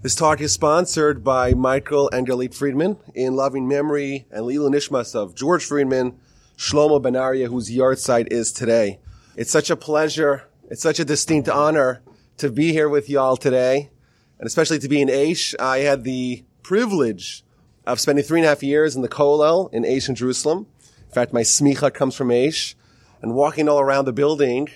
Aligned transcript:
This 0.00 0.14
talk 0.14 0.40
is 0.40 0.52
sponsored 0.52 1.24
by 1.24 1.54
Michael 1.54 2.08
and 2.12 2.24
Galit 2.24 2.54
Friedman 2.54 2.98
in 3.16 3.34
loving 3.34 3.66
memory 3.66 4.28
and 4.30 4.46
L'ilui 4.46 4.70
Nishmas 4.72 5.16
of 5.16 5.34
George 5.34 5.64
Friedman, 5.64 6.16
Shlomo 6.56 7.02
Benaria, 7.02 7.48
whose 7.48 7.68
yahrzeit 7.68 8.28
is 8.30 8.52
today. 8.52 9.00
It's 9.34 9.50
such 9.50 9.70
a 9.70 9.76
pleasure. 9.76 10.44
It's 10.70 10.82
such 10.82 11.00
a 11.00 11.04
distinct 11.04 11.48
honor 11.48 12.00
to 12.36 12.48
be 12.48 12.70
here 12.70 12.88
with 12.88 13.10
y'all 13.10 13.36
today, 13.36 13.90
and 14.38 14.46
especially 14.46 14.78
to 14.78 14.88
be 14.88 15.02
in 15.02 15.08
Aish. 15.08 15.56
I 15.58 15.78
had 15.78 16.04
the 16.04 16.44
privilege 16.62 17.42
of 17.84 17.98
spending 17.98 18.24
three 18.24 18.38
and 18.38 18.46
a 18.46 18.50
half 18.50 18.62
years 18.62 18.94
in 18.94 19.02
the 19.02 19.08
Kollel 19.08 19.68
in 19.72 19.82
Aish 19.82 20.08
in 20.08 20.14
Jerusalem. 20.14 20.68
In 21.08 21.12
fact, 21.12 21.32
my 21.32 21.42
smicha 21.42 21.92
comes 21.92 22.14
from 22.14 22.28
Aish, 22.28 22.76
and 23.20 23.34
walking 23.34 23.68
all 23.68 23.80
around 23.80 24.04
the 24.04 24.12
building 24.12 24.68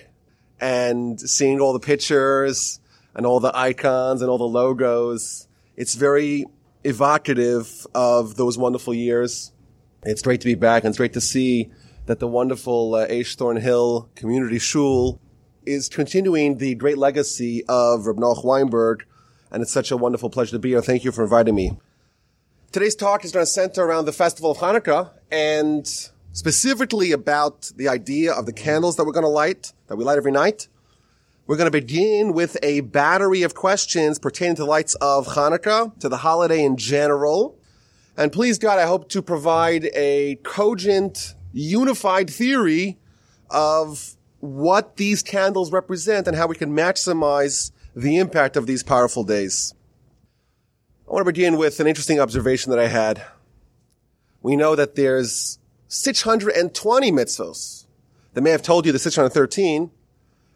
and 0.59 1.17
seeing 1.17 1.61
all 1.61 1.71
the 1.71 1.79
pictures 1.79 2.81
and 3.15 3.25
all 3.25 3.39
the 3.39 3.55
icons 3.55 4.21
and 4.21 4.29
all 4.29 4.37
the 4.37 4.43
logos. 4.43 5.47
It's 5.75 5.95
very 5.95 6.45
evocative 6.83 7.87
of 7.95 8.35
those 8.35 8.57
wonderful 8.57 8.93
years. 8.93 9.51
It's 10.03 10.21
great 10.21 10.41
to 10.41 10.45
be 10.45 10.55
back 10.55 10.83
and 10.83 10.89
it's 10.89 10.97
great 10.97 11.13
to 11.13 11.21
see 11.21 11.71
that 12.05 12.19
the 12.19 12.27
wonderful 12.27 12.95
uh, 12.95 13.07
Aish 13.07 13.35
Thornhill 13.35 14.09
Community 14.15 14.59
Shul 14.59 15.19
is 15.65 15.87
continuing 15.87 16.57
the 16.57 16.75
great 16.75 16.97
legacy 16.97 17.63
of 17.69 18.05
Reb 18.05 18.17
Noach 18.17 18.43
Weinberg. 18.43 19.05
And 19.51 19.61
it's 19.61 19.71
such 19.71 19.91
a 19.91 19.97
wonderful 19.97 20.29
pleasure 20.29 20.51
to 20.51 20.59
be 20.59 20.69
here. 20.69 20.81
Thank 20.81 21.03
you 21.03 21.11
for 21.11 21.23
inviting 21.23 21.55
me. 21.55 21.77
Today's 22.71 22.95
talk 22.95 23.23
is 23.23 23.31
going 23.31 23.45
to 23.45 23.51
center 23.51 23.83
around 23.83 24.05
the 24.05 24.11
festival 24.11 24.51
of 24.51 24.57
Hanukkah 24.57 25.11
and 25.31 25.87
specifically 26.31 27.11
about 27.11 27.71
the 27.75 27.87
idea 27.87 28.33
of 28.33 28.47
the 28.47 28.53
candles 28.53 28.95
that 28.97 29.05
we're 29.05 29.13
going 29.13 29.23
to 29.23 29.29
light, 29.29 29.71
that 29.87 29.95
we 29.95 30.03
light 30.03 30.17
every 30.17 30.31
night. 30.31 30.67
We're 31.45 31.57
going 31.57 31.67
to 31.67 31.71
begin 31.71 32.31
with 32.31 32.55
a 32.63 32.79
battery 32.81 33.43
of 33.43 33.53
questions 33.53 34.17
pertaining 34.17 34.55
to 34.55 34.61
the 34.61 34.67
lights 34.67 34.95
of 34.95 35.27
Hanukkah, 35.27 35.99
to 35.99 36.07
the 36.07 36.17
holiday 36.17 36.63
in 36.63 36.77
general. 36.77 37.59
And 38.15 38.31
please 38.31 38.57
God, 38.57 38.79
I 38.79 38.85
hope 38.85 39.09
to 39.09 39.21
provide 39.21 39.89
a 39.93 40.35
cogent, 40.43 41.35
unified 41.51 42.29
theory 42.29 42.97
of 43.49 44.15
what 44.39 44.95
these 44.95 45.21
candles 45.21 45.69
represent 45.73 46.29
and 46.29 46.37
how 46.37 46.47
we 46.47 46.55
can 46.55 46.71
maximize 46.71 47.71
the 47.93 48.19
impact 48.19 48.55
of 48.55 48.65
these 48.65 48.81
powerful 48.81 49.25
days. 49.25 49.73
I 51.05 51.11
want 51.11 51.25
to 51.25 51.31
begin 51.31 51.57
with 51.57 51.81
an 51.81 51.87
interesting 51.87 52.21
observation 52.21 52.69
that 52.69 52.79
I 52.79 52.87
had. 52.87 53.21
We 54.41 54.55
know 54.55 54.77
that 54.77 54.95
there's 54.95 55.59
620 55.89 57.11
mitzvos. 57.11 57.85
They 58.33 58.39
may 58.39 58.51
have 58.51 58.63
told 58.63 58.85
you 58.85 58.93
the 58.93 58.99
613, 58.99 59.91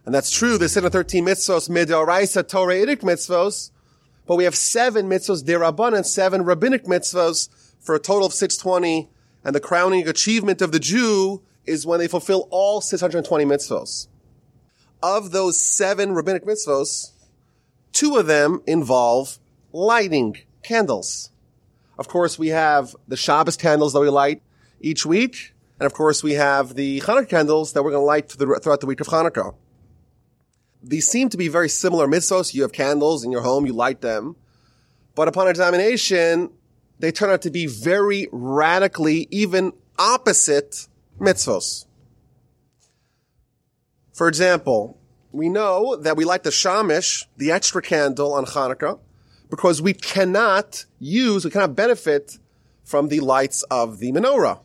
and 0.08 0.16
that's 0.16 0.32
true. 0.32 0.58
There's 0.58 0.72
613 0.72 1.26
mitzvos, 1.26 1.70
midoraisa 1.70 2.42
Toraitic 2.42 3.02
mitzvos, 3.02 3.72
but 4.26 4.38
we 4.38 4.46
have 4.46 4.56
seven 4.56 5.10
mitzvos 5.10 5.44
derabban 5.44 5.94
and 5.94 6.06
seven 6.06 6.46
rabbinic 6.46 6.86
mitzvos 6.86 7.50
for 7.82 7.94
a 7.94 8.00
total 8.00 8.26
of 8.26 8.32
620. 8.32 9.10
And 9.44 9.54
the 9.54 9.60
crowning 9.60 10.08
achievement 10.08 10.62
of 10.62 10.72
the 10.72 10.80
Jew 10.80 11.44
is 11.66 11.86
when 11.86 12.00
they 12.00 12.08
fulfill 12.08 12.48
all 12.52 12.80
620 12.80 13.44
mitzvos. 13.44 14.08
Of 15.04 15.32
those 15.32 15.60
seven 15.60 16.14
rabbinic 16.14 16.46
mitzvos, 16.46 17.12
two 17.92 18.16
of 18.16 18.28
them 18.28 18.62
involve 18.66 19.40
lighting 19.74 20.38
candles. 20.64 21.32
Of 22.00 22.08
course, 22.08 22.40
we 22.40 22.48
have 22.48 22.96
the 23.10 23.18
Shabbos 23.18 23.58
candles 23.58 23.92
that 23.92 24.00
we 24.00 24.08
light 24.08 24.42
each 24.80 25.06
week. 25.06 25.54
And 25.82 25.86
of 25.86 25.94
course, 25.94 26.24
we 26.24 26.36
have 26.36 26.76
the 26.76 27.02
Hanukkah 27.02 27.28
candles 27.28 27.74
that 27.74 27.84
we're 27.84 27.92
going 27.92 28.04
to 28.04 28.06
light 28.06 28.32
throughout 28.32 28.80
the 28.80 28.88
week 28.88 29.02
of 29.02 29.08
Hanukkah. 29.08 29.54
These 30.84 31.08
seem 31.08 31.30
to 31.30 31.38
be 31.38 31.48
very 31.48 31.70
similar 31.70 32.08
mitzvos. 32.08 32.54
You 32.54 32.62
have 32.62 32.72
candles 32.72 33.24
in 33.24 33.32
your 33.32 33.42
home, 33.42 33.66
you 33.66 33.74
light 33.74 34.02
them. 34.02 34.36
But 35.16 35.28
upon 35.28 35.48
examination, 35.48 36.52
they 37.00 37.12
turn 37.12 37.30
out 37.30 37.42
to 37.44 37.50
be 37.50 37.66
very 37.66 38.28
radically, 38.32 39.28
even 39.32 39.74
opposite 39.98 40.88
mitzvos. 41.20 41.86
For 44.14 44.28
example, 44.28 44.98
we 45.32 45.50
know 45.50 45.96
that 45.96 46.18
we 46.18 46.26
light 46.26 46.44
the 46.44 46.50
shamish, 46.50 47.26
the 47.38 47.52
extra 47.52 47.82
candle 47.82 48.34
on 48.34 48.46
Hanukkah, 48.46 49.00
because 49.50 49.82
we 49.82 49.94
cannot 49.94 50.86
use, 51.00 51.46
we 51.46 51.52
cannot 51.52 51.76
benefit 51.76 52.38
from 52.84 53.10
the 53.10 53.20
lights 53.20 53.64
of 53.64 54.00
the 54.00 54.12
menorah. 54.12 54.60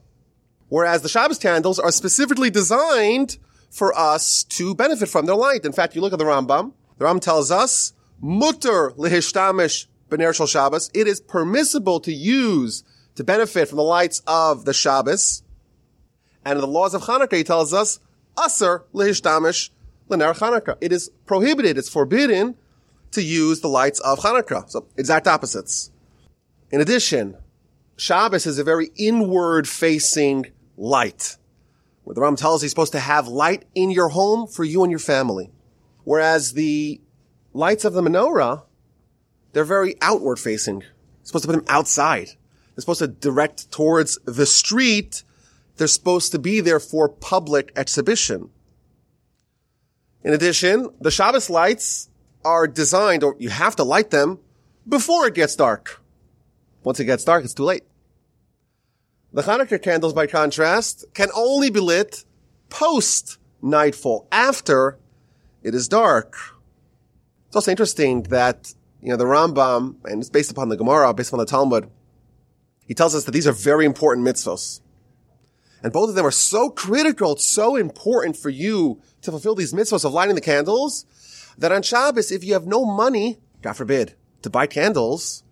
Whereas 0.68 1.02
the 1.02 1.08
Shabbos 1.08 1.38
candles 1.38 1.78
are 1.78 1.92
specifically 1.92 2.48
designed 2.48 3.36
for 3.72 3.98
us 3.98 4.44
to 4.44 4.74
benefit 4.74 5.08
from 5.08 5.24
their 5.24 5.34
light. 5.34 5.64
In 5.64 5.72
fact, 5.72 5.96
you 5.96 6.02
look 6.02 6.12
at 6.12 6.18
the 6.18 6.26
Rambam. 6.26 6.72
The 6.98 7.06
Rambam 7.06 7.20
tells 7.20 7.50
us, 7.50 7.94
mutter 8.20 8.90
lehishtamish 8.92 9.86
b'ner 10.10 10.34
shel 10.34 10.46
Shabbos. 10.46 10.90
It 10.92 11.08
is 11.08 11.20
permissible 11.20 11.98
to 12.00 12.12
use, 12.12 12.84
to 13.14 13.24
benefit 13.24 13.68
from 13.68 13.76
the 13.76 13.82
lights 13.82 14.22
of 14.26 14.66
the 14.66 14.74
Shabbos. 14.74 15.42
And 16.44 16.58
in 16.58 16.60
the 16.60 16.66
laws 16.66 16.92
of 16.92 17.02
Hanukkah, 17.04 17.38
he 17.38 17.44
tells 17.44 17.72
us, 17.72 17.98
aser 18.38 18.84
lehishtamish 18.92 19.70
l'ner 20.08 20.34
Hanukkah. 20.34 20.76
It 20.82 20.92
is 20.92 21.10
prohibited, 21.24 21.78
it's 21.78 21.88
forbidden 21.88 22.56
to 23.12 23.22
use 23.22 23.60
the 23.60 23.68
lights 23.68 24.00
of 24.00 24.18
Hanukkah. 24.18 24.68
So, 24.68 24.86
exact 24.98 25.26
opposites. 25.26 25.90
In 26.70 26.82
addition, 26.82 27.36
Shabbos 27.96 28.46
is 28.46 28.58
a 28.58 28.64
very 28.64 28.90
inward 28.96 29.66
facing 29.66 30.46
light. 30.76 31.38
Where 32.04 32.14
the 32.14 32.20
Ram 32.20 32.36
tells 32.36 32.62
you're 32.62 32.68
supposed 32.68 32.92
to 32.92 33.00
have 33.00 33.28
light 33.28 33.64
in 33.74 33.90
your 33.90 34.08
home 34.08 34.46
for 34.46 34.64
you 34.64 34.82
and 34.82 34.90
your 34.90 34.98
family. 34.98 35.50
Whereas 36.04 36.52
the 36.52 37.00
lights 37.52 37.84
of 37.84 37.92
the 37.92 38.02
menorah, 38.02 38.64
they're 39.52 39.64
very 39.64 39.94
outward 40.00 40.38
facing. 40.38 40.80
You're 40.80 40.90
supposed 41.22 41.44
to 41.44 41.48
put 41.48 41.56
them 41.56 41.66
outside. 41.68 42.28
They're 42.74 42.80
supposed 42.80 43.00
to 43.00 43.08
direct 43.08 43.70
towards 43.70 44.18
the 44.24 44.46
street. 44.46 45.22
They're 45.76 45.86
supposed 45.86 46.32
to 46.32 46.38
be 46.38 46.60
there 46.60 46.80
for 46.80 47.08
public 47.08 47.72
exhibition. 47.76 48.50
In 50.24 50.32
addition, 50.32 50.88
the 51.00 51.10
Shabbos 51.10 51.50
lights 51.50 52.08
are 52.44 52.66
designed, 52.66 53.22
or 53.22 53.36
you 53.38 53.50
have 53.50 53.76
to 53.76 53.84
light 53.84 54.10
them 54.10 54.38
before 54.88 55.26
it 55.26 55.34
gets 55.34 55.54
dark. 55.54 56.00
Once 56.82 56.98
it 56.98 57.04
gets 57.04 57.24
dark, 57.24 57.44
it's 57.44 57.54
too 57.54 57.64
late. 57.64 57.84
The 59.34 59.42
Hanukkah 59.42 59.80
candles, 59.80 60.12
by 60.12 60.26
contrast, 60.26 61.06
can 61.14 61.30
only 61.34 61.70
be 61.70 61.80
lit 61.80 62.24
post 62.68 63.38
nightfall, 63.62 64.28
after 64.30 64.98
it 65.62 65.74
is 65.74 65.88
dark. 65.88 66.36
It's 67.46 67.56
also 67.56 67.70
interesting 67.70 68.24
that, 68.24 68.74
you 69.00 69.08
know, 69.08 69.16
the 69.16 69.24
Rambam, 69.24 69.96
and 70.04 70.20
it's 70.20 70.28
based 70.28 70.50
upon 70.50 70.68
the 70.68 70.76
Gemara, 70.76 71.14
based 71.14 71.30
upon 71.30 71.38
the 71.38 71.46
Talmud, 71.46 71.88
he 72.86 72.94
tells 72.94 73.14
us 73.14 73.24
that 73.24 73.32
these 73.32 73.46
are 73.46 73.52
very 73.52 73.86
important 73.86 74.26
mitzvahs. 74.26 74.80
And 75.82 75.92
both 75.92 76.10
of 76.10 76.14
them 76.14 76.26
are 76.26 76.30
so 76.30 76.68
critical, 76.68 77.36
so 77.36 77.76
important 77.76 78.36
for 78.36 78.50
you 78.50 79.00
to 79.22 79.30
fulfill 79.30 79.54
these 79.54 79.72
mitzvahs 79.72 80.04
of 80.04 80.12
lighting 80.12 80.34
the 80.34 80.40
candles, 80.40 81.06
that 81.56 81.72
on 81.72 81.82
Shabbos, 81.82 82.30
if 82.30 82.44
you 82.44 82.52
have 82.52 82.66
no 82.66 82.84
money, 82.84 83.38
God 83.62 83.74
forbid, 83.74 84.14
to 84.42 84.50
buy 84.50 84.66
candles, 84.66 85.42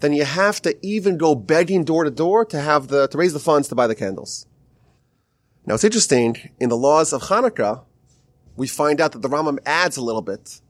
then 0.00 0.12
you 0.12 0.24
have 0.24 0.60
to 0.62 0.76
even 0.86 1.16
go 1.16 1.34
begging 1.34 1.84
door 1.84 2.04
to 2.04 2.10
door 2.10 2.44
to 2.44 2.60
have 2.60 2.88
the, 2.88 3.08
to 3.08 3.18
raise 3.18 3.32
the 3.32 3.38
funds 3.38 3.68
to 3.68 3.74
buy 3.74 3.86
the 3.86 3.94
candles. 3.94 4.46
Now 5.64 5.74
it's 5.74 5.84
interesting, 5.84 6.50
in 6.60 6.68
the 6.68 6.76
laws 6.76 7.12
of 7.12 7.22
Hanukkah, 7.22 7.84
we 8.56 8.66
find 8.66 9.00
out 9.00 9.12
that 9.12 9.22
the 9.22 9.28
Rambam 9.28 9.58
adds 9.66 9.96
a 9.96 10.02
little 10.02 10.22
bit. 10.22 10.60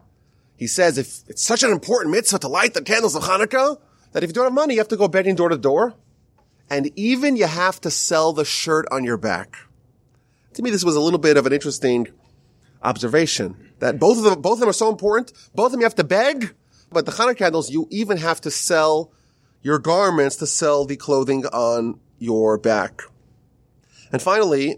He 0.56 0.66
says 0.66 0.96
if 0.96 1.22
it's 1.28 1.42
such 1.42 1.62
an 1.62 1.70
important 1.70 2.14
mitzvah 2.14 2.38
to 2.40 2.48
light 2.48 2.74
the 2.74 2.82
candles 2.82 3.14
of 3.14 3.24
Hanukkah, 3.24 3.78
that 4.12 4.24
if 4.24 4.30
you 4.30 4.34
don't 4.34 4.44
have 4.44 4.52
money, 4.52 4.74
you 4.74 4.80
have 4.80 4.88
to 4.88 4.96
go 4.96 5.08
begging 5.08 5.34
door 5.34 5.50
to 5.50 5.58
door. 5.58 5.94
And 6.70 6.90
even 6.96 7.36
you 7.36 7.46
have 7.46 7.80
to 7.82 7.90
sell 7.90 8.32
the 8.32 8.44
shirt 8.44 8.86
on 8.90 9.04
your 9.04 9.16
back. 9.16 9.56
To 10.54 10.62
me, 10.62 10.70
this 10.70 10.84
was 10.84 10.96
a 10.96 11.00
little 11.00 11.18
bit 11.18 11.36
of 11.36 11.46
an 11.46 11.52
interesting 11.52 12.08
observation 12.82 13.72
that 13.78 13.98
both 13.98 14.18
of 14.18 14.24
them, 14.24 14.40
both 14.40 14.54
of 14.54 14.60
them 14.60 14.68
are 14.70 14.72
so 14.72 14.88
important. 14.88 15.32
Both 15.54 15.66
of 15.66 15.72
them 15.72 15.80
you 15.80 15.84
have 15.86 15.94
to 15.96 16.04
beg, 16.04 16.54
but 16.90 17.04
the 17.04 17.12
Hanukkah 17.12 17.36
candles, 17.36 17.70
you 17.70 17.86
even 17.90 18.16
have 18.16 18.40
to 18.40 18.50
sell 18.50 19.12
your 19.66 19.80
garments 19.80 20.36
to 20.36 20.46
sell 20.46 20.84
the 20.84 20.94
clothing 20.94 21.44
on 21.46 21.98
your 22.20 22.56
back. 22.56 23.02
And 24.12 24.22
finally, 24.22 24.76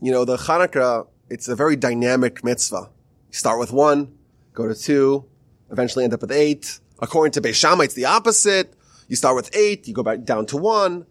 you 0.00 0.10
know, 0.10 0.24
the 0.24 0.36
Hanukkah, 0.36 1.06
it's 1.30 1.46
a 1.46 1.54
very 1.54 1.76
dynamic 1.76 2.42
mitzvah. 2.42 2.90
You 3.28 3.32
start 3.32 3.60
with 3.60 3.70
one, 3.70 4.12
go 4.54 4.66
to 4.66 4.74
two, 4.74 5.26
eventually 5.70 6.02
end 6.02 6.12
up 6.12 6.20
with 6.20 6.32
eight. 6.32 6.80
According 6.98 7.30
to 7.34 7.40
Beis 7.40 7.54
Shammai, 7.54 7.84
it's 7.84 7.94
the 7.94 8.06
opposite. 8.06 8.74
You 9.06 9.14
start 9.14 9.36
with 9.36 9.54
eight, 9.54 9.86
you 9.86 9.94
go 9.94 10.02
back 10.02 10.24
down 10.24 10.46
to 10.46 10.56
one. 10.56 11.06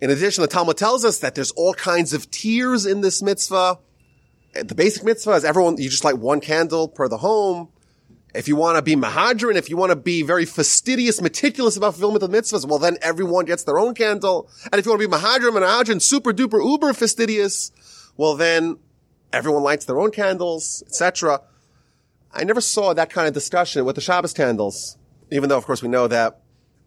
In 0.00 0.10
addition, 0.10 0.42
the 0.42 0.48
Talmud 0.48 0.76
tells 0.76 1.04
us 1.04 1.20
that 1.20 1.36
there's 1.36 1.52
all 1.52 1.74
kinds 1.74 2.12
of 2.12 2.28
tiers 2.32 2.86
in 2.86 3.02
this 3.02 3.22
mitzvah. 3.22 3.78
The 4.52 4.74
basic 4.74 5.04
mitzvah 5.04 5.34
is 5.34 5.44
everyone, 5.44 5.76
you 5.76 5.90
just 5.90 6.02
light 6.02 6.18
one 6.18 6.40
candle 6.40 6.88
per 6.88 7.06
the 7.06 7.18
home. 7.18 7.68
If 8.34 8.48
you 8.48 8.56
want 8.56 8.76
to 8.76 8.82
be 8.82 8.96
mehadrin, 8.96 9.54
if 9.54 9.70
you 9.70 9.76
want 9.76 9.90
to 9.90 9.96
be 9.96 10.22
very 10.22 10.44
fastidious, 10.44 11.22
meticulous 11.22 11.76
about 11.76 11.94
fulfillment 11.94 12.24
of 12.24 12.30
mitzvahs, 12.30 12.66
well 12.66 12.80
then 12.80 12.98
everyone 13.00 13.44
gets 13.44 13.62
their 13.62 13.78
own 13.78 13.94
candle. 13.94 14.50
And 14.72 14.78
if 14.78 14.84
you 14.84 14.90
want 14.90 15.02
to 15.02 15.08
be 15.08 15.14
mehadrin, 15.14 15.52
mehadrin, 15.52 16.02
super 16.02 16.32
duper 16.32 16.64
uber 16.64 16.92
fastidious, 16.92 17.70
well 18.16 18.34
then 18.34 18.78
everyone 19.32 19.62
lights 19.62 19.84
their 19.84 20.00
own 20.00 20.10
candles, 20.10 20.82
etc. 20.86 21.42
I 22.32 22.42
never 22.42 22.60
saw 22.60 22.92
that 22.92 23.10
kind 23.10 23.28
of 23.28 23.34
discussion 23.34 23.84
with 23.84 23.94
the 23.94 24.00
Shabbos 24.00 24.32
candles, 24.32 24.98
even 25.30 25.48
though, 25.48 25.56
of 25.56 25.64
course, 25.64 25.82
we 25.82 25.88
know 25.88 26.08
that 26.08 26.40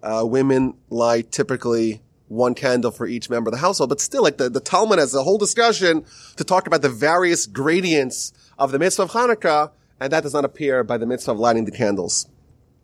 uh, 0.03 0.23
women 0.25 0.73
light 0.89 1.31
typically 1.31 2.01
one 2.27 2.53
candle 2.53 2.91
for 2.91 3.07
each 3.07 3.29
member 3.29 3.49
of 3.49 3.53
the 3.53 3.61
household, 3.61 3.89
but 3.89 4.01
still, 4.01 4.23
like 4.23 4.37
the, 4.37 4.49
the 4.49 4.59
Talmud 4.59 4.99
has 4.99 5.13
a 5.13 5.23
whole 5.23 5.37
discussion 5.37 6.05
to 6.35 6.43
talk 6.43 6.67
about 6.67 6.81
the 6.81 6.89
various 6.89 7.45
gradients 7.45 8.33
of 8.59 8.73
the 8.73 8.79
mitzvah 8.79 9.03
of 9.03 9.11
Hanukkah, 9.11 9.71
and 9.99 10.11
that 10.13 10.23
does 10.23 10.33
not 10.33 10.45
appear 10.45 10.83
by 10.83 10.97
the 10.97 11.05
mitzvah 11.05 11.31
of 11.31 11.39
lighting 11.39 11.65
the 11.65 11.71
candles. 11.71 12.27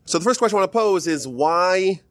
So 0.05 0.17
the 0.17 0.23
first 0.23 0.39
question 0.39 0.57
I 0.57 0.61
want 0.61 0.71
to 0.71 0.77
pose 0.77 1.07
is 1.07 1.27
why 1.27 2.01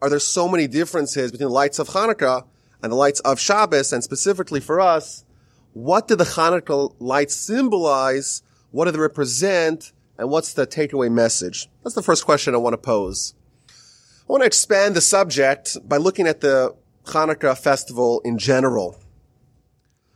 are 0.00 0.08
there 0.08 0.18
so 0.18 0.48
many 0.48 0.66
differences 0.66 1.30
between 1.30 1.48
the 1.48 1.54
lights 1.54 1.78
of 1.78 1.88
Hanukkah 1.88 2.44
and 2.82 2.90
the 2.90 2.96
lights 2.96 3.20
of 3.20 3.38
Shabbos, 3.38 3.92
and 3.92 4.02
specifically 4.02 4.58
for 4.58 4.80
us, 4.80 5.24
what 5.72 6.08
do 6.08 6.16
the 6.16 6.24
Hanukkah 6.24 6.94
lights 6.98 7.36
symbolize? 7.36 8.42
What 8.70 8.86
do 8.86 8.90
they 8.90 8.98
represent? 8.98 9.92
And 10.18 10.30
what's 10.30 10.52
the 10.52 10.66
takeaway 10.66 11.10
message? 11.10 11.68
That's 11.82 11.94
the 11.94 12.02
first 12.02 12.24
question 12.24 12.54
I 12.54 12.58
want 12.58 12.74
to 12.74 12.78
pose. 12.78 13.34
I 13.68 14.32
want 14.32 14.42
to 14.42 14.46
expand 14.46 14.96
the 14.96 15.00
subject 15.00 15.76
by 15.88 15.96
looking 15.96 16.26
at 16.26 16.40
the 16.40 16.74
Hanukkah 17.04 17.58
festival 17.58 18.20
in 18.24 18.38
general. 18.38 18.98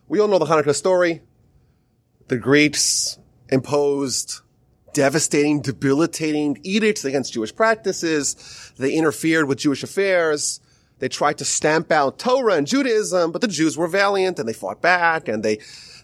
We 0.08 0.20
all 0.20 0.28
know 0.28 0.38
the 0.38 0.46
Hanukkah 0.46 0.74
story. 0.74 1.22
The 2.28 2.38
Greeks 2.38 3.18
imposed 3.50 4.40
devastating, 4.96 5.60
debilitating 5.60 6.58
edicts 6.62 7.04
against 7.04 7.34
Jewish 7.34 7.54
practices. 7.54 8.72
They 8.78 8.94
interfered 8.94 9.46
with 9.46 9.58
Jewish 9.58 9.82
affairs. 9.82 10.60
They 11.00 11.08
tried 11.08 11.36
to 11.38 11.44
stamp 11.44 11.92
out 11.92 12.18
Torah 12.18 12.54
and 12.54 12.66
Judaism, 12.66 13.30
but 13.30 13.42
the 13.42 13.48
Jews 13.48 13.76
were 13.76 13.88
valiant 13.88 14.38
and 14.38 14.48
they 14.48 14.54
fought 14.54 14.80
back 14.80 15.28
and 15.28 15.42
they, 15.42 15.58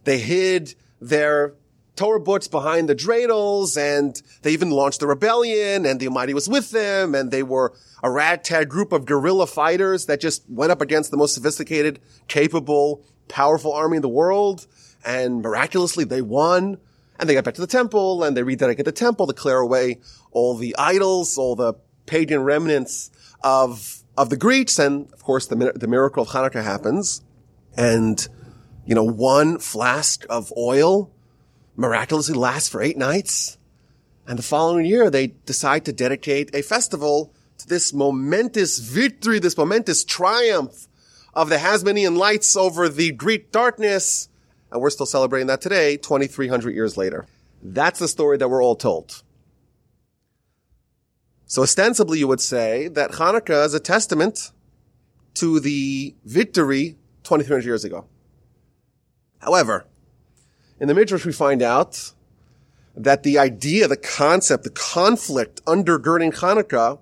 they 0.04 0.18
hid 0.18 0.74
their 1.00 1.54
Torah 1.96 2.20
books 2.20 2.48
behind 2.48 2.86
the 2.88 2.94
dreidels 2.94 3.78
and 3.78 4.20
they 4.42 4.52
even 4.52 4.70
launched 4.70 5.00
the 5.00 5.06
rebellion 5.06 5.86
and 5.86 5.98
the 5.98 6.08
Almighty 6.08 6.34
was 6.34 6.48
with 6.48 6.70
them 6.70 7.14
and 7.14 7.30
they 7.30 7.42
were 7.42 7.72
a 8.02 8.10
ragtag 8.10 8.68
group 8.68 8.92
of 8.92 9.06
guerrilla 9.06 9.46
fighters 9.46 10.04
that 10.04 10.20
just 10.20 10.42
went 10.50 10.72
up 10.72 10.82
against 10.82 11.10
the 11.10 11.16
most 11.16 11.34
sophisticated, 11.34 11.98
capable, 12.28 13.02
powerful 13.28 13.72
army 13.72 13.96
in 13.96 14.02
the 14.02 14.08
world. 14.08 14.66
And 15.02 15.40
miraculously 15.40 16.04
they 16.04 16.20
won 16.20 16.78
and 17.18 17.28
they 17.28 17.34
get 17.34 17.44
back 17.44 17.54
to 17.54 17.60
the 17.60 17.66
temple 17.66 18.24
and 18.24 18.36
they 18.36 18.42
rededicated 18.42 18.84
the 18.84 18.92
temple 18.92 19.26
to 19.26 19.32
clear 19.32 19.58
away 19.58 20.00
all 20.30 20.56
the 20.56 20.74
idols, 20.78 21.38
all 21.38 21.54
the 21.54 21.74
pagan 22.06 22.42
remnants 22.42 23.10
of 23.42 24.02
of 24.16 24.30
the 24.30 24.36
Greeks. 24.36 24.78
And 24.78 25.12
of 25.12 25.22
course, 25.22 25.46
the, 25.46 25.72
the 25.74 25.86
miracle 25.86 26.22
of 26.22 26.30
Hanukkah 26.30 26.62
happens. 26.62 27.22
And, 27.76 28.26
you 28.84 28.94
know, 28.94 29.04
one 29.04 29.58
flask 29.58 30.26
of 30.28 30.52
oil 30.56 31.10
miraculously 31.76 32.34
lasts 32.34 32.68
for 32.68 32.82
eight 32.82 32.98
nights. 32.98 33.58
And 34.26 34.38
the 34.38 34.42
following 34.42 34.86
year, 34.86 35.10
they 35.10 35.28
decide 35.28 35.84
to 35.86 35.92
dedicate 35.92 36.54
a 36.54 36.62
festival 36.62 37.32
to 37.58 37.66
this 37.66 37.92
momentous 37.92 38.78
victory, 38.78 39.38
this 39.38 39.56
momentous 39.56 40.04
triumph 40.04 40.88
of 41.34 41.48
the 41.48 41.56
Hasmonean 41.56 42.16
lights 42.16 42.56
over 42.56 42.88
the 42.88 43.12
Greek 43.12 43.50
darkness. 43.50 44.28
And 44.72 44.80
we're 44.80 44.90
still 44.90 45.06
celebrating 45.06 45.48
that 45.48 45.60
today, 45.60 45.98
2,300 45.98 46.74
years 46.74 46.96
later. 46.96 47.26
That's 47.62 47.98
the 47.98 48.08
story 48.08 48.38
that 48.38 48.48
we're 48.48 48.62
all 48.62 48.74
told. 48.74 49.22
So 51.44 51.62
ostensibly 51.62 52.18
you 52.18 52.26
would 52.26 52.40
say 52.40 52.88
that 52.88 53.12
Hanukkah 53.12 53.66
is 53.66 53.74
a 53.74 53.80
testament 53.80 54.50
to 55.34 55.60
the 55.60 56.14
victory 56.24 56.96
2300 57.24 57.64
years 57.66 57.84
ago. 57.84 58.06
However, 59.40 59.84
in 60.80 60.88
the 60.88 60.94
Midrash 60.94 61.26
we 61.26 61.32
find 61.32 61.60
out 61.60 62.12
that 62.96 63.22
the 63.22 63.38
idea, 63.38 63.88
the 63.88 63.96
concept, 63.98 64.64
the 64.64 64.70
conflict 64.70 65.62
undergirding 65.66 66.34
Hanukkah, 66.34 66.98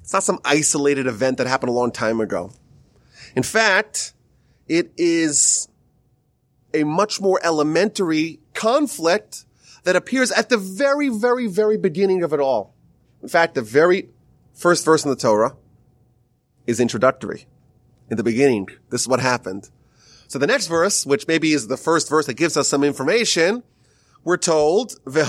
it's 0.00 0.12
not 0.12 0.22
some 0.22 0.38
isolated 0.44 1.06
event 1.06 1.36
that 1.36 1.46
happened 1.46 1.70
a 1.70 1.74
long 1.74 1.90
time 1.90 2.20
ago. 2.20 2.52
In 3.34 3.42
fact, 3.42 4.14
it 4.68 4.90
is 4.96 5.68
a 6.80 6.84
much 6.84 7.20
more 7.20 7.40
elementary 7.42 8.40
conflict 8.54 9.44
that 9.84 9.96
appears 9.96 10.30
at 10.32 10.48
the 10.48 10.58
very, 10.58 11.08
very, 11.08 11.46
very 11.46 11.76
beginning 11.76 12.22
of 12.22 12.32
it 12.32 12.40
all. 12.40 12.74
In 13.22 13.28
fact, 13.28 13.54
the 13.54 13.62
very 13.62 14.08
first 14.52 14.84
verse 14.84 15.04
in 15.04 15.10
the 15.10 15.16
Torah 15.16 15.56
is 16.66 16.80
introductory. 16.80 17.46
In 18.10 18.16
the 18.16 18.24
beginning, 18.24 18.68
this 18.90 19.02
is 19.02 19.08
what 19.08 19.20
happened. 19.20 19.70
So 20.28 20.38
the 20.38 20.46
next 20.46 20.66
verse, 20.66 21.06
which 21.06 21.28
maybe 21.28 21.52
is 21.52 21.68
the 21.68 21.76
first 21.76 22.08
verse 22.08 22.26
that 22.26 22.34
gives 22.34 22.56
us 22.56 22.68
some 22.68 22.82
information, 22.82 23.62
we're 24.24 24.36
told, 24.36 24.98
the 25.04 25.24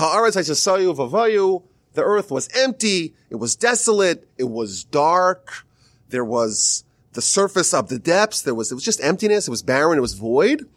earth 1.97 2.31
was 2.31 2.49
empty, 2.55 3.13
it 3.29 3.35
was 3.35 3.55
desolate, 3.55 4.27
it 4.37 4.49
was 4.49 4.83
dark, 4.83 5.65
there 6.09 6.25
was 6.25 6.83
the 7.13 7.21
surface 7.21 7.73
of 7.73 7.89
the 7.89 7.99
depths, 7.99 8.41
there 8.41 8.55
was, 8.55 8.71
it 8.71 8.75
was 8.75 8.83
just 8.83 9.03
emptiness, 9.03 9.47
it 9.47 9.51
was 9.51 9.61
barren, 9.63 9.97
it 9.97 10.01
was 10.01 10.13
void, 10.13 10.67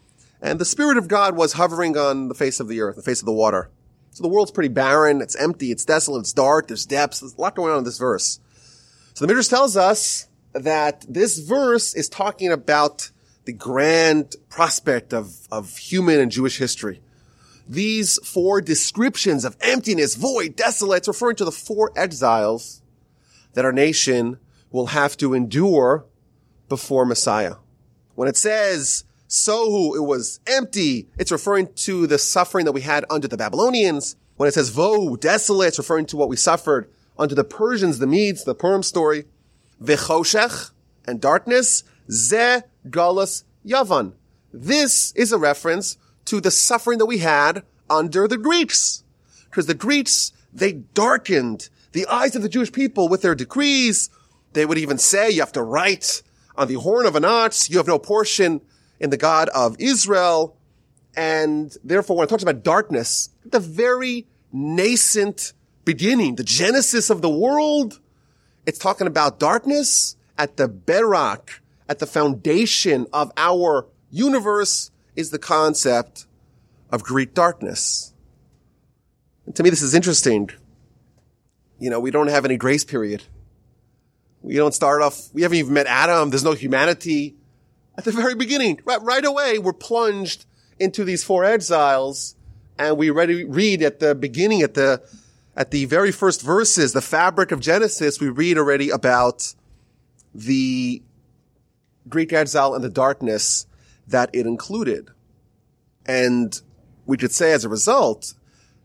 and 0.42 0.58
the 0.58 0.64
Spirit 0.64 0.96
of 0.96 1.08
God 1.08 1.36
was 1.36 1.54
hovering 1.54 1.96
on 1.96 2.28
the 2.28 2.34
face 2.34 2.60
of 2.60 2.68
the 2.68 2.80
earth, 2.80 2.96
the 2.96 3.02
face 3.02 3.20
of 3.20 3.26
the 3.26 3.32
water. 3.32 3.70
So 4.12 4.22
the 4.22 4.28
world's 4.28 4.50
pretty 4.50 4.68
barren. 4.68 5.20
It's 5.20 5.36
empty. 5.36 5.70
It's 5.70 5.84
desolate. 5.84 6.20
It's 6.20 6.32
dark. 6.32 6.68
There's 6.68 6.86
depths. 6.86 7.20
There's 7.20 7.34
a 7.34 7.40
lot 7.40 7.54
going 7.54 7.72
on 7.72 7.78
in 7.78 7.84
this 7.84 7.98
verse. 7.98 8.40
So 9.14 9.24
the 9.24 9.28
Midrash 9.28 9.48
tells 9.48 9.76
us 9.76 10.26
that 10.52 11.04
this 11.08 11.38
verse 11.38 11.94
is 11.94 12.08
talking 12.08 12.50
about 12.50 13.10
the 13.44 13.52
grand 13.52 14.36
prospect 14.48 15.12
of, 15.12 15.46
of 15.50 15.76
human 15.76 16.18
and 16.18 16.30
Jewish 16.30 16.58
history. 16.58 17.00
These 17.68 18.18
four 18.24 18.60
descriptions 18.60 19.44
of 19.44 19.56
emptiness, 19.60 20.16
void, 20.16 20.56
desolate, 20.56 20.98
it's 20.98 21.08
referring 21.08 21.36
to 21.36 21.44
the 21.44 21.52
four 21.52 21.92
exiles 21.94 22.82
that 23.52 23.64
our 23.64 23.72
nation 23.72 24.38
will 24.70 24.86
have 24.86 25.16
to 25.18 25.34
endure 25.34 26.04
before 26.68 27.04
Messiah. 27.04 27.56
When 28.14 28.28
it 28.28 28.36
says 28.36 29.04
Tohu, 29.30 29.96
it 29.96 30.02
was 30.02 30.40
empty. 30.46 31.08
It's 31.16 31.32
referring 31.32 31.72
to 31.74 32.06
the 32.06 32.18
suffering 32.18 32.64
that 32.64 32.72
we 32.72 32.80
had 32.80 33.04
under 33.08 33.28
the 33.28 33.36
Babylonians. 33.36 34.16
When 34.36 34.48
it 34.48 34.54
says 34.54 34.70
Vo, 34.70 35.16
desolate, 35.16 35.68
it's 35.68 35.78
referring 35.78 36.06
to 36.06 36.16
what 36.16 36.28
we 36.28 36.36
suffered 36.36 36.90
under 37.16 37.34
the 37.34 37.44
Persians, 37.44 37.98
the 37.98 38.06
Medes, 38.06 38.44
the 38.44 38.54
Purim 38.54 38.82
story. 38.82 39.24
Vechoshech, 39.82 40.72
and 41.06 41.20
darkness. 41.20 41.84
Ze, 42.10 42.62
Galus, 42.88 43.44
Yavan. 43.64 44.14
This 44.52 45.12
is 45.12 45.32
a 45.32 45.38
reference 45.38 45.96
to 46.24 46.40
the 46.40 46.50
suffering 46.50 46.98
that 46.98 47.06
we 47.06 47.18
had 47.18 47.62
under 47.88 48.26
the 48.26 48.36
Greeks. 48.36 49.04
Because 49.44 49.66
the 49.66 49.74
Greeks, 49.74 50.32
they 50.52 50.72
darkened 50.72 51.68
the 51.92 52.06
eyes 52.06 52.34
of 52.34 52.42
the 52.42 52.48
Jewish 52.48 52.72
people 52.72 53.08
with 53.08 53.22
their 53.22 53.34
decrees. 53.34 54.10
They 54.52 54.66
would 54.66 54.78
even 54.78 54.98
say 54.98 55.30
you 55.30 55.40
have 55.40 55.52
to 55.52 55.62
write 55.62 56.22
on 56.56 56.68
the 56.68 56.74
horn 56.74 57.06
of 57.06 57.14
an 57.14 57.24
ox. 57.24 57.70
You 57.70 57.78
have 57.78 57.86
no 57.86 57.98
portion 57.98 58.60
in 59.00 59.10
the 59.10 59.16
God 59.16 59.48
of 59.48 59.76
Israel. 59.78 60.56
And 61.16 61.74
therefore, 61.82 62.16
when 62.16 62.24
it 62.24 62.30
talks 62.30 62.42
about 62.42 62.62
darkness, 62.62 63.30
the 63.44 63.58
very 63.58 64.26
nascent 64.52 65.52
beginning, 65.84 66.36
the 66.36 66.44
genesis 66.44 67.10
of 67.10 67.22
the 67.22 67.30
world, 67.30 67.98
it's 68.66 68.78
talking 68.78 69.06
about 69.06 69.40
darkness 69.40 70.16
at 70.38 70.56
the 70.56 70.68
bedrock, 70.68 71.60
at 71.88 71.98
the 71.98 72.06
foundation 72.06 73.06
of 73.12 73.32
our 73.36 73.86
universe 74.10 74.90
is 75.16 75.30
the 75.30 75.38
concept 75.38 76.26
of 76.90 77.02
Greek 77.02 77.34
darkness. 77.34 78.12
And 79.46 79.56
to 79.56 79.62
me, 79.62 79.70
this 79.70 79.82
is 79.82 79.94
interesting. 79.94 80.50
You 81.78 81.90
know, 81.90 81.98
we 81.98 82.10
don't 82.10 82.28
have 82.28 82.44
any 82.44 82.56
grace 82.56 82.84
period. 82.84 83.24
We 84.42 84.54
don't 84.54 84.74
start 84.74 85.02
off, 85.02 85.28
we 85.32 85.42
haven't 85.42 85.58
even 85.58 85.74
met 85.74 85.86
Adam. 85.86 86.30
There's 86.30 86.44
no 86.44 86.52
humanity 86.52 87.36
at 88.00 88.04
the 88.04 88.12
very 88.12 88.34
beginning, 88.34 88.80
right, 88.86 89.02
right 89.02 89.24
away, 89.26 89.58
we're 89.58 89.74
plunged 89.74 90.46
into 90.78 91.04
these 91.04 91.22
four 91.22 91.44
exiles 91.44 92.34
and 92.78 92.96
we 92.96 93.10
read 93.10 93.82
at 93.82 94.00
the 94.00 94.14
beginning, 94.14 94.62
at 94.62 94.72
the, 94.72 95.02
at 95.54 95.70
the 95.70 95.84
very 95.84 96.10
first 96.10 96.40
verses, 96.40 96.94
the 96.94 97.02
fabric 97.02 97.52
of 97.52 97.60
Genesis, 97.60 98.18
we 98.18 98.30
read 98.30 98.56
already 98.56 98.88
about 98.88 99.54
the 100.34 101.02
Greek 102.08 102.32
exile 102.32 102.74
and 102.74 102.82
the 102.82 102.88
darkness 102.88 103.66
that 104.06 104.30
it 104.32 104.46
included. 104.46 105.10
And 106.06 106.58
we 107.04 107.18
could 107.18 107.32
say 107.32 107.52
as 107.52 107.66
a 107.66 107.68
result 107.68 108.32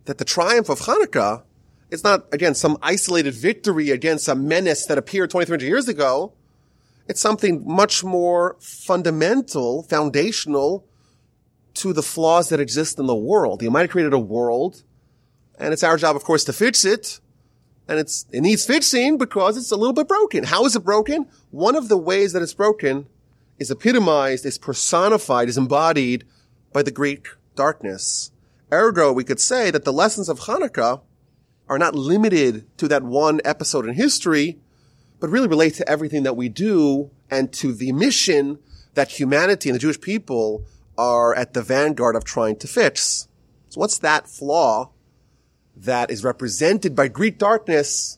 that 0.05 0.17
the 0.17 0.25
triumph 0.25 0.67
of 0.67 0.81
Hanukkah 0.81 1.43
is 1.89 2.03
not, 2.03 2.25
again, 2.33 2.53
some 2.53 2.77
isolated 2.81 3.33
victory 3.33 3.91
against 3.91 4.27
a 4.27 4.35
menace 4.35 4.85
that 4.87 4.97
appeared 4.97 5.29
2300 5.29 5.65
years 5.65 5.87
ago. 5.87 6.33
It's 7.07 7.21
something 7.21 7.63
much 7.65 8.03
more 8.03 8.57
fundamental, 8.59 9.83
foundational 9.83 10.87
to 11.75 11.93
the 11.93 12.01
flaws 12.01 12.49
that 12.49 12.59
exist 12.59 12.99
in 12.99 13.05
the 13.05 13.15
world. 13.15 13.59
The 13.59 13.67
Almighty 13.67 13.89
created 13.89 14.13
a 14.13 14.19
world, 14.19 14.83
and 15.59 15.73
it's 15.73 15.83
our 15.83 15.97
job, 15.97 16.15
of 16.15 16.23
course, 16.23 16.43
to 16.45 16.53
fix 16.53 16.85
it. 16.85 17.19
And 17.87 17.99
it's, 17.99 18.25
it 18.31 18.41
needs 18.41 18.65
fixing 18.65 19.17
because 19.17 19.57
it's 19.57 19.71
a 19.71 19.75
little 19.75 19.93
bit 19.93 20.07
broken. 20.07 20.45
How 20.45 20.65
is 20.65 20.75
it 20.75 20.83
broken? 20.83 21.27
One 21.51 21.75
of 21.75 21.87
the 21.87 21.97
ways 21.97 22.33
that 22.33 22.41
it's 22.41 22.53
broken 22.53 23.05
is 23.59 23.69
epitomized, 23.69 24.45
is 24.45 24.57
personified, 24.57 25.49
is 25.49 25.57
embodied 25.57 26.25
by 26.73 26.81
the 26.81 26.91
Greek 26.91 27.27
darkness. 27.55 28.31
Ergo, 28.73 29.13
we 29.13 29.23
could 29.23 29.39
say 29.39 29.69
that 29.69 29.85
the 29.85 29.93
lessons 29.93 30.29
of 30.29 30.41
Hanukkah 30.41 31.01
are 31.69 31.77
not 31.77 31.95
limited 31.95 32.65
to 32.77 32.87
that 32.87 33.03
one 33.03 33.39
episode 33.45 33.87
in 33.87 33.93
history, 33.93 34.59
but 35.19 35.29
really 35.29 35.47
relate 35.47 35.73
to 35.75 35.89
everything 35.89 36.23
that 36.23 36.35
we 36.35 36.49
do 36.49 37.09
and 37.29 37.51
to 37.53 37.73
the 37.73 37.91
mission 37.91 38.59
that 38.93 39.11
humanity 39.11 39.69
and 39.69 39.75
the 39.75 39.79
Jewish 39.79 39.99
people 39.99 40.65
are 40.97 41.35
at 41.35 41.53
the 41.53 41.61
vanguard 41.61 42.15
of 42.15 42.23
trying 42.23 42.55
to 42.57 42.67
fix. 42.67 43.27
So 43.69 43.79
what's 43.79 43.97
that 43.99 44.27
flaw 44.27 44.91
that 45.75 46.09
is 46.09 46.23
represented 46.23 46.95
by 46.95 47.09
Greek 47.09 47.37
darkness 47.37 48.17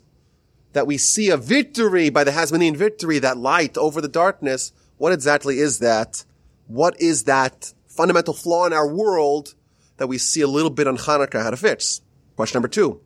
that 0.73 0.85
we 0.85 0.97
see 0.97 1.29
a 1.29 1.37
victory 1.37 2.09
by 2.09 2.23
the 2.23 2.31
Hasmonean 2.31 2.75
victory, 2.75 3.19
that 3.19 3.37
light 3.37 3.77
over 3.77 3.99
the 3.99 4.07
darkness? 4.07 4.71
What 4.97 5.13
exactly 5.13 5.59
is 5.59 5.79
that? 5.79 6.23
What 6.67 6.99
is 7.01 7.23
that 7.23 7.73
fundamental 7.87 8.33
flaw 8.33 8.65
in 8.65 8.73
our 8.73 8.87
world 8.87 9.55
that 9.97 10.07
we 10.07 10.19
see 10.19 10.41
a 10.41 10.47
little 10.47 10.69
bit 10.69 10.87
on 10.87 10.97
Hanukkah 10.97 11.41
how 11.41 11.49
to 11.49 11.57
fix? 11.57 12.01
Question 12.35 12.57
number 12.57 12.67
two. 12.67 13.01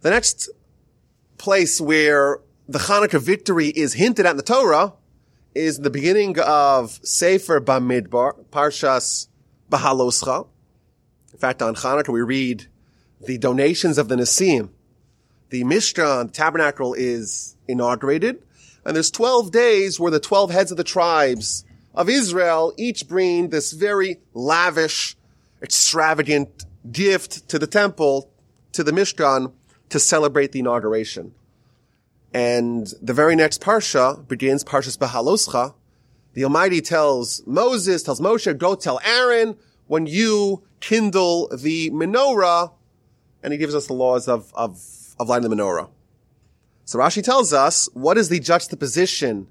The 0.00 0.10
next 0.10 0.48
place 1.42 1.80
where 1.80 2.38
the 2.68 2.78
Hanukkah 2.78 3.20
victory 3.20 3.66
is 3.66 3.94
hinted 3.94 4.24
at 4.26 4.30
in 4.30 4.36
the 4.36 4.44
Torah 4.44 4.92
is 5.56 5.80
the 5.80 5.90
beginning 5.90 6.38
of 6.38 7.00
Sefer 7.02 7.60
Bamidbar, 7.60 8.44
Parshas 8.52 9.26
Bahaloscha. 9.68 10.46
In 11.32 11.38
fact, 11.40 11.60
on 11.60 11.74
Hanukkah 11.74 12.10
we 12.10 12.20
read 12.20 12.68
the 13.20 13.38
donations 13.38 13.98
of 13.98 14.06
the 14.06 14.14
Nesiim. 14.14 14.68
The 15.50 15.64
Mishkan, 15.64 16.28
the 16.28 16.32
tabernacle 16.32 16.94
is 16.94 17.56
inaugurated, 17.66 18.40
and 18.84 18.94
there's 18.94 19.10
12 19.10 19.50
days 19.50 19.98
where 19.98 20.12
the 20.12 20.20
12 20.20 20.52
heads 20.52 20.70
of 20.70 20.76
the 20.76 20.84
tribes 20.84 21.64
of 21.92 22.08
Israel 22.08 22.72
each 22.76 23.08
bring 23.08 23.48
this 23.48 23.72
very 23.72 24.20
lavish, 24.32 25.16
extravagant 25.60 26.66
gift 26.92 27.48
to 27.48 27.58
the 27.58 27.66
temple, 27.66 28.30
to 28.70 28.84
the 28.84 28.92
Mishkan, 28.92 29.52
to 29.92 30.00
celebrate 30.00 30.52
the 30.52 30.60
inauguration. 30.60 31.34
And 32.32 32.90
the 33.02 33.12
very 33.12 33.36
next 33.36 33.60
parsha 33.60 34.26
begins 34.26 34.64
Parshas 34.64 34.96
Bahaloscha. 34.96 35.74
The 36.32 36.44
Almighty 36.44 36.80
tells 36.80 37.46
Moses, 37.46 38.02
tells 38.02 38.18
Moshe, 38.18 38.56
go 38.56 38.74
tell 38.74 39.00
Aaron 39.04 39.56
when 39.86 40.06
you 40.06 40.62
kindle 40.80 41.48
the 41.54 41.90
menorah, 41.90 42.72
and 43.42 43.52
he 43.52 43.58
gives 43.58 43.74
us 43.74 43.86
the 43.86 43.92
laws 43.92 44.28
of, 44.28 44.50
of, 44.54 44.80
of 45.20 45.28
lighting 45.28 45.50
the 45.50 45.54
menorah. 45.54 45.90
So 46.86 46.98
Rashi 46.98 47.22
tells 47.22 47.52
us, 47.52 47.90
what 47.92 48.16
is 48.16 48.30
the 48.30 48.40
juxtaposition 48.40 49.46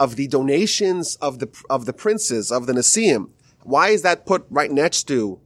of 0.00 0.16
the 0.16 0.26
donations 0.26 1.14
of 1.16 1.38
the, 1.38 1.48
of 1.70 1.86
the 1.86 1.92
princes, 1.92 2.50
of 2.50 2.66
the 2.66 2.72
Nasiim? 2.72 3.30
Why 3.62 3.90
is 3.90 4.02
that 4.02 4.26
put 4.26 4.46
right 4.50 4.70
next 4.72 5.04
to 5.04 5.38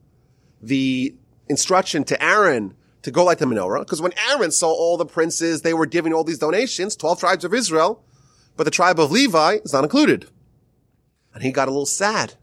the 0.63 1.15
instruction 1.47 2.05
to 2.05 2.23
Aaron 2.25 2.75
to 3.05 3.11
go 3.11 3.25
light 3.25 3.39
the 3.39 3.45
menorah. 3.45 3.81
Because 3.81 4.03
when 4.03 4.15
Aaron 4.31 4.51
saw 4.51 4.73
all 4.73 4.97
the 4.97 5.07
princes, 5.07 5.61
they 5.61 5.75
were 5.75 5.87
giving 5.87 6.13
all 6.13 6.25
these 6.25 6.39
donations, 6.39 6.97
12 6.97 7.21
tribes 7.21 7.45
of 7.45 7.55
Israel, 7.55 8.03
but 8.57 8.65
the 8.65 8.71
tribe 8.71 8.99
of 8.99 9.13
Levi 9.13 9.59
is 9.63 9.73
not 9.73 9.85
included. 9.85 10.27
And 11.35 11.43
he 11.43 11.53
got 11.53 11.69
a 11.69 11.71
little 11.71 11.87
sad 11.87 12.35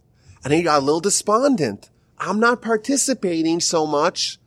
and 0.43 0.53
he 0.53 0.61
got 0.61 0.81
a 0.81 0.85
little 0.85 1.01
despondent. 1.01 1.89
I'm 2.19 2.39
not 2.39 2.61
participating 2.61 3.59
so 3.59 3.87
much 3.87 4.37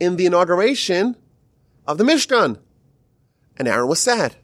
in 0.00 0.16
the 0.16 0.26
inauguration 0.26 1.16
of 1.86 1.98
the 1.98 2.04
Mishkan. 2.04 2.58
And 3.56 3.68
Aaron 3.68 3.88
was 3.88 4.00
sad. 4.00 4.36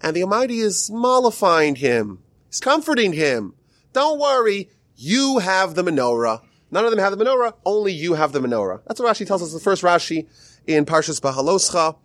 And 0.00 0.16
the 0.16 0.22
Almighty 0.22 0.60
is 0.60 0.90
mollifying 0.90 1.76
him. 1.76 2.20
He's 2.48 2.60
comforting 2.60 3.12
him. 3.12 3.54
Don't 3.92 4.18
worry. 4.18 4.70
You 4.96 5.38
have 5.38 5.74
the 5.74 5.82
menorah. 5.82 6.42
None 6.72 6.86
of 6.86 6.90
them 6.90 6.98
have 6.98 7.16
the 7.16 7.22
menorah. 7.22 7.52
Only 7.66 7.92
you 7.92 8.14
have 8.14 8.32
the 8.32 8.40
menorah. 8.40 8.80
That's 8.86 8.98
what 8.98 9.14
Rashi 9.14 9.26
tells 9.26 9.42
us. 9.42 9.52
The 9.52 9.60
first 9.60 9.82
Rashi 9.82 10.26
in 10.66 10.86
Parshas 10.86 11.20
Bahaloscha 11.20 11.96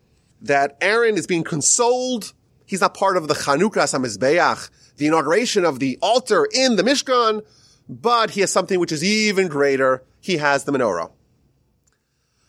that 0.41 0.77
Aaron 0.81 1.17
is 1.17 1.25
being 1.25 1.45
consoled. 1.45 2.33
He's 2.65 2.81
not 2.81 2.93
part 2.93 3.15
of 3.15 3.29
the 3.29 3.33
Chanukas 3.33 3.97
Hamizbeach, 3.97 4.69
the 4.97 5.07
inauguration 5.07 5.63
of 5.63 5.79
the 5.79 5.97
altar 6.01 6.45
in 6.53 6.75
the 6.75 6.83
Mishkan, 6.83 7.43
but 7.87 8.31
he 8.31 8.41
has 8.41 8.51
something 8.51 8.77
which 8.77 8.91
is 8.91 9.03
even 9.03 9.47
greater. 9.47 10.03
He 10.19 10.35
has 10.37 10.65
the 10.65 10.73
menorah. 10.73 11.11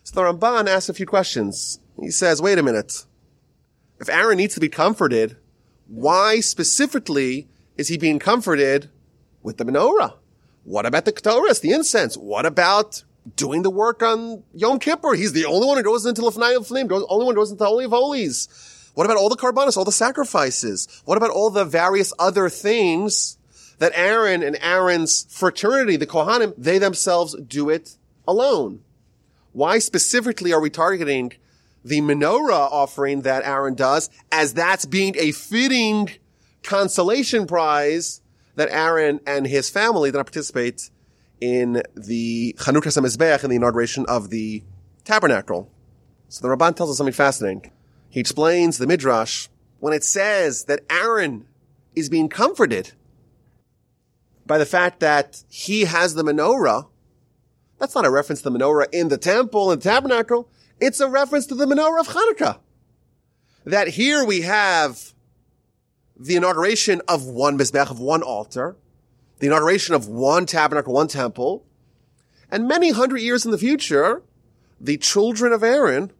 So 0.03 0.15
the 0.17 0.23
Ramban 0.23 0.67
asks 0.67 0.89
a 0.89 0.95
few 0.95 1.07
questions. 1.07 1.79
He 2.01 2.11
says, 2.11 2.43
wait 2.43 2.59
a 2.59 2.63
minute. 2.65 3.05
If 4.01 4.09
Aaron 4.09 4.39
needs 4.39 4.55
to 4.55 4.61
be 4.61 4.69
comforted, 4.69 5.37
why 5.87 6.41
specifically 6.41 7.49
is 7.77 7.87
he 7.87 7.97
being 7.97 8.19
comforted 8.19 8.91
with 9.43 9.59
the 9.59 9.65
menorah? 9.65 10.15
What 10.69 10.85
about 10.85 11.07
the 11.07 11.13
Ketores, 11.13 11.63
the 11.63 11.73
incense? 11.73 12.15
What 12.15 12.45
about 12.45 13.03
doing 13.37 13.63
the 13.63 13.71
work 13.71 14.03
on 14.03 14.43
Yom 14.53 14.79
Kippur. 14.79 15.15
He's 15.15 15.33
the 15.33 15.47
only 15.47 15.67
one 15.67 15.79
who 15.79 15.83
goes 15.83 16.05
into 16.05 16.21
Lefnai 16.21 16.57
Lefnim, 16.57 16.89
the 16.89 17.07
only 17.09 17.25
one 17.25 17.35
who 17.35 17.41
goes 17.41 17.51
into 17.51 17.59
the 17.59 17.67
Holy 17.67 17.87
of 17.87 17.91
Holies. 17.93 18.91
What 18.95 19.05
about 19.05 19.17
all 19.17 19.31
the 19.31 19.37
korbanos, 19.37 19.79
all 19.79 19.85
the 19.85 19.93
sacrifices? 19.93 21.03
What 21.07 21.17
about 21.17 21.31
all 21.31 21.49
the 21.49 21.65
various 21.65 22.13
other 22.19 22.51
things 22.51 23.39
that 23.79 23.93
Aaron 23.95 24.43
and 24.43 24.59
Aaron's 24.61 25.27
fraternity, 25.31 25.97
the 25.97 26.07
Kohanim, 26.07 26.53
they 26.59 26.79
themselves 26.79 27.35
do 27.47 27.71
it 27.71 27.97
alone? 28.27 28.83
Why 29.53 29.79
specifically 29.79 30.53
are 30.53 30.61
we 30.61 30.71
targeting 30.71 31.33
the 31.83 32.01
menorah 32.01 32.71
offering 32.71 33.23
that 33.23 33.45
Aaron 33.45 33.75
does 33.75 34.11
as 34.31 34.55
that's 34.55 34.85
being 34.85 35.15
a 35.17 35.33
fitting 35.33 36.11
consolation 36.63 37.47
prize 37.47 38.21
that 38.59 38.69
Aaron 38.73 39.21
and 39.25 39.47
his 39.47 39.71
family 39.71 40.11
that 40.11 40.25
participate 40.25 40.91
in 41.41 41.81
the 41.95 42.57
Chanukas 42.59 43.01
Hamizbeach 43.01 43.45
in 43.45 43.51
the 43.51 43.57
inauguration 43.57 44.05
of 44.07 44.31
the 44.31 44.65
tabernacle. 45.05 45.71
So 46.29 46.43
the 46.43 46.55
Ramban 46.55 46.75
tells 46.75 46.91
us 46.91 46.97
something 46.97 47.15
fascinating. 47.15 47.71
He 48.09 48.19
explains 48.19 48.79
the 48.79 48.89
Midrash 48.89 49.47
when 49.79 49.93
it 49.93 50.03
says 50.03 50.65
that 50.65 50.81
Aaron 50.91 51.47
is 51.95 52.09
being 52.09 52.29
comforted 52.29 52.95
by 54.45 54.59
the 54.59 54.67
fact 54.67 54.99
that 54.99 55.45
he 55.49 55.85
has 55.85 56.15
the 56.15 56.25
menorah. 56.25 56.89
That's 57.79 57.95
not 57.95 58.07
a 58.07 58.11
reference 58.11 58.43
to 58.43 58.51
the 58.51 58.59
menorah 58.59 58.87
in 58.93 59.07
the 59.07 59.19
temple 59.19 59.71
and 59.71 59.81
tabernacle. 59.81 60.51
It's 60.81 60.99
a 60.99 61.09
reference 61.09 61.47
to 61.47 61.55
the 61.55 61.67
menorah 61.67 62.01
of 62.01 62.09
Hanukkah. 62.09 62.59
That 63.65 63.87
here 63.87 64.25
we 64.25 64.41
have 64.41 65.15
the 66.19 66.37
inauguration 66.37 67.01
of 67.09 67.25
one 67.25 67.57
Mizbeach, 67.57 67.91
of 67.91 68.01
one 68.01 68.23
altar, 68.23 68.77
the 69.39 69.47
inauguration 69.47 69.95
of 69.95 70.09
one 70.09 70.47
tabernacle, 70.47 70.93
one 70.93 71.09
temple, 71.09 71.65
and 72.51 72.67
many 72.67 72.91
hundred 72.91 73.21
years 73.21 73.45
in 73.45 73.51
the 73.51 73.59
future, 73.59 74.23
the 74.81 74.97
children 74.97 75.53
of 75.53 75.63
Aaron, 75.63 76.11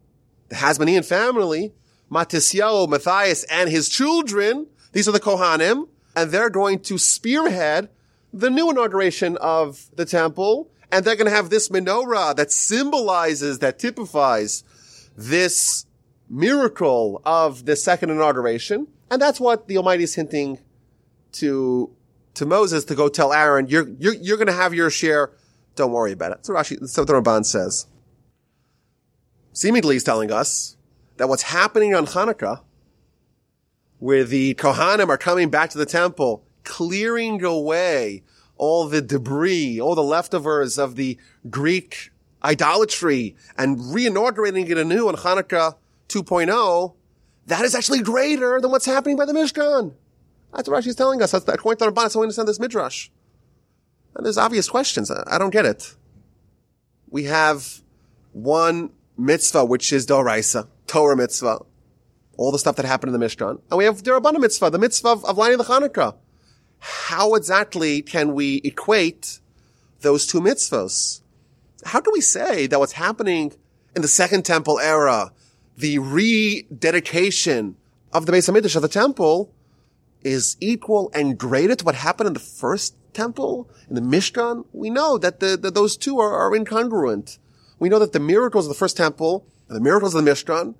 the 0.49 0.57
Hasmonean 0.57 1.05
family, 1.05 1.73
Matisyahu, 2.11 2.89
Matthias, 2.89 3.45
and 3.45 3.69
his 3.69 3.89
children, 3.89 4.67
these 4.93 5.09
are 5.09 5.13
the 5.13 5.21
Kohanim, 5.21 5.89
and 6.15 6.31
they're 6.31 6.51
going 6.51 6.81
to 6.81 6.99
spearhead 6.99 7.89
the 8.33 8.51
new 8.51 8.71
inauguration 8.71 9.37
of 9.39 9.89
the 9.97 10.05
temple, 10.05 10.71
and 10.93 11.05
they're 11.05 11.17
going 11.17 11.29
to 11.29 11.35
have 11.35 11.51
this 11.51 11.69
menorah 11.69 12.37
that 12.37 12.53
symbolizes, 12.53 13.59
that 13.59 13.79
typifies 13.79 14.65
this 15.17 15.87
miracle 16.29 17.23
of 17.25 17.65
the 17.65 17.77
second 17.77 18.11
inauguration. 18.11 18.89
And 19.11 19.21
that's 19.21 19.41
what 19.41 19.69
the 19.69 19.77
Almighty 19.79 20.05
is 20.05 20.15
hinting 20.15 20.59
to 21.33 21.91
to 22.35 22.47
Moses 22.47 22.85
to 22.85 22.95
go 22.95 23.09
tell 23.09 23.33
Aaron, 23.33 23.67
you're, 23.67 23.89
you're, 23.99 24.15
you're 24.15 24.37
going 24.37 24.47
to 24.47 24.53
have 24.53 24.73
your 24.73 24.91
share. 24.91 25.33
Don't 25.75 25.91
worry 25.91 26.13
about 26.13 26.33
it. 26.33 26.47
So 26.47 26.53
Rashi, 26.53 26.89
so 26.89 27.05
the 27.05 27.15
Ramban 27.15 27.45
says. 27.45 27.87
Seemingly 29.53 29.97
he's 29.97 30.05
telling 30.05 30.31
us 30.31 30.77
that 31.17 31.29
what's 31.29 31.43
happening 31.43 31.97
on 31.97 32.07
Hanukkah, 32.07 32.61
where 33.99 34.23
the 34.23 34.55
Kohanim 34.55 35.09
are 35.09 35.19
coming 35.19 35.51
back 35.51 35.71
to 35.71 35.79
the 35.79 35.87
temple, 35.87 36.45
clearing 36.63 37.43
away 37.43 38.23
all 38.57 38.87
the 38.87 39.03
debris, 39.03 39.81
all 39.81 39.97
the 39.97 40.03
leftovers 40.03 40.79
of 40.79 40.95
the 40.95 41.19
Greek 41.51 42.11
idolatry 42.45 43.35
and 43.57 43.79
reinaugurating 43.79 44.69
it 44.71 44.79
anew 44.79 45.09
on 45.09 45.17
Hanukkah 45.17 45.75
2.0, 46.09 46.95
that 47.47 47.65
is 47.65 47.75
actually 47.75 48.03
greater 48.03 48.61
than 48.61 48.71
what's 48.71 48.87
happening 48.87 49.17
by 49.17 49.25
the 49.25 49.33
Mishkan. 49.33 49.95
That's 50.55 50.69
what 50.69 50.83
Rashi's 50.83 50.95
telling 50.95 51.23
us. 51.23 51.33
That's 51.33 51.45
the 51.45 51.53
according 51.53 51.79
to 51.79 51.85
the 51.87 51.93
Ramban, 51.93 52.11
so 52.11 52.21
we 52.21 52.25
understand 52.25 52.49
this 52.49 52.61
midrash. 52.61 53.11
And 54.15 54.25
there's 54.25 54.39
obvious 54.39 54.69
questions. 54.69 55.11
I 55.11 55.39
don't 55.39 55.51
get 55.51 55.65
it. 55.65 55.95
We 57.11 57.25
have 57.25 57.81
one 58.33 58.91
mitzvah, 59.17 59.65
which 59.65 59.93
is 59.93 60.07
Doraisa, 60.07 60.69
Torah 60.87 61.17
mitzvah, 61.17 61.61
all 62.37 62.53
the 62.53 62.59
stuff 62.59 62.77
that 62.77 62.87
happened 62.87 63.15
in 63.15 63.21
the 63.21 63.25
Mishkan. 63.25 63.61
And 63.71 63.79
we 63.79 63.85
have 63.85 64.03
Derabana 64.03 64.41
mitzvah, 64.41 64.71
the 64.71 64.79
mitzvah 64.79 65.09
of, 65.09 65.25
of 65.25 65.37
lighting 65.37 65.59
the 65.59 65.65
Hanukkah. 65.65 66.17
How 66.81 67.35
exactly 67.35 68.03
can 68.03 68.35
we 68.35 68.57
equate 68.65 69.41
those 70.01 70.27
two 70.27 70.41
mitzvahs? 70.41 71.23
How 71.85 72.01
do 72.01 72.11
we 72.13 72.21
say 72.21 72.67
that 72.67 72.79
what's 72.79 72.93
happening 72.93 73.53
in 73.97 74.03
the 74.03 74.09
Second 74.09 74.45
Temple 74.45 74.79
era, 74.79 75.33
the 75.79 75.99
rededication 76.01 77.77
of 78.13 78.27
the 78.27 78.33
Beis 78.33 78.51
Hamikdash 78.51 78.75
of 78.75 78.83
the 78.83 78.89
temple, 78.89 79.53
is 80.23 80.57
equal 80.61 81.11
and 81.15 81.39
greater 81.39 81.77
to 81.77 81.85
what 81.85 81.95
happened 81.95 82.27
in 82.27 82.33
the 82.33 82.41
first 82.41 82.97
temple, 83.13 83.71
in 83.89 83.95
the 83.95 84.01
Mishkan, 84.01 84.65
we 84.73 84.91
know 84.91 85.19
that 85.19 85.39
the, 85.39 85.57
the 85.57 85.71
those 85.71 85.97
two 85.97 86.19
are, 86.19 86.35
are 86.35 86.51
incongruent. 86.51 87.39
We 87.79 87.89
know 87.89 88.01
that 88.01 88.13
the 88.13 88.21
miracles 88.21 88.67
of 88.67 88.71
the 88.71 88.79
first 88.79 88.97
temple 88.97 89.47
and 89.69 89.77
the 89.77 89.81
miracles 89.81 90.15
of 90.15 90.25
the 90.25 90.31
Mishkan, 90.31 90.75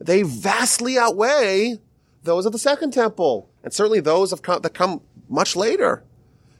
they 0.00 0.22
vastly 0.22 0.96
outweigh 0.96 1.78
those 2.22 2.46
of 2.46 2.52
the 2.52 2.58
second 2.58 2.92
temple, 2.92 3.50
and 3.64 3.72
certainly 3.72 4.00
those 4.00 4.32
of 4.32 4.40
that 4.42 4.72
come 4.72 5.00
much 5.28 5.56
later. 5.56 6.04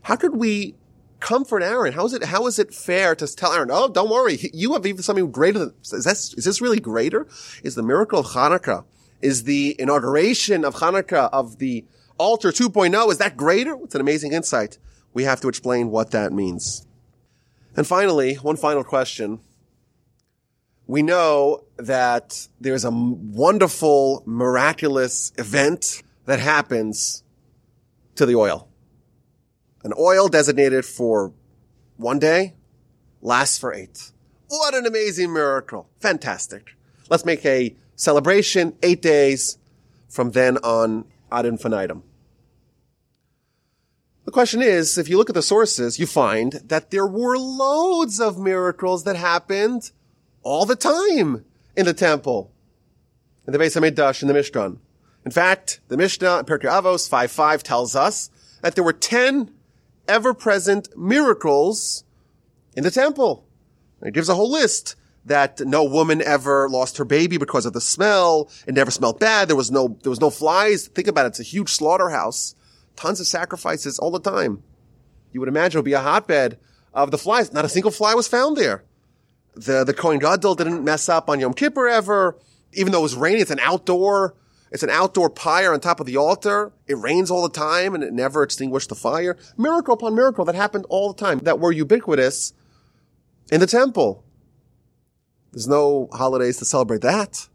How 0.03 0.17
could 0.17 0.37
we 0.37 0.75
comfort 1.25 1.63
Aaron? 1.63 1.95
How 1.95 2.05
is 2.05 2.13
it, 2.13 2.25
how 2.25 2.47
is 2.47 2.59
it 2.59 2.75
fair 2.75 3.15
to 3.15 3.27
tell 3.27 3.53
Aaron, 3.53 3.71
oh, 3.73 3.89
don't 3.89 4.11
worry, 4.11 4.39
you 4.53 4.75
have 4.75 4.85
even 4.85 5.03
something 5.03 5.31
greater 5.31 5.59
than, 5.59 5.75
is 5.81 6.05
this, 6.05 6.35
is 6.35 6.45
this 6.45 6.61
really 6.61 6.81
greater? 6.81 7.27
Is 7.63 7.75
the 7.75 7.83
miracle 7.83 8.19
of 8.19 8.27
Hanukkah, 8.27 8.85
is 9.23 9.45
the 9.45 9.75
inauguration 9.79 10.67
of 10.67 10.75
Hanukkah, 10.75 11.31
of 11.33 11.59
the 11.59 11.87
altar 12.19 12.51
2.0, 12.51 13.11
is 13.11 13.19
that 13.19 13.39
greater? 13.39 13.75
It's 13.83 13.95
an 13.95 14.03
amazing 14.03 14.35
insight. 14.35 14.77
We 15.15 15.25
have 15.25 15.41
to 15.41 15.49
explain 15.49 15.91
what 15.91 16.11
that 16.11 16.31
means. 16.31 16.87
And 17.75 17.87
finally, 17.87 18.35
one 18.35 18.57
final 18.57 18.85
question. 18.85 19.41
We 20.87 21.01
know 21.01 21.65
that 21.79 22.49
there's 22.61 22.85
a 22.85 22.91
wonderful, 22.91 24.23
miraculous 24.27 25.33
event 25.39 26.03
that 26.27 26.39
happens 26.39 27.25
to 28.17 28.27
the 28.27 28.35
oil. 28.35 28.69
An 29.85 29.93
oil 29.99 30.29
designated 30.29 30.85
for 30.85 31.33
one 31.97 32.19
day 32.19 32.55
lasts 33.21 33.59
for 33.59 33.73
eight. 33.73 34.11
What 34.49 34.75
an 34.75 34.87
amazing 34.87 35.33
miracle. 35.33 35.89
Fantastic. 36.01 36.75
Let's 37.11 37.25
make 37.25 37.45
a 37.45 37.77
celebration, 37.95 38.75
eight 38.83 39.03
days 39.03 39.59
from 40.09 40.31
then 40.31 40.57
on 40.59 41.05
ad 41.31 41.45
infinitum. 41.45 42.03
The 44.25 44.31
question 44.31 44.63
is, 44.63 44.97
if 44.97 45.09
you 45.09 45.19
look 45.19 45.29
at 45.29 45.35
the 45.35 45.43
sources, 45.43 45.99
you 45.99 46.07
find 46.07 46.53
that 46.65 46.91
there 46.91 47.07
were 47.07 47.37
loads 47.37 48.21
of 48.21 48.39
miracles 48.39 49.05
that 49.05 49.17
happened 49.17 49.91
all 50.43 50.65
the 50.65 50.77
time 50.77 51.45
in 51.77 51.85
the 51.85 51.93
temple, 51.93 52.51
in 53.47 53.53
the 53.53 53.59
Beis 53.59 53.79
Hamikdash, 53.79 54.23
in 54.23 54.29
the 54.29 54.35
Mishkan. 54.35 54.79
In 55.27 55.31
fact, 55.31 55.81
the 55.89 55.99
Mishnah 55.99 56.39
in 56.39 56.45
Pirkei 56.47 56.71
Avos 56.71 57.09
5.5 57.09 57.63
tells 57.63 57.95
us 57.95 58.31
that 58.63 58.75
there 58.75 58.85
were 58.85 58.95
10 58.95 59.51
ever-present 60.09 60.97
miracles 60.97 62.05
in 62.77 62.85
the 62.85 62.91
temple. 62.91 63.47
It 64.03 64.15
gives 64.15 64.29
a 64.29 64.35
whole 64.35 64.51
list 64.51 64.97
that 65.25 65.61
no 65.61 65.85
woman 65.85 66.21
ever 66.21 66.69
lost 66.69 66.99
her 66.99 67.05
baby 67.05 67.39
because 67.39 67.65
of 67.65 67.73
the 67.73 67.81
smell. 67.81 68.51
It 68.67 68.75
never 68.75 68.91
smelled 68.91 69.19
bad. 69.19 69.49
There 69.49 69.57
was 69.57 69.71
no, 69.71 69.97
there 70.03 70.11
was 70.11 70.21
no 70.21 70.31
flies. 70.31 70.89
Think 70.89 71.09
about 71.09 71.25
it. 71.25 71.29
It's 71.29 71.41
a 71.41 71.45
huge 71.45 71.71
slaughterhouse. 71.71 72.55
Tons 72.97 73.21
of 73.21 73.27
sacrifices 73.27 73.99
all 73.99 74.11
the 74.11 74.21
time. 74.21 74.63
You 75.33 75.41
would 75.41 75.49
imagine 75.49 75.79
it 75.79 75.81
would 75.81 75.85
be 75.87 75.95
a 75.95 76.01
hotbed 76.01 76.59
of 76.93 77.11
the 77.11 77.19
flies. 77.19 77.53
Not 77.53 77.65
a 77.65 77.69
single 77.69 77.91
fly 77.91 78.15
was 78.15 78.29
found 78.29 78.57
there. 78.57 78.85
The, 79.55 79.85
the 79.85 79.95
Kohen 79.95 80.19
Gadol 80.19 80.57
didn't 80.57 80.85
mess 80.85 81.09
up 81.09 81.31
on 81.31 81.41
Yom 81.41 81.55
Kippur 81.55 81.89
ever. 81.89 82.37
Even 82.75 82.93
though 82.93 83.01
it 83.01 83.03
was 83.03 83.17
raining, 83.17 83.41
it's 83.41 83.51
an 83.51 83.61
outdoor, 83.61 84.35
it's 84.75 84.83
an 84.83 84.91
outdoor 84.91 85.31
pyre 85.31 85.73
on 85.73 85.79
top 85.79 86.01
of 86.01 86.07
the 86.07 86.17
altar. 86.17 86.73
It 86.89 86.99
rains 86.99 87.31
all 87.31 87.45
the 87.45 87.49
time 87.49 87.95
and 87.95 88.03
it 88.03 88.13
never 88.13 88.43
extinguished 88.43 88.89
the 88.89 88.97
fire. 88.97 89.37
Miracle 89.57 89.95
upon 89.95 90.17
miracle 90.17 90.45
that 90.47 90.57
happened 90.57 90.85
all 90.89 91.13
the 91.13 91.25
time 91.25 91.39
that 91.45 91.61
were 91.61 91.71
ubiquitous 91.71 92.53
in 93.53 93.61
the 93.61 93.69
temple. 93.69 94.25
There's 95.53 95.69
no 95.69 96.09
holidays 96.13 96.57
to 96.57 96.65
celebrate 96.65 97.03
that. 97.03 97.47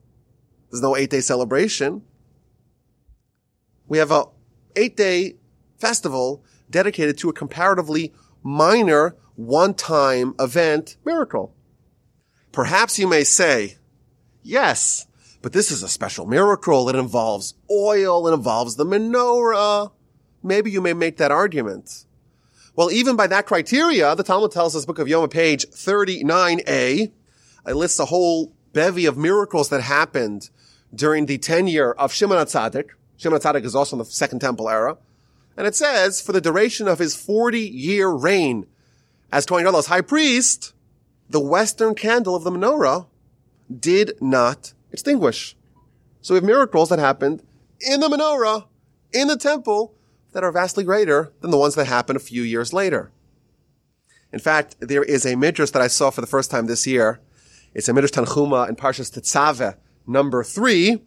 There's 0.72 0.82
no 0.82 0.96
eight 0.96 1.10
day 1.10 1.20
celebration. 1.20 2.04
We 3.90 3.98
have 3.98 4.12
a 4.12 4.24
eight 4.78 4.96
day 4.96 5.36
festival 5.78 6.42
dedicated 6.70 7.18
to 7.18 7.28
a 7.28 7.34
comparatively 7.34 8.14
minor 8.44 9.18
one 9.36 9.74
time 9.74 10.36
event 10.40 10.96
miracle. 11.04 11.54
Perhaps 12.54 12.98
you 12.98 13.10
may 13.10 13.26
say, 13.26 13.76
yes, 14.42 15.06
but 15.42 15.54
this 15.54 15.72
is 15.72 15.84
a 15.84 15.88
special 15.88 16.26
miracle. 16.26 16.90
It 16.90 16.96
involves 16.96 17.54
oil. 17.72 18.28
It 18.28 18.34
involves 18.34 18.76
the 18.76 18.86
menorah. 18.86 19.92
Maybe 20.44 20.72
you 20.72 20.82
may 20.82 20.94
make 20.94 21.18
that 21.18 21.32
argument. 21.32 22.06
Well, 22.76 22.92
even 22.92 23.16
by 23.16 23.28
that 23.28 23.46
criteria, 23.46 24.16
the 24.16 24.24
Talmud 24.24 24.52
tells 24.52 24.76
us, 24.76 24.86
Book 24.86 25.00
of 25.00 25.08
Yoma, 25.08 25.30
page 25.30 25.66
39a, 25.66 27.12
it 27.68 27.74
lists 27.74 28.00
a 28.00 28.06
whole 28.06 28.54
bevy 28.74 29.06
of 29.06 29.18
miracles 29.18 29.70
that 29.70 29.82
happened 29.82 30.50
during 30.94 31.26
the 31.26 31.38
tenure 31.38 31.92
of 31.94 32.14
Shimon 32.14 32.38
HaTzadik. 32.38 32.92
Shimon 33.18 33.40
HaTzadik 33.40 33.66
is 33.66 33.76
also 33.76 33.96
in 33.96 34.00
the 34.00 34.06
Second 34.06 34.40
Temple 34.40 34.70
era. 34.70 34.98
And 35.58 35.68
it 35.68 35.76
says, 35.76 36.22
for 36.22 36.32
the 36.32 36.40
duration 36.40 36.88
of 36.88 37.00
his 37.00 37.16
40 37.16 37.60
year 37.60 38.10
reign 38.10 38.66
as 39.32 39.46
Kohen 39.46 39.66
Gadol, 39.66 39.84
high 39.84 40.02
priest, 40.02 40.74
the 41.30 41.40
western 41.40 41.96
candle 41.96 42.36
of 42.36 42.44
the 42.44 42.52
menorah 42.52 43.08
did 43.78 44.14
not 44.22 44.74
extinguish. 44.92 45.56
So 46.22 46.34
we 46.34 46.38
have 46.38 46.44
miracles 46.44 46.90
that 46.90 47.00
happened 47.00 47.44
in 47.80 48.00
the 48.00 48.08
menorah, 48.08 48.68
in 49.14 49.28
the 49.28 49.38
temple, 49.38 49.96
that 50.34 50.44
are 50.44 50.52
vastly 50.52 50.84
greater 50.84 51.34
than 51.42 51.52
the 51.52 51.58
ones 51.58 51.76
that 51.76 51.88
happened 51.88 52.18
a 52.18 52.20
few 52.20 52.44
years 52.44 52.74
later. 52.74 53.12
In 54.32 54.40
fact, 54.40 54.76
there 54.80 55.04
is 55.04 55.26
a 55.26 55.36
midrash 55.36 55.72
that 55.72 55.82
I 55.82 55.88
saw 55.88 56.10
for 56.12 56.22
the 56.22 56.28
first 56.28 56.52
time 56.52 56.68
this 56.68 56.86
year. 56.86 57.20
It's 57.74 57.88
a 57.88 57.94
midrash 57.94 58.12
Tanchuma 58.12 58.70
in 58.70 58.76
Parshas 58.76 59.12
Tetzaveh, 59.12 59.76
number 60.06 60.44
three, 60.44 61.02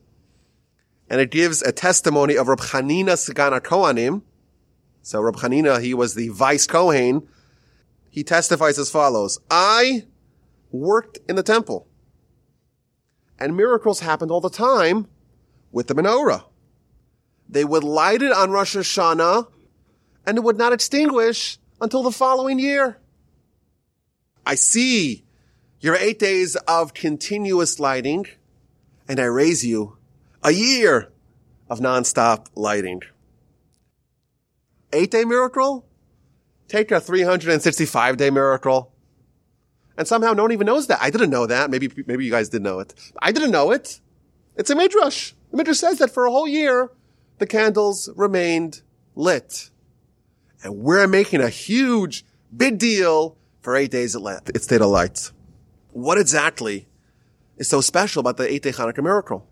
and 1.09 1.21
it 1.21 1.31
gives 1.31 1.62
a 1.62 1.73
testimony 1.73 2.37
of 2.37 2.49
Rab 2.49 2.61
Chanina 2.61 3.16
Sagan 3.18 3.53
Kohanim. 3.61 4.23
So 5.03 5.21
Rab 5.21 5.37
Chanina, 5.37 5.81
he 5.81 5.95
was 5.95 6.14
the 6.14 6.29
vice 6.29 6.66
Kohen. 6.66 7.29
He 8.11 8.25
testifies 8.25 8.79
as 8.79 8.90
follows: 8.90 9.38
I 9.51 10.07
worked 10.71 11.18
in 11.29 11.37
the 11.37 11.42
temple. 11.42 11.87
And 13.43 13.57
miracles 13.57 13.99
happened 13.99 14.31
all 14.31 14.41
the 14.41 14.49
time 14.49 15.09
with 15.73 15.89
the 15.89 15.97
menorah. 15.97 16.45
They 17.49 17.65
would 17.65 17.83
light 17.83 18.23
it 18.23 18.31
on 18.31 18.53
Rosh 18.53 18.77
Hashanah 18.77 19.49
and 20.25 20.39
it 20.39 20.45
would 20.45 20.57
not 20.57 20.73
extinguish 20.73 21.59
until 21.81 22.05
the 22.05 22.13
following 22.13 22.61
year. 22.61 22.99
I 24.47 24.55
see 24.55 25.25
your 25.81 25.97
eight 25.97 26.21
days 26.21 26.55
of 26.69 26.95
continuous 26.95 27.81
lighting 27.81 28.27
and 29.09 29.19
I 29.19 29.25
raise 29.25 29.67
you 29.67 29.97
a 30.45 30.53
year 30.53 31.11
of 31.69 31.81
nonstop 31.81 32.47
lighting. 32.55 33.01
Eight 34.93 35.11
day 35.11 35.25
miracle? 35.25 35.85
Take 36.69 36.93
a 36.93 37.01
365 37.01 38.17
day 38.19 38.31
miracle 38.31 38.92
and 39.97 40.07
somehow 40.09 40.33
no 40.33 40.43
one 40.43 40.53
even 40.53 40.67
knows 40.67 40.87
that. 40.87 40.99
I 41.01 41.11
didn't 41.11 41.31
know 41.31 41.47
that. 41.47 41.71
Maybe, 41.71 41.91
maybe 42.07 42.25
you 42.25 42.31
guys 42.31 42.49
did 42.49 42.63
know 42.63 42.81
it. 42.81 42.95
I 43.21 43.33
didn't 43.33 43.51
know 43.51 43.71
it. 43.71 44.01
It's 44.57 44.71
a 44.71 44.75
midrash. 44.75 45.33
The 45.51 45.57
midrash 45.57 45.79
says 45.79 45.99
that 45.99 46.11
for 46.11 46.27
a 46.27 46.31
whole 46.31 46.49
year, 46.49 46.91
the 47.39 47.47
candles 47.47 48.09
remained 48.17 48.83
lit. 49.15 49.71
And 50.63 50.79
we're 50.79 51.09
making 51.09 51.41
a 51.41 51.49
huge, 51.49 52.25
big 52.57 52.79
deal 52.79 53.37
for 53.61 53.77
eight 53.77 53.91
days 53.91 54.15
it, 54.15 54.21
lit. 54.21 54.51
it 54.55 54.63
stayed 54.63 54.81
alight. 54.81 55.33
What 55.93 56.19
exactly 56.19 56.87
is 57.57 57.69
so 57.69 57.81
special 57.81 58.21
about 58.21 58.37
the 58.37 58.51
eight 58.51 58.63
day 58.63 58.73
Hanukkah 58.73 59.03
miracle? 59.03 59.47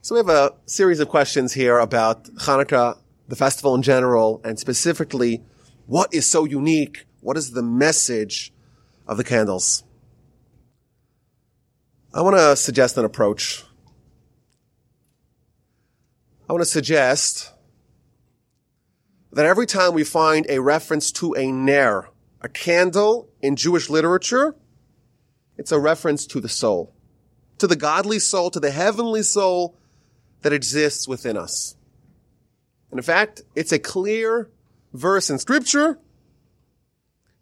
So 0.00 0.14
we 0.14 0.18
have 0.20 0.28
a 0.28 0.52
series 0.66 1.00
of 1.00 1.08
questions 1.08 1.52
here 1.52 1.78
about 1.78 2.24
Hanukkah, 2.36 2.98
the 3.28 3.36
festival 3.36 3.74
in 3.74 3.82
general, 3.82 4.40
and 4.44 4.58
specifically, 4.58 5.42
what 5.86 6.14
is 6.14 6.26
so 6.26 6.44
unique? 6.44 7.06
What 7.20 7.36
is 7.36 7.50
the 7.52 7.62
message 7.62 8.52
of 9.06 9.16
the 9.16 9.24
candles. 9.24 9.84
I 12.12 12.22
want 12.22 12.36
to 12.36 12.56
suggest 12.56 12.96
an 12.96 13.04
approach. 13.04 13.64
I 16.48 16.52
want 16.52 16.62
to 16.62 16.70
suggest 16.70 17.52
that 19.32 19.44
every 19.44 19.66
time 19.66 19.92
we 19.92 20.04
find 20.04 20.46
a 20.48 20.60
reference 20.60 21.12
to 21.12 21.34
a 21.34 21.52
ner, 21.52 22.08
a 22.40 22.48
candle 22.48 23.28
in 23.42 23.56
Jewish 23.56 23.90
literature, 23.90 24.54
it's 25.58 25.72
a 25.72 25.78
reference 25.78 26.26
to 26.28 26.40
the 26.40 26.48
soul, 26.48 26.94
to 27.58 27.66
the 27.66 27.76
godly 27.76 28.18
soul, 28.18 28.50
to 28.50 28.60
the 28.60 28.70
heavenly 28.70 29.22
soul 29.22 29.76
that 30.42 30.52
exists 30.52 31.08
within 31.08 31.36
us. 31.36 31.76
And 32.90 32.98
in 32.98 33.04
fact, 33.04 33.42
it's 33.54 33.72
a 33.72 33.78
clear 33.78 34.50
verse 34.92 35.28
in 35.28 35.38
scripture 35.38 35.98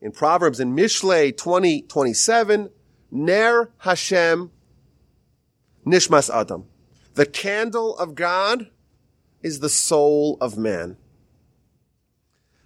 in 0.05 0.13
Proverbs 0.13 0.61
in 0.61 0.77
Mishlei 0.77 1.35
20, 1.35 1.83
27, 1.83 2.69
Ner 3.11 3.71
Hashem 3.79 4.51
Nishmas 5.87 6.33
Adam. 6.33 6.67
The 7.15 7.25
candle 7.25 7.97
of 7.97 8.15
God 8.15 8.69
is 9.43 9.61
the 9.61 9.71
soul 9.71 10.37
of 10.43 10.59
man. 10.59 10.99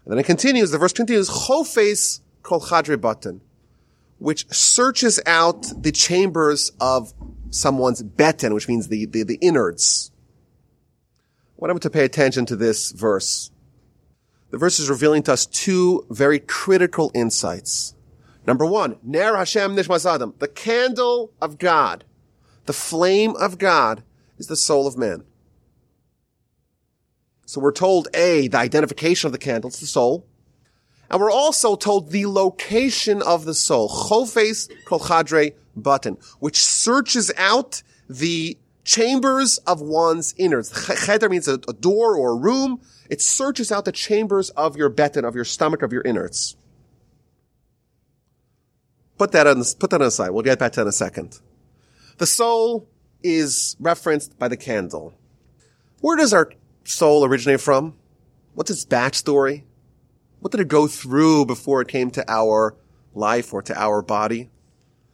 And 0.04 0.12
then 0.12 0.18
it 0.18 0.26
continues, 0.26 0.72
the 0.72 0.78
verse 0.78 0.92
continues, 0.92 1.30
Chofes 1.30 2.20
kol 2.42 2.60
chadre 2.60 2.96
batan, 2.96 3.40
which 4.18 4.52
searches 4.52 5.20
out 5.24 5.64
the 5.80 5.92
chambers 5.92 6.72
of 6.80 7.14
someone's 7.50 8.02
beten, 8.02 8.52
which 8.52 8.66
means 8.66 8.88
the, 8.88 9.06
the, 9.06 9.22
the 9.22 9.38
innards. 9.40 10.10
I 11.56 11.66
want 11.66 11.80
to 11.82 11.90
pay 11.90 12.04
attention 12.04 12.46
to 12.46 12.56
this 12.56 12.90
verse 12.90 13.52
the 14.50 14.58
verse 14.58 14.78
is 14.78 14.88
revealing 14.88 15.22
to 15.24 15.32
us 15.32 15.46
two 15.46 16.06
very 16.10 16.38
critical 16.38 17.10
insights. 17.14 17.94
Number 18.46 18.64
one, 18.64 18.96
Ner 19.02 19.36
Hashem 19.36 19.76
Nishmas 19.76 20.10
Adam, 20.10 20.34
the 20.38 20.48
candle 20.48 21.32
of 21.40 21.58
God. 21.58 22.04
The 22.64 22.72
flame 22.72 23.34
of 23.36 23.58
God 23.58 24.02
is 24.38 24.46
the 24.46 24.56
soul 24.56 24.86
of 24.86 24.96
man. 24.96 25.24
So 27.46 27.60
we're 27.60 27.72
told 27.72 28.08
A, 28.14 28.48
the 28.48 28.58
identification 28.58 29.26
of 29.26 29.32
the 29.32 29.38
candle, 29.38 29.68
it's 29.68 29.80
the 29.80 29.86
soul. 29.86 30.26
And 31.10 31.20
we're 31.20 31.30
also 31.30 31.76
told 31.76 32.10
the 32.10 32.26
location 32.26 33.22
of 33.22 33.44
the 33.44 33.54
soul. 33.54 33.88
Chofes 33.88 34.70
kol 34.84 35.00
chadre 35.00 35.54
beten, 35.74 36.18
which 36.40 36.62
searches 36.62 37.32
out 37.36 37.82
the 38.08 38.58
chambers 38.84 39.58
of 39.58 39.80
one's 39.80 40.34
innards. 40.36 40.70
Cheder 41.06 41.28
means 41.28 41.48
a, 41.48 41.54
a, 41.68 41.72
door 41.72 42.16
or 42.16 42.32
a 42.32 42.36
room. 42.36 42.80
It 43.08 43.22
searches 43.22 43.72
out 43.72 43.84
the 43.84 43.92
chambers 43.92 44.50
of 44.50 44.76
your 44.76 44.90
betten, 44.90 45.24
of 45.26 45.34
your 45.34 45.44
stomach, 45.44 45.82
of 45.82 45.92
your 45.92 46.02
innards. 46.02 46.56
Put 49.16 49.32
that 49.32 49.46
on, 49.46 49.62
put 49.78 49.90
that 49.90 50.00
on 50.00 50.06
the 50.06 50.10
side. 50.10 50.30
We'll 50.30 50.42
get 50.42 50.58
back 50.58 50.72
to 50.72 50.76
that 50.76 50.82
in 50.82 50.88
a 50.88 50.92
second. 50.92 51.40
The 52.18 52.26
soul 52.26 52.88
is 53.22 53.76
referenced 53.80 54.38
by 54.38 54.48
the 54.48 54.56
candle. 54.56 55.14
Where 56.00 56.16
does 56.16 56.32
our 56.32 56.52
soul 56.84 57.24
originate 57.24 57.60
from? 57.60 57.94
What's 58.54 58.70
its 58.70 58.84
backstory? 58.84 59.64
What 60.40 60.52
did 60.52 60.60
it 60.60 60.68
go 60.68 60.86
through 60.86 61.46
before 61.46 61.80
it 61.80 61.88
came 61.88 62.10
to 62.12 62.24
our 62.30 62.76
life 63.14 63.52
or 63.52 63.62
to 63.62 63.80
our 63.80 64.02
body? 64.02 64.50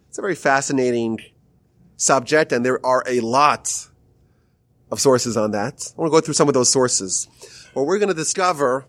It's 0.09 0.19
a 0.19 0.23
very 0.23 0.35
fascinating 0.35 1.21
subject 1.97 2.53
and 2.53 2.65
there 2.65 2.85
are 2.85 3.03
a 3.07 3.21
lot 3.21 3.89
of 4.91 5.01
sources 5.01 5.37
on 5.37 5.53
that. 5.53 5.93
I 5.97 6.01
want 6.01 6.13
to 6.13 6.17
go 6.17 6.21
through 6.21 6.35
some 6.35 6.49
of 6.49 6.55
those 6.55 6.71
sources. 6.71 7.29
What 7.75 7.87
we're 7.87 7.99
going 7.99 8.09
to 8.09 8.15
discover 8.15 8.87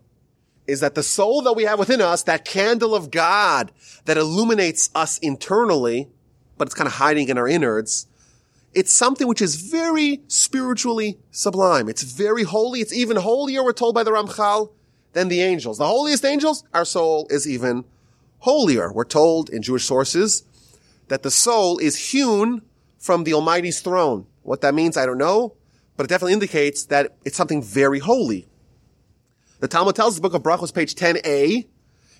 is 0.68 0.80
that 0.80 0.96
the 0.96 1.04
soul 1.04 1.42
that 1.42 1.54
we 1.54 1.64
have 1.64 1.80
within 1.80 2.02
us, 2.02 2.24
that 2.24 2.46
candle 2.46 2.96
of 2.96 3.12
God 3.12 3.72
that 4.06 4.16
illuminates 4.16 4.90
us 4.94 5.18
internally, 5.20 6.10
but 6.58 6.68
it's 6.68 6.76
kind 6.76 6.88
of 6.88 6.94
hiding 6.94 7.30
in 7.30 7.38
our 7.38 7.48
innards, 7.48 8.08
it's 8.74 8.94
something 8.94 9.28
which 9.28 9.42
is 9.42 9.56
very 9.56 10.22
spiritually 10.28 11.18
sublime. 11.32 11.90
It's 11.90 12.04
very 12.04 12.44
holy. 12.44 12.82
It's 12.82 12.94
even 12.94 13.18
holier, 13.18 13.64
we're 13.64 13.74
told 13.74 13.96
by 13.96 14.04
the 14.04 14.12
Ramchal, 14.12 14.72
than 15.14 15.30
the 15.30 15.42
angels. 15.42 15.78
The 15.78 15.88
holiest 15.88 16.26
angels, 16.26 16.64
our 16.74 16.86
soul 16.86 17.28
is 17.30 17.48
even 17.48 17.86
holier. 18.40 18.92
We're 18.92 19.06
told 19.06 19.50
in 19.50 19.62
Jewish 19.62 19.86
sources 19.86 20.44
that 21.08 21.24
the 21.24 21.32
soul 21.32 21.78
is 21.80 22.12
hewn 22.12 22.62
from 23.00 23.24
the 23.24 23.34
Almighty's 23.34 23.80
throne. 23.80 24.28
What 24.44 24.62
that 24.62 24.76
means, 24.76 24.98
I 24.98 25.06
don't 25.06 25.18
know, 25.18 25.56
but 25.96 26.06
it 26.06 26.10
definitely 26.10 26.34
indicates 26.34 26.86
that 26.86 27.16
it's 27.24 27.38
something 27.38 27.64
very 27.64 28.00
holy. 28.00 28.48
The 29.66 29.70
Talmud 29.70 29.96
tells 29.96 30.14
the 30.14 30.22
book 30.22 30.36
of 30.36 30.44
Brachos, 30.44 30.72
page 30.72 30.94
10a, 30.94 31.66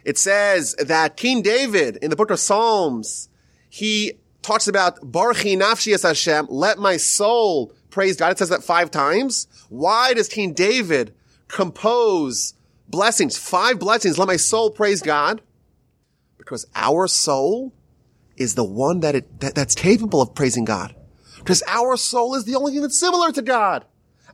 it 0.04 0.18
says 0.18 0.74
that 0.80 1.16
King 1.16 1.44
David 1.44 1.98
in 1.98 2.10
the 2.10 2.16
book 2.16 2.32
of 2.32 2.40
Psalms, 2.40 3.30
he 3.70 4.14
talks 4.42 4.68
about 4.68 5.00
Barchi 5.02 5.56
Nafshi 5.56 5.94
as 5.94 6.02
Hashem, 6.02 6.48
let 6.50 6.80
my 6.80 6.98
soul 6.98 7.72
praise 7.92 8.16
God. 8.16 8.32
It 8.32 8.40
says 8.40 8.50
that 8.50 8.64
five 8.64 8.90
times. 8.90 9.46
Why 9.70 10.16
does 10.16 10.28
King 10.28 10.54
David 10.54 11.14
compose 11.48 12.56
blessings, 12.88 13.38
five 13.38 13.78
blessings, 13.78 14.18
let 14.18 14.28
my 14.28 14.38
soul 14.38 14.72
praise 14.72 15.04
God? 15.04 15.44
Because 16.40 16.66
our 16.74 17.08
soul 17.08 17.76
is 18.38 18.56
the 18.56 18.64
one 18.64 19.02
that, 19.02 19.14
it, 19.14 19.40
that 19.42 19.54
that's 19.54 19.76
capable 19.76 20.20
of 20.20 20.34
praising 20.34 20.66
God. 20.66 20.96
Because 21.38 21.62
our 21.68 21.96
soul 21.96 22.34
is 22.34 22.46
the 22.46 22.56
only 22.56 22.72
thing 22.72 22.82
that's 22.82 23.00
similar 23.00 23.32
to 23.34 23.44
God. 23.44 23.86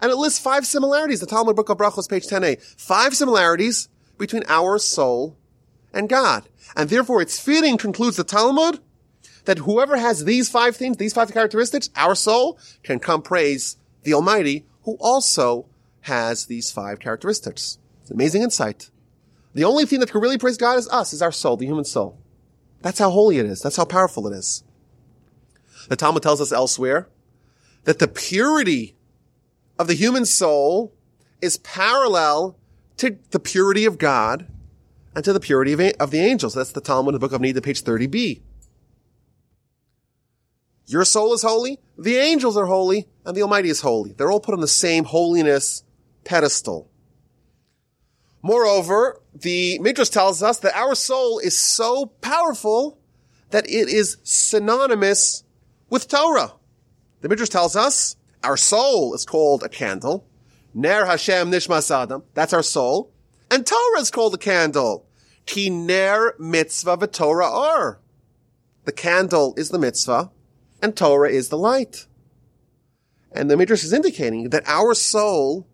And 0.02 0.12
it 0.12 0.18
lists 0.18 0.40
five 0.40 0.66
similarities. 0.66 1.20
The 1.20 1.26
Talmud 1.26 1.56
Book 1.56 1.70
of 1.70 1.78
Brachos, 1.78 2.10
page 2.10 2.26
10a. 2.26 2.62
Five 2.80 3.16
similarities 3.16 3.88
between 4.18 4.44
our 4.48 4.80
soul 4.80 5.38
and 5.94 6.10
God. 6.10 6.48
And 6.76 6.90
therefore 6.90 7.22
it's 7.22 7.40
fitting, 7.40 7.78
concludes 7.78 8.18
the 8.18 8.24
Talmud, 8.24 8.80
that 9.46 9.60
whoever 9.60 9.98
has 9.98 10.26
these 10.26 10.50
five 10.50 10.76
things, 10.76 10.98
these 10.98 11.14
five 11.14 11.32
characteristics, 11.32 11.90
our 11.96 12.16
soul, 12.16 12.60
can 12.84 13.00
come 13.00 13.22
praise 13.22 13.78
the 14.04 14.14
Almighty, 14.14 14.66
who 14.84 14.98
also 15.00 15.68
has 16.02 16.46
these 16.46 16.72
five 16.72 17.00
characteristics. 17.00 17.78
It's 18.02 18.12
amazing 18.12 18.42
insight. 18.42 18.90
The 19.54 19.64
only 19.64 19.86
thing 19.86 20.00
that 20.00 20.12
can 20.12 20.22
really 20.22 20.38
praise 20.38 20.58
God 20.58 20.78
is 20.78 20.88
us, 20.90 21.14
is 21.14 21.22
our 21.22 21.32
soul, 21.32 21.58
the 21.58 21.66
human 21.66 21.86
soul. 21.86 22.18
That's 22.82 23.00
how 23.00 23.10
holy 23.10 23.38
it 23.38 23.46
is. 23.46 23.62
That's 23.62 23.76
how 23.76 23.86
powerful 23.86 24.28
it 24.28 24.36
is. 24.36 24.64
The 25.90 25.96
Talmud 25.96 26.24
tells 26.24 26.42
us 26.42 26.52
elsewhere 26.52 27.08
that 27.84 28.00
the 28.00 28.08
purity 28.08 28.96
of 29.82 29.88
the 29.88 29.96
human 29.96 30.26
soul 30.26 30.94
is 31.42 31.58
parallel 31.58 32.56
to 32.98 33.18
the 33.32 33.40
purity 33.40 33.86
of 33.86 33.98
God 33.98 34.46
and 35.16 35.26
to 35.26 35.34
the 35.34 35.40
purity 35.40 35.74
of, 35.74 35.80
of 36.00 36.12
the 36.12 36.20
angels. 36.20 36.54
That's 36.54 36.72
the 36.72 36.82
Talmud 36.82 37.16
in 37.16 37.20
the 37.20 37.20
book 37.20 37.34
of 37.34 37.42
Nida, 37.42 37.64
page 37.64 37.84
30b. 37.84 38.42
Your 40.86 41.04
soul 41.04 41.34
is 41.34 41.42
holy, 41.42 41.80
the 41.98 42.18
angels 42.18 42.56
are 42.56 42.68
holy, 42.68 43.08
and 43.26 43.36
the 43.36 43.42
Almighty 43.42 43.70
is 43.70 43.82
holy. 43.82 44.14
They're 44.14 44.32
all 44.32 44.40
put 44.40 44.54
on 44.54 44.62
the 44.62 44.68
same 44.68 45.04
holiness 45.04 45.84
pedestal. 46.26 46.88
Moreover, 48.44 49.20
the 49.34 49.80
Midrash 49.80 50.10
tells 50.10 50.44
us 50.44 50.60
that 50.60 50.76
our 50.76 50.94
soul 50.94 51.40
is 51.40 51.58
so 51.58 52.08
powerful 52.22 53.00
that 53.50 53.66
it 53.66 53.90
is 53.90 54.18
synonymous 54.24 55.44
with 55.90 56.08
Torah. 56.08 56.54
The 57.22 57.30
Midrash 57.30 57.50
tells 57.50 57.76
us 57.76 58.16
our 58.44 58.58
soul 58.58 59.14
is 59.14 59.26
called 59.26 59.64
a 59.64 59.70
candle. 59.70 60.28
Ner 60.74 61.06
Hashem 61.06 61.52
Nishmas 61.52 61.92
Adam. 61.92 62.24
That's 62.34 62.54
our 62.54 62.64
soul. 62.64 63.12
And 63.50 63.66
Torah 63.66 64.00
is 64.00 64.12
called 64.12 64.34
a 64.34 64.38
candle. 64.38 65.06
Ki 65.46 65.70
ner 65.70 66.34
mitzvah 66.40 66.98
v'torah 66.98 67.52
or. 67.52 68.00
The 68.86 68.92
candle 68.92 69.54
is 69.58 69.70
the 69.70 69.80
mitzvah 69.80 70.32
and 70.82 70.96
Torah 70.96 71.30
is 71.30 71.50
the 71.50 71.58
light. 71.58 72.08
And 73.32 73.50
the 73.50 73.58
Midrash 73.58 73.84
is 73.84 73.94
indicating 73.94 74.50
that 74.50 74.64
our 74.66 74.94
soul 74.94 75.68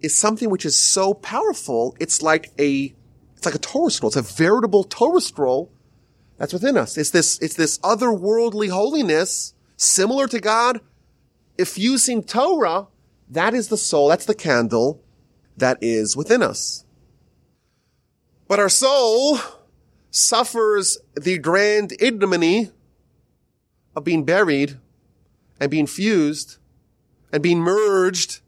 is 0.00 0.16
something 0.16 0.50
which 0.50 0.64
is 0.64 0.76
so 0.76 1.14
powerful, 1.14 1.96
it's 2.00 2.22
like 2.22 2.52
a, 2.58 2.94
it's 3.36 3.46
like 3.46 3.54
a 3.54 3.58
Torah 3.58 3.90
scroll. 3.90 4.08
It's 4.08 4.16
a 4.16 4.22
veritable 4.22 4.84
Torah 4.84 5.20
scroll 5.20 5.72
that's 6.38 6.52
within 6.52 6.76
us. 6.76 6.98
It's 6.98 7.10
this, 7.10 7.38
it's 7.38 7.54
this 7.54 7.78
otherworldly 7.78 8.70
holiness 8.70 9.54
similar 9.76 10.26
to 10.28 10.40
God 10.40 10.80
effusing 11.58 12.22
Torah. 12.22 12.88
That 13.28 13.54
is 13.54 13.68
the 13.68 13.76
soul. 13.76 14.08
That's 14.08 14.26
the 14.26 14.34
candle 14.34 15.02
that 15.56 15.78
is 15.80 16.16
within 16.16 16.42
us. 16.42 16.84
But 18.48 18.58
our 18.58 18.68
soul 18.68 19.38
suffers 20.10 20.98
the 21.14 21.38
grand 21.38 21.92
ignominy 22.00 22.70
of 23.96 24.04
being 24.04 24.24
buried 24.24 24.78
and 25.58 25.70
being 25.70 25.86
fused 25.86 26.58
and 27.32 27.42
being 27.42 27.60
merged 27.60 28.40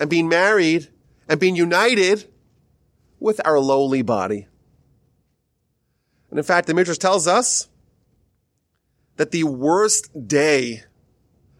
and 0.00 0.08
being 0.08 0.28
married 0.28 0.88
and 1.28 1.38
being 1.38 1.56
united 1.56 2.30
with 3.20 3.40
our 3.44 3.58
lowly 3.58 4.02
body. 4.02 4.48
And 6.30 6.38
in 6.38 6.44
fact, 6.44 6.66
the 6.66 6.74
Midrash 6.74 6.98
tells 6.98 7.28
us 7.28 7.68
that 9.16 9.30
the 9.30 9.44
worst 9.44 10.26
day 10.26 10.82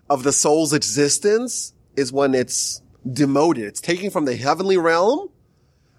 of 0.09 0.23
the 0.23 0.33
soul's 0.33 0.73
existence 0.73 1.73
is 1.97 2.13
when 2.13 2.35
it's 2.35 2.83
demoted. 3.11 3.65
It's 3.65 3.81
taken 3.81 4.11
from 4.11 4.25
the 4.25 4.37
heavenly 4.37 4.77
realm 4.77 5.29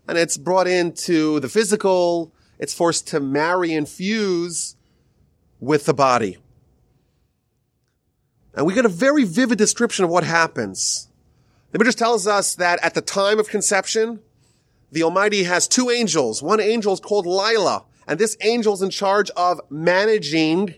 and 0.08 0.18
it's 0.18 0.38
brought 0.38 0.68
into 0.68 1.40
the 1.40 1.50
physical. 1.50 2.34
It's 2.60 2.74
forced 2.74 3.08
to 3.10 3.20
marry 3.20 3.74
and 3.74 3.88
fuse 3.88 4.76
with 5.60 5.86
the 5.86 5.94
body. 5.94 6.38
And 8.54 8.66
we 8.66 8.74
get 8.74 8.86
a 8.86 8.90
very 8.90 9.24
vivid 9.24 9.58
description 9.58 10.06
of 10.06 10.12
what 10.12 10.24
happens. 10.24 11.10
The 11.72 11.80
Midrash 11.80 11.96
tells 11.96 12.26
us 12.26 12.56
that 12.56 12.80
at 12.82 12.94
the 12.94 13.02
time 13.02 13.40
of 13.40 13.50
conception, 13.50 14.22
the 14.92 15.04
Almighty 15.04 15.44
has 15.44 15.68
two 15.68 15.90
angels. 15.90 16.42
One 16.42 16.62
angel 16.62 16.94
is 16.94 17.02
called 17.02 17.26
Lila, 17.26 17.84
and 18.08 18.18
this 18.18 18.38
angel 18.42 18.74
is 18.74 18.82
in 18.82 18.92
charge 18.92 19.30
of 19.32 19.60
managing 19.70 20.76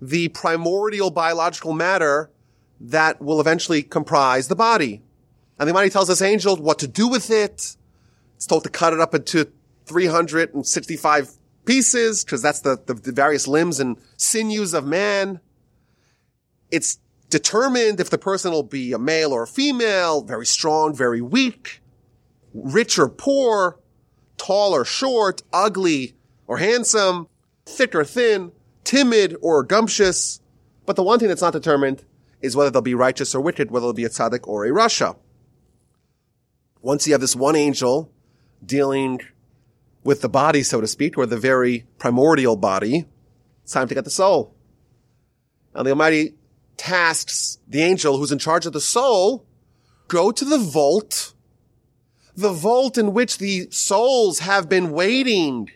the 0.00 0.28
primordial 0.28 1.10
biological 1.10 1.72
matter 1.72 2.30
that 2.80 3.20
will 3.20 3.40
eventually 3.40 3.82
comprise 3.82 4.48
the 4.48 4.56
body. 4.56 5.02
And 5.58 5.68
the 5.68 5.72
Almighty 5.72 5.90
tells 5.90 6.08
this 6.08 6.22
angel 6.22 6.56
what 6.56 6.78
to 6.78 6.88
do 6.88 7.08
with 7.08 7.30
it. 7.30 7.76
It's 8.36 8.46
told 8.46 8.64
to 8.64 8.70
cut 8.70 8.92
it 8.92 9.00
up 9.00 9.14
into 9.14 9.50
365 9.86 11.32
pieces, 11.64 12.24
because 12.24 12.40
that's 12.40 12.60
the, 12.60 12.80
the, 12.86 12.94
the 12.94 13.12
various 13.12 13.48
limbs 13.48 13.80
and 13.80 13.96
sinews 14.16 14.74
of 14.74 14.86
man. 14.86 15.40
It's 16.70 16.98
determined 17.30 18.00
if 18.00 18.10
the 18.10 18.18
person 18.18 18.52
will 18.52 18.62
be 18.62 18.92
a 18.92 18.98
male 18.98 19.32
or 19.32 19.42
a 19.42 19.46
female, 19.46 20.22
very 20.22 20.46
strong, 20.46 20.94
very 20.94 21.20
weak, 21.20 21.82
rich 22.54 22.98
or 22.98 23.08
poor, 23.08 23.78
tall 24.36 24.72
or 24.72 24.84
short, 24.84 25.42
ugly 25.52 26.14
or 26.46 26.58
handsome, 26.58 27.28
thick 27.66 27.94
or 27.94 28.04
thin, 28.04 28.52
timid 28.84 29.36
or 29.42 29.66
gumptious. 29.66 30.40
But 30.86 30.96
the 30.96 31.02
one 31.02 31.18
thing 31.18 31.28
that's 31.28 31.42
not 31.42 31.52
determined 31.52 32.04
is 32.40 32.56
whether 32.56 32.70
they'll 32.70 32.82
be 32.82 32.94
righteous 32.94 33.34
or 33.34 33.40
wicked, 33.40 33.70
whether 33.70 33.86
they'll 33.86 33.92
be 33.92 34.04
a 34.04 34.08
tzaddik 34.08 34.46
or 34.46 34.64
a 34.64 34.70
rasha. 34.70 35.16
Once 36.80 37.06
you 37.06 37.12
have 37.12 37.20
this 37.20 37.36
one 37.36 37.56
angel 37.56 38.10
dealing 38.64 39.20
with 40.04 40.20
the 40.20 40.28
body, 40.28 40.62
so 40.62 40.80
to 40.80 40.86
speak, 40.86 41.18
or 41.18 41.26
the 41.26 41.36
very 41.36 41.86
primordial 41.98 42.56
body, 42.56 43.06
it's 43.62 43.72
time 43.72 43.88
to 43.88 43.94
get 43.94 44.04
the 44.04 44.10
soul. 44.10 44.54
And 45.74 45.86
the 45.86 45.90
Almighty 45.90 46.34
tasks 46.76 47.58
the 47.66 47.82
angel 47.82 48.16
who's 48.16 48.32
in 48.32 48.38
charge 48.38 48.64
of 48.64 48.72
the 48.72 48.80
soul 48.80 49.44
go 50.06 50.32
to 50.32 50.44
the 50.44 50.58
vault, 50.58 51.34
the 52.34 52.52
vault 52.52 52.96
in 52.96 53.12
which 53.12 53.38
the 53.38 53.68
souls 53.70 54.38
have 54.40 54.68
been 54.68 54.90
waiting 54.90 55.70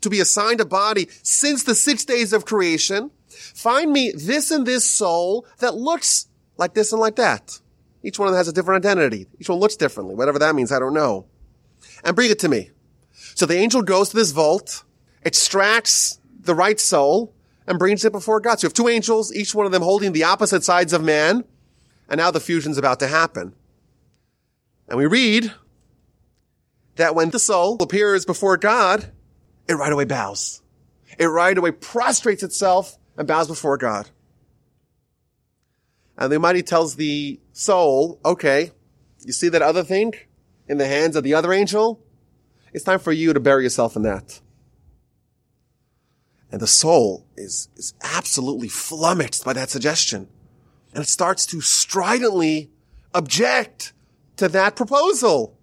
to 0.00 0.10
be 0.10 0.20
assigned 0.20 0.60
a 0.60 0.64
body 0.64 1.08
since 1.22 1.62
the 1.62 1.74
six 1.74 2.04
days 2.04 2.32
of 2.32 2.44
creation. 2.44 3.10
Find 3.54 3.92
me 3.92 4.12
this 4.12 4.50
and 4.50 4.66
this 4.66 4.88
soul 4.88 5.46
that 5.58 5.74
looks 5.74 6.26
like 6.56 6.74
this 6.74 6.92
and 6.92 7.00
like 7.00 7.16
that. 7.16 7.60
Each 8.02 8.18
one 8.18 8.28
of 8.28 8.32
them 8.32 8.38
has 8.38 8.48
a 8.48 8.52
different 8.52 8.84
identity. 8.84 9.26
Each 9.38 9.48
one 9.48 9.58
looks 9.58 9.76
differently. 9.76 10.14
Whatever 10.14 10.38
that 10.38 10.54
means, 10.54 10.72
I 10.72 10.78
don't 10.78 10.94
know. 10.94 11.26
And 12.04 12.16
bring 12.16 12.30
it 12.30 12.38
to 12.40 12.48
me. 12.48 12.70
So 13.34 13.46
the 13.46 13.56
angel 13.56 13.82
goes 13.82 14.10
to 14.10 14.16
this 14.16 14.32
vault, 14.32 14.84
extracts 15.24 16.18
the 16.38 16.54
right 16.54 16.80
soul, 16.80 17.34
and 17.66 17.78
brings 17.78 18.04
it 18.04 18.12
before 18.12 18.40
God. 18.40 18.58
So 18.58 18.64
you 18.64 18.68
have 18.68 18.74
two 18.74 18.88
angels, 18.88 19.34
each 19.34 19.54
one 19.54 19.66
of 19.66 19.72
them 19.72 19.82
holding 19.82 20.12
the 20.12 20.24
opposite 20.24 20.64
sides 20.64 20.92
of 20.92 21.02
man, 21.02 21.44
and 22.08 22.18
now 22.18 22.30
the 22.30 22.40
fusion's 22.40 22.78
about 22.78 23.00
to 23.00 23.06
happen. 23.06 23.54
And 24.88 24.98
we 24.98 25.06
read 25.06 25.52
that 26.96 27.14
when 27.14 27.30
the 27.30 27.38
soul 27.38 27.76
appears 27.80 28.24
before 28.24 28.56
God, 28.56 29.12
it 29.68 29.74
right 29.74 29.92
away 29.92 30.04
bows. 30.04 30.62
It 31.18 31.26
right 31.26 31.56
away 31.56 31.70
prostrates 31.70 32.42
itself 32.42 32.96
and 33.20 33.28
bows 33.28 33.48
before 33.48 33.76
God. 33.76 34.08
And 36.16 36.32
the 36.32 36.36
Almighty 36.36 36.62
tells 36.62 36.96
the 36.96 37.38
soul, 37.52 38.18
okay, 38.24 38.72
you 39.26 39.34
see 39.34 39.50
that 39.50 39.60
other 39.60 39.84
thing 39.84 40.14
in 40.66 40.78
the 40.78 40.86
hands 40.86 41.16
of 41.16 41.22
the 41.22 41.34
other 41.34 41.52
angel? 41.52 42.02
It's 42.72 42.82
time 42.82 42.98
for 42.98 43.12
you 43.12 43.34
to 43.34 43.38
bury 43.38 43.64
yourself 43.64 43.94
in 43.94 44.02
that. 44.04 44.40
And 46.50 46.62
the 46.62 46.66
soul 46.66 47.26
is, 47.36 47.68
is 47.76 47.92
absolutely 48.02 48.68
flummoxed 48.68 49.44
by 49.44 49.52
that 49.52 49.68
suggestion. 49.68 50.26
And 50.94 51.04
it 51.04 51.08
starts 51.08 51.44
to 51.46 51.60
stridently 51.60 52.70
object 53.12 53.92
to 54.38 54.48
that 54.48 54.76
proposal. 54.76 55.58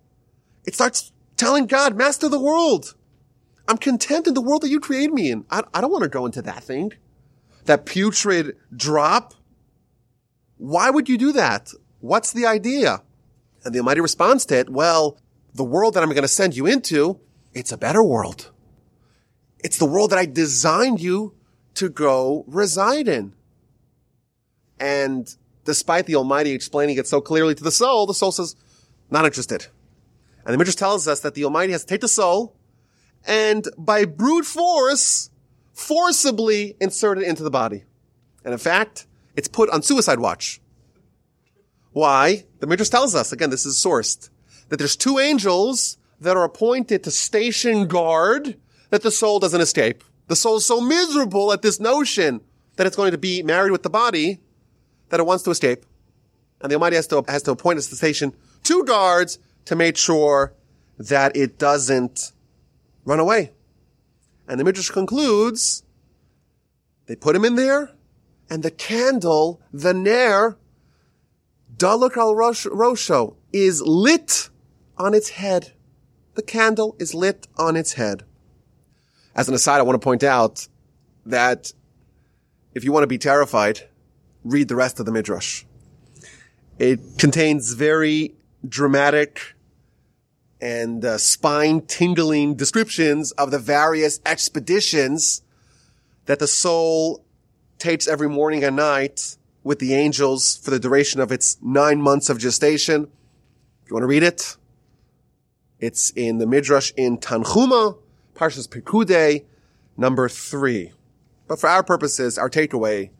It 0.63 0.75
starts 0.75 1.11
telling 1.37 1.65
God, 1.65 1.95
master 1.95 2.27
of 2.27 2.31
the 2.31 2.39
world, 2.39 2.93
I'm 3.67 3.79
content 3.79 4.27
in 4.27 4.35
the 4.35 4.41
world 4.41 4.61
that 4.61 4.69
you 4.69 4.79
created 4.79 5.11
me 5.11 5.31
in. 5.31 5.43
I, 5.49 5.63
I 5.73 5.81
don't 5.81 5.91
want 5.91 6.03
to 6.03 6.09
go 6.09 6.27
into 6.27 6.43
that 6.43 6.63
thing. 6.63 6.93
That 7.67 7.85
putrid 7.85 8.57
drop. 8.75 9.33
Why 10.57 10.89
would 10.89 11.07
you 11.07 11.17
do 11.17 11.31
that? 11.33 11.71
What's 11.99 12.33
the 12.33 12.45
idea? 12.45 13.03
And 13.63 13.75
the 13.75 13.79
Almighty 13.79 14.01
responds 14.01 14.45
to 14.47 14.57
it, 14.57 14.69
well, 14.69 15.19
the 15.53 15.63
world 15.63 15.93
that 15.93 16.03
I'm 16.03 16.09
going 16.09 16.21
to 16.23 16.27
send 16.27 16.57
you 16.57 16.65
into, 16.65 17.19
it's 17.53 17.71
a 17.71 17.77
better 17.77 18.03
world. 18.03 18.51
It's 19.59 19.77
the 19.77 19.85
world 19.85 20.11
that 20.11 20.19
I 20.19 20.25
designed 20.25 20.99
you 21.01 21.35
to 21.75 21.89
go 21.89 22.43
reside 22.47 23.07
in. 23.07 23.33
And 24.79 25.33
despite 25.65 26.05
the 26.05 26.15
Almighty 26.15 26.51
explaining 26.51 26.97
it 26.97 27.07
so 27.07 27.21
clearly 27.21 27.55
to 27.55 27.63
the 27.63 27.71
soul, 27.71 28.07
the 28.07 28.13
soul 28.13 28.31
says, 28.31 28.55
not 29.09 29.25
interested. 29.25 29.67
And 30.45 30.53
the 30.53 30.57
Midrash 30.57 30.75
tells 30.75 31.07
us 31.07 31.19
that 31.21 31.35
the 31.35 31.43
Almighty 31.43 31.71
has 31.73 31.81
to 31.81 31.87
take 31.87 32.01
the 32.01 32.07
soul 32.07 32.55
and 33.27 33.67
by 33.77 34.05
brute 34.05 34.45
force, 34.45 35.29
forcibly 35.77 36.75
inserted 36.81 37.23
into 37.23 37.43
the 37.43 37.51
body. 37.51 37.83
And 38.43 38.51
in 38.51 38.57
fact, 38.57 39.05
it's 39.35 39.47
put 39.47 39.69
on 39.69 39.83
suicide 39.83 40.19
watch. 40.19 40.59
Why? 41.91 42.45
The 42.59 42.67
Midrash 42.67 42.89
tells 42.89 43.13
us, 43.13 43.31
again, 43.31 43.51
this 43.51 43.65
is 43.65 43.75
sourced, 43.75 44.29
that 44.69 44.77
there's 44.77 44.95
two 44.95 45.19
angels 45.19 45.97
that 46.19 46.35
are 46.35 46.43
appointed 46.43 47.03
to 47.03 47.11
station 47.11 47.87
guard 47.87 48.57
that 48.89 49.03
the 49.03 49.11
soul 49.11 49.39
doesn't 49.39 49.61
escape. 49.61 50.03
The 50.27 50.35
soul 50.35 50.57
is 50.57 50.65
so 50.65 50.81
miserable 50.81 51.53
at 51.53 51.61
this 51.61 51.79
notion 51.79 52.41
that 52.75 52.87
it's 52.87 52.95
going 52.95 53.11
to 53.11 53.17
be 53.17 53.43
married 53.43 53.71
with 53.71 53.83
the 53.83 53.89
body 53.89 54.39
that 55.09 55.19
it 55.19 55.27
wants 55.27 55.43
to 55.43 55.51
escape. 55.51 55.85
And 56.59 56.71
the 56.71 56.75
Almighty 56.75 56.95
has 56.95 57.07
to, 57.07 57.23
has 57.27 57.43
to 57.43 57.51
appoint 57.51 57.77
as 57.77 57.89
the 57.89 57.95
station 57.95 58.33
two 58.63 58.83
guards 58.83 59.37
to 59.65 59.75
make 59.75 59.95
sure 59.95 60.53
that 60.97 61.37
it 61.37 61.59
doesn't 61.59 62.31
run 63.05 63.19
away. 63.19 63.51
And 64.47 64.59
the 64.59 64.63
Midrash 64.63 64.89
concludes, 64.89 65.83
they 67.05 67.15
put 67.15 67.35
him 67.35 67.43
in 67.43 67.55
there, 67.55 67.91
and 68.49 68.63
the 68.63 68.71
candle, 68.71 69.61
the 69.73 69.93
ner, 69.93 70.57
daluk 71.75 72.15
al 72.15 72.33
rosho, 72.33 73.35
is 73.51 73.81
lit 73.81 74.49
on 74.97 75.13
its 75.13 75.29
head. 75.29 75.73
The 76.35 76.41
candle 76.41 76.95
is 76.99 77.13
lit 77.13 77.47
on 77.57 77.75
its 77.75 77.93
head. 77.93 78.23
As 79.35 79.49
an 79.49 79.55
aside, 79.55 79.79
I 79.79 79.83
want 79.83 79.99
to 79.99 80.03
point 80.03 80.23
out 80.23 80.67
that 81.25 81.73
if 82.73 82.83
you 82.83 82.91
want 82.91 83.03
to 83.03 83.07
be 83.07 83.17
terrified, 83.17 83.81
read 84.43 84.67
the 84.67 84.75
rest 84.75 84.99
of 84.99 85.05
the 85.05 85.11
Midrash. 85.11 85.63
It 86.79 86.99
contains 87.17 87.73
very 87.73 88.35
dramatic 88.67 89.55
and 90.59 91.05
uh, 91.05 91.17
spine 91.17 91.81
tingling 91.81 92.55
descriptions 92.55 93.31
of 93.33 93.51
the 93.51 93.59
various 93.59 94.19
expeditions 94.25 95.41
that 96.25 96.39
the 96.39 96.47
soul 96.47 97.23
takes 97.77 98.07
every 98.07 98.29
morning 98.29 98.63
and 98.63 98.75
night 98.75 99.37
with 99.63 99.79
the 99.79 99.93
angels 99.93 100.57
for 100.57 100.71
the 100.71 100.79
duration 100.79 101.19
of 101.19 101.31
its 101.31 101.57
nine 101.61 102.01
months 102.01 102.29
of 102.29 102.39
gestation. 102.39 103.03
If 103.83 103.89
you 103.89 103.95
want 103.95 104.03
to 104.03 104.07
read 104.07 104.23
it, 104.23 104.57
it's 105.79 106.09
in 106.11 106.39
the 106.39 106.47
Midrash 106.47 106.91
in 106.97 107.17
Tanhuma, 107.17 107.97
Parshas 108.35 108.67
Pekudei, 108.67 109.45
number 109.95 110.27
three. 110.27 110.91
But 111.47 111.59
for 111.59 111.69
our 111.69 111.83
purposes, 111.83 112.37
our 112.37 112.49
takeaway 112.49 113.11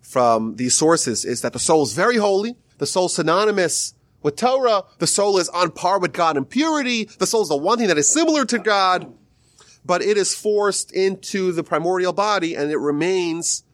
from 0.00 0.56
these 0.56 0.74
sources 0.74 1.24
is 1.24 1.40
that 1.42 1.52
the 1.52 1.58
soul 1.58 1.82
is 1.82 1.94
very 1.94 2.16
holy. 2.16 2.56
The 2.78 2.86
soul 2.86 3.08
synonymous 3.08 3.94
with 4.22 4.36
Torah, 4.36 4.84
the 4.98 5.06
soul 5.06 5.38
is 5.38 5.48
on 5.50 5.70
par 5.70 5.98
with 5.98 6.12
God 6.12 6.36
in 6.36 6.44
purity. 6.44 7.04
The 7.04 7.26
soul 7.26 7.42
is 7.42 7.48
the 7.48 7.56
one 7.56 7.78
thing 7.78 7.88
that 7.88 7.98
is 7.98 8.10
similar 8.10 8.44
to 8.46 8.58
God, 8.58 9.12
but 9.84 10.02
it 10.02 10.16
is 10.16 10.34
forced 10.34 10.92
into 10.92 11.52
the 11.52 11.62
primordial 11.62 12.12
body 12.12 12.54
and 12.54 12.70
it 12.70 12.78
remains 12.78 13.64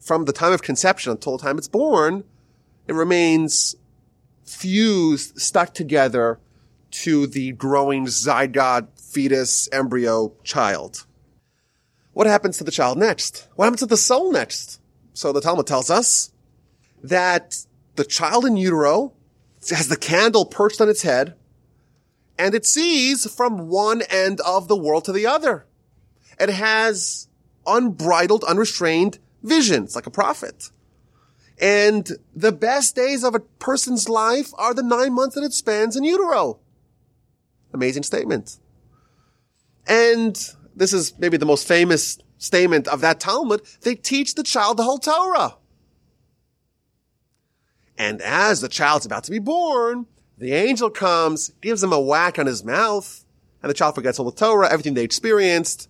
from 0.00 0.24
the 0.24 0.32
time 0.32 0.52
of 0.52 0.62
conception 0.62 1.12
until 1.12 1.36
the 1.36 1.42
time 1.42 1.58
it's 1.58 1.68
born. 1.68 2.24
It 2.86 2.94
remains 2.94 3.76
fused, 4.44 5.40
stuck 5.40 5.74
together 5.74 6.38
to 6.90 7.26
the 7.26 7.52
growing 7.52 8.06
zygote, 8.06 8.88
fetus, 8.98 9.68
embryo, 9.72 10.32
child. 10.42 11.04
What 12.12 12.26
happens 12.26 12.58
to 12.58 12.64
the 12.64 12.70
child 12.70 12.98
next? 12.98 13.48
What 13.54 13.66
happens 13.66 13.80
to 13.80 13.86
the 13.86 13.96
soul 13.96 14.32
next? 14.32 14.80
So 15.12 15.32
the 15.32 15.40
Talmud 15.40 15.66
tells 15.66 15.90
us 15.90 16.32
that 17.02 17.66
the 17.98 18.04
child 18.04 18.46
in 18.46 18.56
utero 18.56 19.12
has 19.68 19.88
the 19.88 19.96
candle 19.96 20.46
perched 20.46 20.80
on 20.80 20.88
its 20.88 21.02
head 21.02 21.34
and 22.38 22.54
it 22.54 22.64
sees 22.64 23.28
from 23.34 23.68
one 23.68 24.02
end 24.02 24.40
of 24.46 24.68
the 24.68 24.76
world 24.76 25.04
to 25.06 25.12
the 25.12 25.26
other. 25.26 25.66
It 26.38 26.48
has 26.48 27.26
unbridled, 27.66 28.44
unrestrained 28.44 29.18
vision. 29.42 29.82
It's 29.82 29.96
like 29.96 30.06
a 30.06 30.12
prophet. 30.12 30.70
And 31.60 32.08
the 32.36 32.52
best 32.52 32.94
days 32.94 33.24
of 33.24 33.34
a 33.34 33.40
person's 33.40 34.08
life 34.08 34.52
are 34.56 34.72
the 34.72 34.84
nine 34.84 35.12
months 35.12 35.34
that 35.34 35.42
it 35.42 35.52
spends 35.52 35.96
in 35.96 36.04
utero. 36.04 36.60
Amazing 37.74 38.04
statement. 38.04 38.58
And 39.88 40.38
this 40.76 40.92
is 40.92 41.18
maybe 41.18 41.36
the 41.36 41.46
most 41.46 41.66
famous 41.66 42.18
statement 42.38 42.86
of 42.86 43.00
that 43.00 43.18
Talmud. 43.18 43.62
They 43.80 43.96
teach 43.96 44.36
the 44.36 44.44
child 44.44 44.76
the 44.76 44.84
whole 44.84 44.98
Torah. 44.98 45.56
And 47.98 48.22
as 48.22 48.60
the 48.60 48.68
child's 48.68 49.04
about 49.04 49.24
to 49.24 49.32
be 49.32 49.40
born, 49.40 50.06
the 50.38 50.52
angel 50.52 50.88
comes, 50.88 51.52
gives 51.60 51.82
him 51.82 51.92
a 51.92 52.00
whack 52.00 52.38
on 52.38 52.46
his 52.46 52.64
mouth, 52.64 53.24
and 53.60 53.68
the 53.68 53.74
child 53.74 53.96
forgets 53.96 54.20
all 54.20 54.30
the 54.30 54.36
Torah, 54.36 54.70
everything 54.70 54.94
they 54.94 55.02
experienced. 55.02 55.88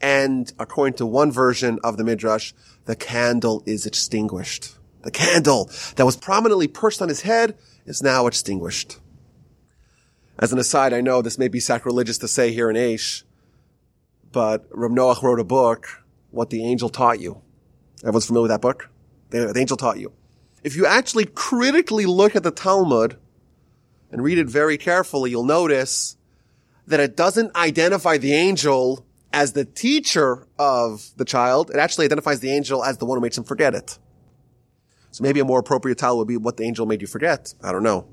And 0.00 0.50
according 0.60 0.94
to 0.94 1.06
one 1.06 1.32
version 1.32 1.80
of 1.82 1.96
the 1.96 2.04
Midrash, 2.04 2.52
the 2.84 2.94
candle 2.94 3.64
is 3.66 3.84
extinguished. 3.84 4.76
The 5.02 5.10
candle 5.10 5.68
that 5.96 6.06
was 6.06 6.16
prominently 6.16 6.68
perched 6.68 7.02
on 7.02 7.08
his 7.08 7.22
head 7.22 7.56
is 7.84 8.00
now 8.00 8.28
extinguished. 8.28 8.98
As 10.38 10.52
an 10.52 10.58
aside, 10.58 10.92
I 10.92 11.00
know 11.00 11.20
this 11.20 11.38
may 11.38 11.48
be 11.48 11.60
sacrilegious 11.60 12.18
to 12.18 12.28
say 12.28 12.52
here 12.52 12.70
in 12.70 12.76
Aish, 12.76 13.24
but 14.30 14.66
Reb 14.70 14.92
Noach 14.92 15.22
wrote 15.22 15.40
a 15.40 15.44
book, 15.44 16.04
What 16.30 16.50
the 16.50 16.64
Angel 16.64 16.88
Taught 16.88 17.20
You. 17.20 17.42
Everyone's 18.02 18.26
familiar 18.26 18.42
with 18.44 18.50
that 18.52 18.62
book? 18.62 18.88
The, 19.30 19.52
the 19.52 19.60
Angel 19.60 19.76
Taught 19.76 19.98
You 19.98 20.12
if 20.62 20.76
you 20.76 20.86
actually 20.86 21.24
critically 21.26 22.06
look 22.06 22.36
at 22.36 22.42
the 22.42 22.50
Talmud 22.50 23.16
and 24.10 24.22
read 24.22 24.38
it 24.38 24.46
very 24.46 24.76
carefully, 24.76 25.30
you'll 25.30 25.44
notice 25.44 26.16
that 26.86 27.00
it 27.00 27.16
doesn't 27.16 27.54
identify 27.56 28.18
the 28.18 28.32
angel 28.32 29.06
as 29.32 29.52
the 29.52 29.64
teacher 29.64 30.46
of 30.58 31.10
the 31.16 31.24
child. 31.24 31.70
It 31.70 31.76
actually 31.76 32.06
identifies 32.06 32.40
the 32.40 32.50
angel 32.50 32.84
as 32.84 32.98
the 32.98 33.06
one 33.06 33.16
who 33.16 33.22
makes 33.22 33.38
him 33.38 33.44
forget 33.44 33.74
it. 33.74 33.98
So 35.12 35.22
maybe 35.22 35.40
a 35.40 35.44
more 35.44 35.60
appropriate 35.60 35.98
title 35.98 36.18
would 36.18 36.28
be 36.28 36.36
what 36.36 36.56
the 36.56 36.64
angel 36.64 36.86
made 36.86 37.00
you 37.00 37.06
forget. 37.06 37.54
I 37.62 37.72
don't 37.72 37.82
know. 37.82 38.06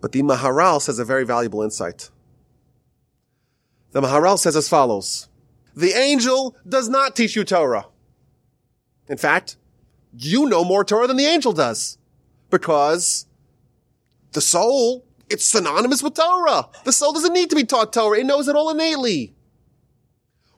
But 0.00 0.12
the 0.12 0.22
Maharal 0.22 0.80
says 0.80 0.98
a 0.98 1.04
very 1.04 1.24
valuable 1.24 1.62
insight. 1.62 2.10
The 3.92 4.00
Maharal 4.00 4.38
says 4.38 4.56
as 4.56 4.68
follows. 4.68 5.28
The 5.76 5.92
angel 5.92 6.56
does 6.68 6.88
not 6.88 7.14
teach 7.14 7.36
you 7.36 7.44
Torah. 7.44 7.86
In 9.08 9.16
fact, 9.16 9.56
you 10.16 10.46
know 10.46 10.64
more 10.64 10.84
Torah 10.84 11.06
than 11.06 11.16
the 11.16 11.26
angel 11.26 11.52
does. 11.52 11.98
Because 12.50 13.26
the 14.32 14.40
soul, 14.40 15.04
it's 15.30 15.44
synonymous 15.44 16.02
with 16.02 16.14
Torah. 16.14 16.68
The 16.84 16.92
soul 16.92 17.12
doesn't 17.12 17.32
need 17.32 17.50
to 17.50 17.56
be 17.56 17.64
taught 17.64 17.92
Torah. 17.92 18.18
It 18.18 18.26
knows 18.26 18.48
it 18.48 18.56
all 18.56 18.70
innately. 18.70 19.34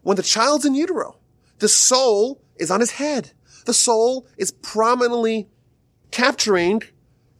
When 0.02 0.16
the 0.16 0.22
child's 0.22 0.64
in 0.64 0.74
utero, 0.74 1.18
the 1.58 1.68
soul 1.68 2.42
is 2.56 2.70
on 2.70 2.80
his 2.80 2.92
head. 2.92 3.32
The 3.64 3.74
soul 3.74 4.26
is 4.36 4.52
prominently 4.52 5.48
capturing 6.10 6.82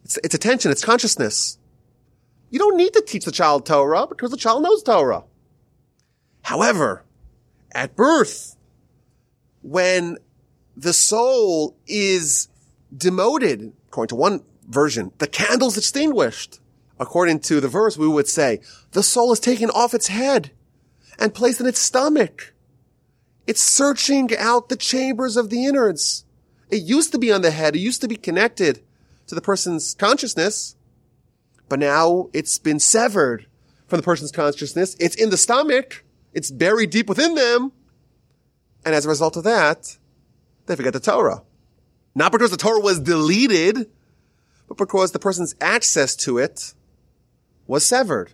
its, 0.03 0.17
its 0.17 0.33
attention, 0.33 0.71
its 0.71 0.83
consciousness. 0.83 1.57
You 2.49 2.59
don't 2.59 2.77
need 2.77 2.93
to 2.93 3.03
teach 3.05 3.25
the 3.25 3.31
child 3.31 3.65
Torah 3.65 4.07
because 4.07 4.31
the 4.31 4.37
child 4.37 4.63
knows 4.63 4.81
Torah. 4.83 5.23
However, 6.43 7.03
at 7.71 7.95
birth, 7.95 8.55
when 9.61 10.17
the 10.75 10.93
soul 10.93 11.77
is 11.87 12.49
demoted, 12.95 13.73
according 13.87 14.09
to 14.09 14.15
one 14.15 14.43
version, 14.67 15.11
the 15.17 15.27
candle's 15.27 15.77
extinguished. 15.77 16.59
According 16.97 17.41
to 17.41 17.59
the 17.59 17.67
verse, 17.67 17.97
we 17.97 18.07
would 18.07 18.27
say 18.27 18.61
the 18.91 19.03
soul 19.03 19.33
is 19.33 19.39
taken 19.39 19.69
off 19.69 19.93
its 19.93 20.07
head 20.07 20.51
and 21.19 21.33
placed 21.33 21.59
in 21.59 21.65
its 21.65 21.79
stomach. 21.79 22.53
It's 23.47 23.61
searching 23.61 24.29
out 24.37 24.69
the 24.69 24.77
chambers 24.77 25.35
of 25.35 25.49
the 25.49 25.65
innards. 25.65 26.25
It 26.69 26.81
used 26.81 27.11
to 27.11 27.17
be 27.17 27.31
on 27.31 27.41
the 27.41 27.51
head. 27.51 27.75
It 27.75 27.79
used 27.79 28.01
to 28.01 28.07
be 28.07 28.15
connected 28.15 28.81
to 29.27 29.35
the 29.35 29.41
person's 29.41 29.93
consciousness, 29.93 30.77
but 31.67 31.79
now 31.79 32.29
it's 32.31 32.57
been 32.57 32.79
severed 32.79 33.45
from 33.87 33.97
the 33.97 34.03
person's 34.03 34.31
consciousness. 34.31 34.95
It's 34.99 35.15
in 35.15 35.29
the 35.29 35.37
stomach. 35.37 36.03
It's 36.33 36.49
buried 36.49 36.89
deep 36.89 37.09
within 37.09 37.35
them. 37.35 37.71
And 38.85 38.95
as 38.95 39.05
a 39.05 39.09
result 39.09 39.35
of 39.35 39.43
that, 39.43 39.97
they 40.65 40.75
forget 40.75 40.93
the 40.93 40.99
Torah. 40.99 41.43
Not 42.13 42.31
because 42.31 42.51
the 42.51 42.57
Torah 42.57 42.79
was 42.79 42.99
deleted, 42.99 43.89
but 44.67 44.77
because 44.77 45.11
the 45.11 45.19
person's 45.19 45.55
access 45.59 46.15
to 46.17 46.37
it 46.37 46.73
was 47.67 47.85
severed. 47.85 48.31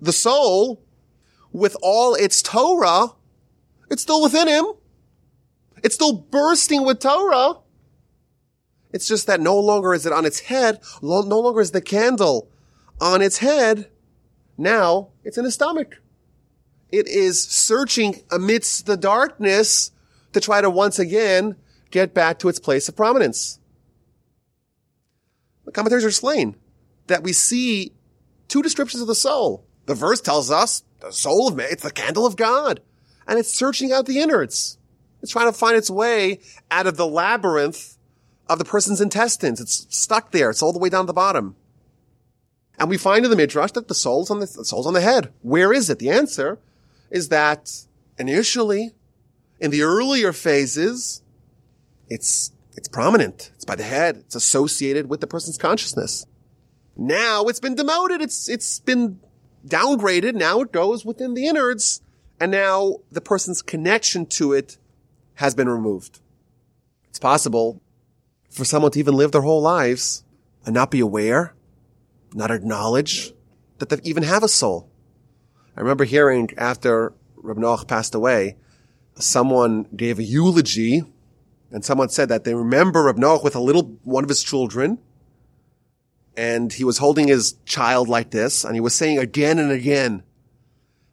The 0.00 0.12
soul, 0.12 0.82
with 1.52 1.76
all 1.82 2.14
its 2.14 2.42
Torah, 2.42 3.08
it's 3.90 4.02
still 4.02 4.22
within 4.22 4.48
him. 4.48 4.66
It's 5.82 5.94
still 5.94 6.12
bursting 6.12 6.84
with 6.84 7.00
Torah. 7.00 7.54
It's 8.92 9.06
just 9.06 9.26
that 9.26 9.40
no 9.40 9.58
longer 9.58 9.94
is 9.94 10.06
it 10.06 10.12
on 10.12 10.24
its 10.24 10.40
head, 10.40 10.80
no 11.02 11.20
longer 11.20 11.60
is 11.60 11.72
the 11.72 11.80
candle 11.80 12.50
on 13.00 13.22
its 13.22 13.38
head. 13.38 13.90
Now 14.56 15.08
it's 15.24 15.38
in 15.38 15.44
his 15.44 15.54
stomach. 15.54 16.00
It 16.90 17.06
is 17.06 17.42
searching 17.42 18.22
amidst 18.30 18.86
the 18.86 18.96
darkness 18.96 19.92
to 20.32 20.40
try 20.40 20.60
to 20.60 20.70
once 20.70 20.98
again 20.98 21.56
get 21.90 22.14
back 22.14 22.38
to 22.38 22.48
its 22.48 22.58
place 22.58 22.88
of 22.88 22.96
prominence. 22.96 23.58
The 25.64 25.72
commentators 25.72 26.04
are 26.04 26.10
slain 26.10 26.56
that 27.06 27.22
we 27.22 27.32
see 27.32 27.92
two 28.48 28.62
descriptions 28.62 29.00
of 29.00 29.08
the 29.08 29.14
soul. 29.14 29.64
The 29.86 29.94
verse 29.94 30.20
tells 30.20 30.50
us 30.50 30.82
the 31.00 31.12
soul 31.12 31.48
of 31.48 31.56
man, 31.56 31.68
it's 31.70 31.82
the 31.82 31.90
candle 31.90 32.26
of 32.26 32.36
God, 32.36 32.80
and 33.26 33.38
it's 33.38 33.52
searching 33.52 33.92
out 33.92 34.06
the 34.06 34.20
innards. 34.20 34.78
It's 35.22 35.32
trying 35.32 35.50
to 35.50 35.58
find 35.58 35.76
its 35.76 35.90
way 35.90 36.40
out 36.70 36.86
of 36.86 36.96
the 36.96 37.06
labyrinth 37.06 37.96
of 38.48 38.58
the 38.58 38.64
person's 38.64 39.00
intestines. 39.00 39.60
It's 39.60 39.86
stuck 39.90 40.30
there. 40.30 40.50
It's 40.50 40.62
all 40.62 40.72
the 40.72 40.78
way 40.78 40.88
down 40.88 41.04
to 41.04 41.08
the 41.08 41.12
bottom. 41.12 41.56
And 42.78 42.88
we 42.88 42.96
find 42.96 43.24
in 43.24 43.30
the 43.30 43.36
Midrash 43.36 43.72
that 43.72 43.88
the 43.88 43.94
soul's 43.94 44.30
on 44.30 44.40
the, 44.40 44.46
the 44.46 44.64
soul's 44.64 44.86
on 44.86 44.94
the 44.94 45.00
head. 45.00 45.32
Where 45.42 45.72
is 45.72 45.90
it? 45.90 45.98
The 45.98 46.10
answer 46.10 46.58
is 47.10 47.28
that 47.28 47.72
initially, 48.18 48.92
in 49.60 49.70
the 49.70 49.82
earlier 49.82 50.32
phases, 50.32 51.22
it's, 52.08 52.52
it's 52.76 52.88
prominent. 52.88 53.50
It's 53.54 53.64
by 53.64 53.74
the 53.74 53.82
head. 53.82 54.16
It's 54.18 54.34
associated 54.34 55.08
with 55.08 55.20
the 55.20 55.26
person's 55.26 55.58
consciousness. 55.58 56.26
Now 56.96 57.44
it's 57.44 57.60
been 57.60 57.74
demoted. 57.74 58.20
It's, 58.20 58.48
it's 58.48 58.80
been 58.80 59.20
downgraded. 59.66 60.34
Now 60.34 60.60
it 60.60 60.72
goes 60.72 61.04
within 61.04 61.34
the 61.34 61.46
innards. 61.46 62.00
And 62.40 62.52
now 62.52 62.98
the 63.10 63.20
person's 63.20 63.62
connection 63.62 64.26
to 64.26 64.52
it 64.52 64.78
has 65.34 65.54
been 65.54 65.68
removed. 65.68 66.20
It's 67.08 67.18
possible 67.18 67.80
for 68.50 68.64
someone 68.64 68.92
to 68.92 68.98
even 68.98 69.14
live 69.14 69.32
their 69.32 69.42
whole 69.42 69.62
lives 69.62 70.24
and 70.64 70.74
not 70.74 70.90
be 70.90 71.00
aware, 71.00 71.54
not 72.32 72.50
acknowledge 72.50 73.32
that 73.78 73.88
they 73.88 73.98
even 74.04 74.22
have 74.22 74.42
a 74.42 74.48
soul. 74.48 74.88
I 75.76 75.80
remember 75.80 76.04
hearing 76.04 76.50
after 76.56 77.12
Reb 77.36 77.86
passed 77.86 78.14
away, 78.14 78.56
someone 79.22 79.86
gave 79.94 80.18
a 80.18 80.22
eulogy 80.22 81.02
and 81.70 81.84
someone 81.84 82.08
said 82.08 82.28
that 82.28 82.44
they 82.44 82.54
remember 82.54 83.04
Reb 83.04 83.16
Noach 83.16 83.44
with 83.44 83.54
a 83.54 83.60
little, 83.60 83.98
one 84.04 84.24
of 84.24 84.28
his 84.28 84.42
children. 84.42 84.98
And 86.36 86.72
he 86.72 86.84
was 86.84 86.98
holding 86.98 87.28
his 87.28 87.54
child 87.64 88.08
like 88.08 88.30
this 88.30 88.64
and 88.64 88.74
he 88.74 88.80
was 88.80 88.94
saying 88.94 89.18
again 89.18 89.58
and 89.58 89.72
again, 89.72 90.22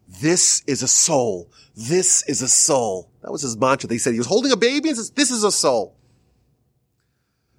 this 0.08 0.62
is 0.66 0.82
a 0.82 0.88
soul. 0.88 1.50
This 1.74 2.22
is 2.28 2.42
a 2.42 2.48
soul. 2.48 3.10
That 3.22 3.32
was 3.32 3.42
his 3.42 3.56
mantra. 3.56 3.90
He 3.90 3.98
said 3.98 4.12
he 4.12 4.20
was 4.20 4.28
holding 4.28 4.52
a 4.52 4.56
baby 4.56 4.88
and 4.88 4.96
says, 4.96 5.10
this 5.10 5.30
is 5.30 5.42
a 5.42 5.50
soul. 5.50 5.96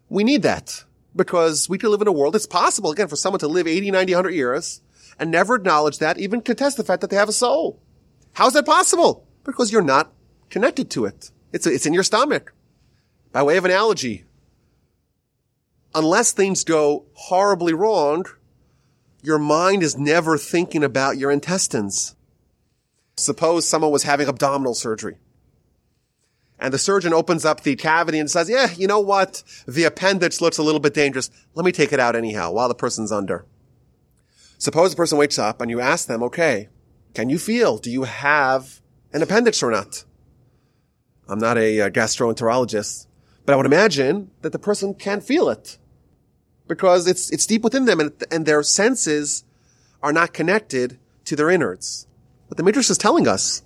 We 0.09 0.23
need 0.23 0.43
that 0.43 0.85
because 1.13 1.67
we 1.67 1.77
can 1.77 1.91
live 1.91 2.01
in 2.01 2.07
a 2.07 2.11
world. 2.13 2.35
It's 2.35 2.47
possible, 2.47 2.91
again, 2.91 3.09
for 3.09 3.17
someone 3.17 3.39
to 3.39 3.47
live 3.47 3.67
80, 3.67 3.91
90, 3.91 4.13
100 4.13 4.29
years 4.29 4.81
and 5.19 5.29
never 5.29 5.55
acknowledge 5.55 5.97
that, 5.97 6.17
even 6.17 6.41
contest 6.41 6.77
the 6.77 6.83
fact 6.83 7.01
that 7.01 7.09
they 7.09 7.15
have 7.17 7.29
a 7.29 7.33
soul. 7.33 7.81
How 8.33 8.47
is 8.47 8.53
that 8.53 8.65
possible? 8.65 9.27
Because 9.43 9.71
you're 9.71 9.81
not 9.81 10.13
connected 10.49 10.89
to 10.91 11.05
it. 11.05 11.31
It's, 11.53 11.65
it's 11.65 11.85
in 11.85 11.93
your 11.93 12.03
stomach. 12.03 12.53
By 13.31 13.43
way 13.43 13.57
of 13.57 13.65
analogy, 13.65 14.25
unless 15.93 16.31
things 16.31 16.63
go 16.63 17.05
horribly 17.13 17.73
wrong, 17.73 18.25
your 19.21 19.39
mind 19.39 19.83
is 19.83 19.97
never 19.97 20.37
thinking 20.37 20.83
about 20.83 21.17
your 21.17 21.31
intestines. 21.31 22.15
Suppose 23.17 23.67
someone 23.67 23.91
was 23.91 24.03
having 24.03 24.27
abdominal 24.27 24.75
surgery. 24.75 25.17
And 26.59 26.73
the 26.73 26.79
surgeon 26.79 27.13
opens 27.13 27.45
up 27.45 27.61
the 27.61 27.75
cavity 27.75 28.19
and 28.19 28.29
says, 28.31 28.49
yeah, 28.49 28.71
you 28.71 28.87
know 28.87 28.99
what? 28.99 29.43
The 29.67 29.83
appendage 29.83 30.41
looks 30.41 30.57
a 30.57 30.63
little 30.63 30.79
bit 30.79 30.93
dangerous. 30.93 31.29
Let 31.53 31.65
me 31.65 31.71
take 31.71 31.93
it 31.93 31.99
out 31.99 32.15
anyhow 32.15 32.51
while 32.51 32.67
the 32.67 32.75
person's 32.75 33.11
under. 33.11 33.45
Suppose 34.57 34.91
the 34.91 34.97
person 34.97 35.19
wakes 35.19 35.37
up 35.37 35.61
and 35.61 35.69
you 35.69 35.79
ask 35.79 36.07
them, 36.07 36.23
okay, 36.23 36.69
can 37.13 37.29
you 37.29 37.37
feel? 37.37 37.77
Do 37.77 37.91
you 37.91 38.03
have 38.03 38.81
an 39.13 39.21
appendix 39.21 39.61
or 39.61 39.69
not? 39.69 40.03
I'm 41.29 41.39
not 41.39 41.57
a 41.57 41.81
uh, 41.81 41.89
gastroenterologist, 41.89 43.07
but 43.45 43.53
I 43.53 43.55
would 43.55 43.65
imagine 43.65 44.31
that 44.41 44.51
the 44.51 44.59
person 44.59 44.93
can't 44.93 45.23
feel 45.23 45.49
it 45.49 45.77
because 46.67 47.07
it's, 47.07 47.29
it's 47.31 47.45
deep 47.45 47.63
within 47.63 47.85
them 47.85 47.99
and, 47.99 48.11
and 48.31 48.45
their 48.45 48.63
senses 48.63 49.43
are 50.01 50.13
not 50.13 50.33
connected 50.33 50.99
to 51.25 51.35
their 51.35 51.49
innards. 51.49 52.07
What 52.47 52.57
the 52.57 52.63
Midrash 52.63 52.89
is 52.89 52.97
telling 52.97 53.27
us 53.27 53.63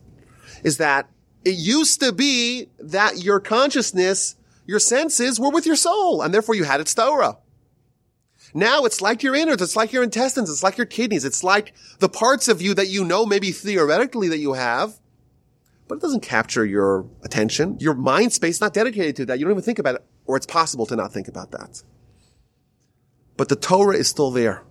is 0.64 0.78
that 0.78 1.10
it 1.44 1.56
used 1.56 2.00
to 2.02 2.12
be 2.12 2.68
that 2.80 3.24
your 3.24 3.40
consciousness, 3.40 4.36
your 4.66 4.80
senses 4.80 5.40
were 5.40 5.50
with 5.50 5.66
your 5.66 5.76
soul 5.76 6.22
and 6.22 6.34
therefore 6.34 6.56
you 6.56 6.64
had 6.64 6.82
its 6.82 6.94
Torah. 6.94 7.38
Now 8.54 8.86
it's 8.86 9.02
like 9.02 9.24
your 9.24 9.36
innards. 9.36 9.62
It's 9.62 9.76
like 9.76 9.94
your 9.94 10.04
intestines. 10.04 10.50
It's 10.50 10.64
like 10.64 10.78
your 10.78 10.86
kidneys. 10.86 11.26
It's 11.26 11.44
like 11.44 11.74
the 12.00 12.10
parts 12.10 12.48
of 12.48 12.62
you 12.62 12.74
that 12.74 12.90
you 12.90 13.04
know 13.06 13.26
maybe 13.26 13.52
theoretically 13.52 14.28
that 14.30 14.40
you 14.40 14.54
have, 14.54 15.00
but 15.92 15.98
it 15.98 16.02
doesn't 16.04 16.22
capture 16.22 16.64
your 16.64 17.06
attention. 17.22 17.76
Your 17.82 17.94
mind 17.94 18.32
space 18.32 18.56
is 18.56 18.62
not 18.62 18.74
dedicated 18.74 19.14
to 19.18 19.26
that. 19.26 19.40
You 19.40 19.44
don't 19.44 19.52
even 19.52 19.62
think 19.62 19.78
about 19.78 19.96
it, 19.96 20.06
or 20.26 20.38
it's 20.38 20.46
possible 20.46 20.86
to 20.86 20.96
not 20.96 21.12
think 21.12 21.28
about 21.28 21.52
that. 21.52 21.84
But 23.36 23.50
the 23.50 23.58
Torah 23.58 23.98
is 23.98 24.08
still 24.08 24.32
there. 24.32 24.64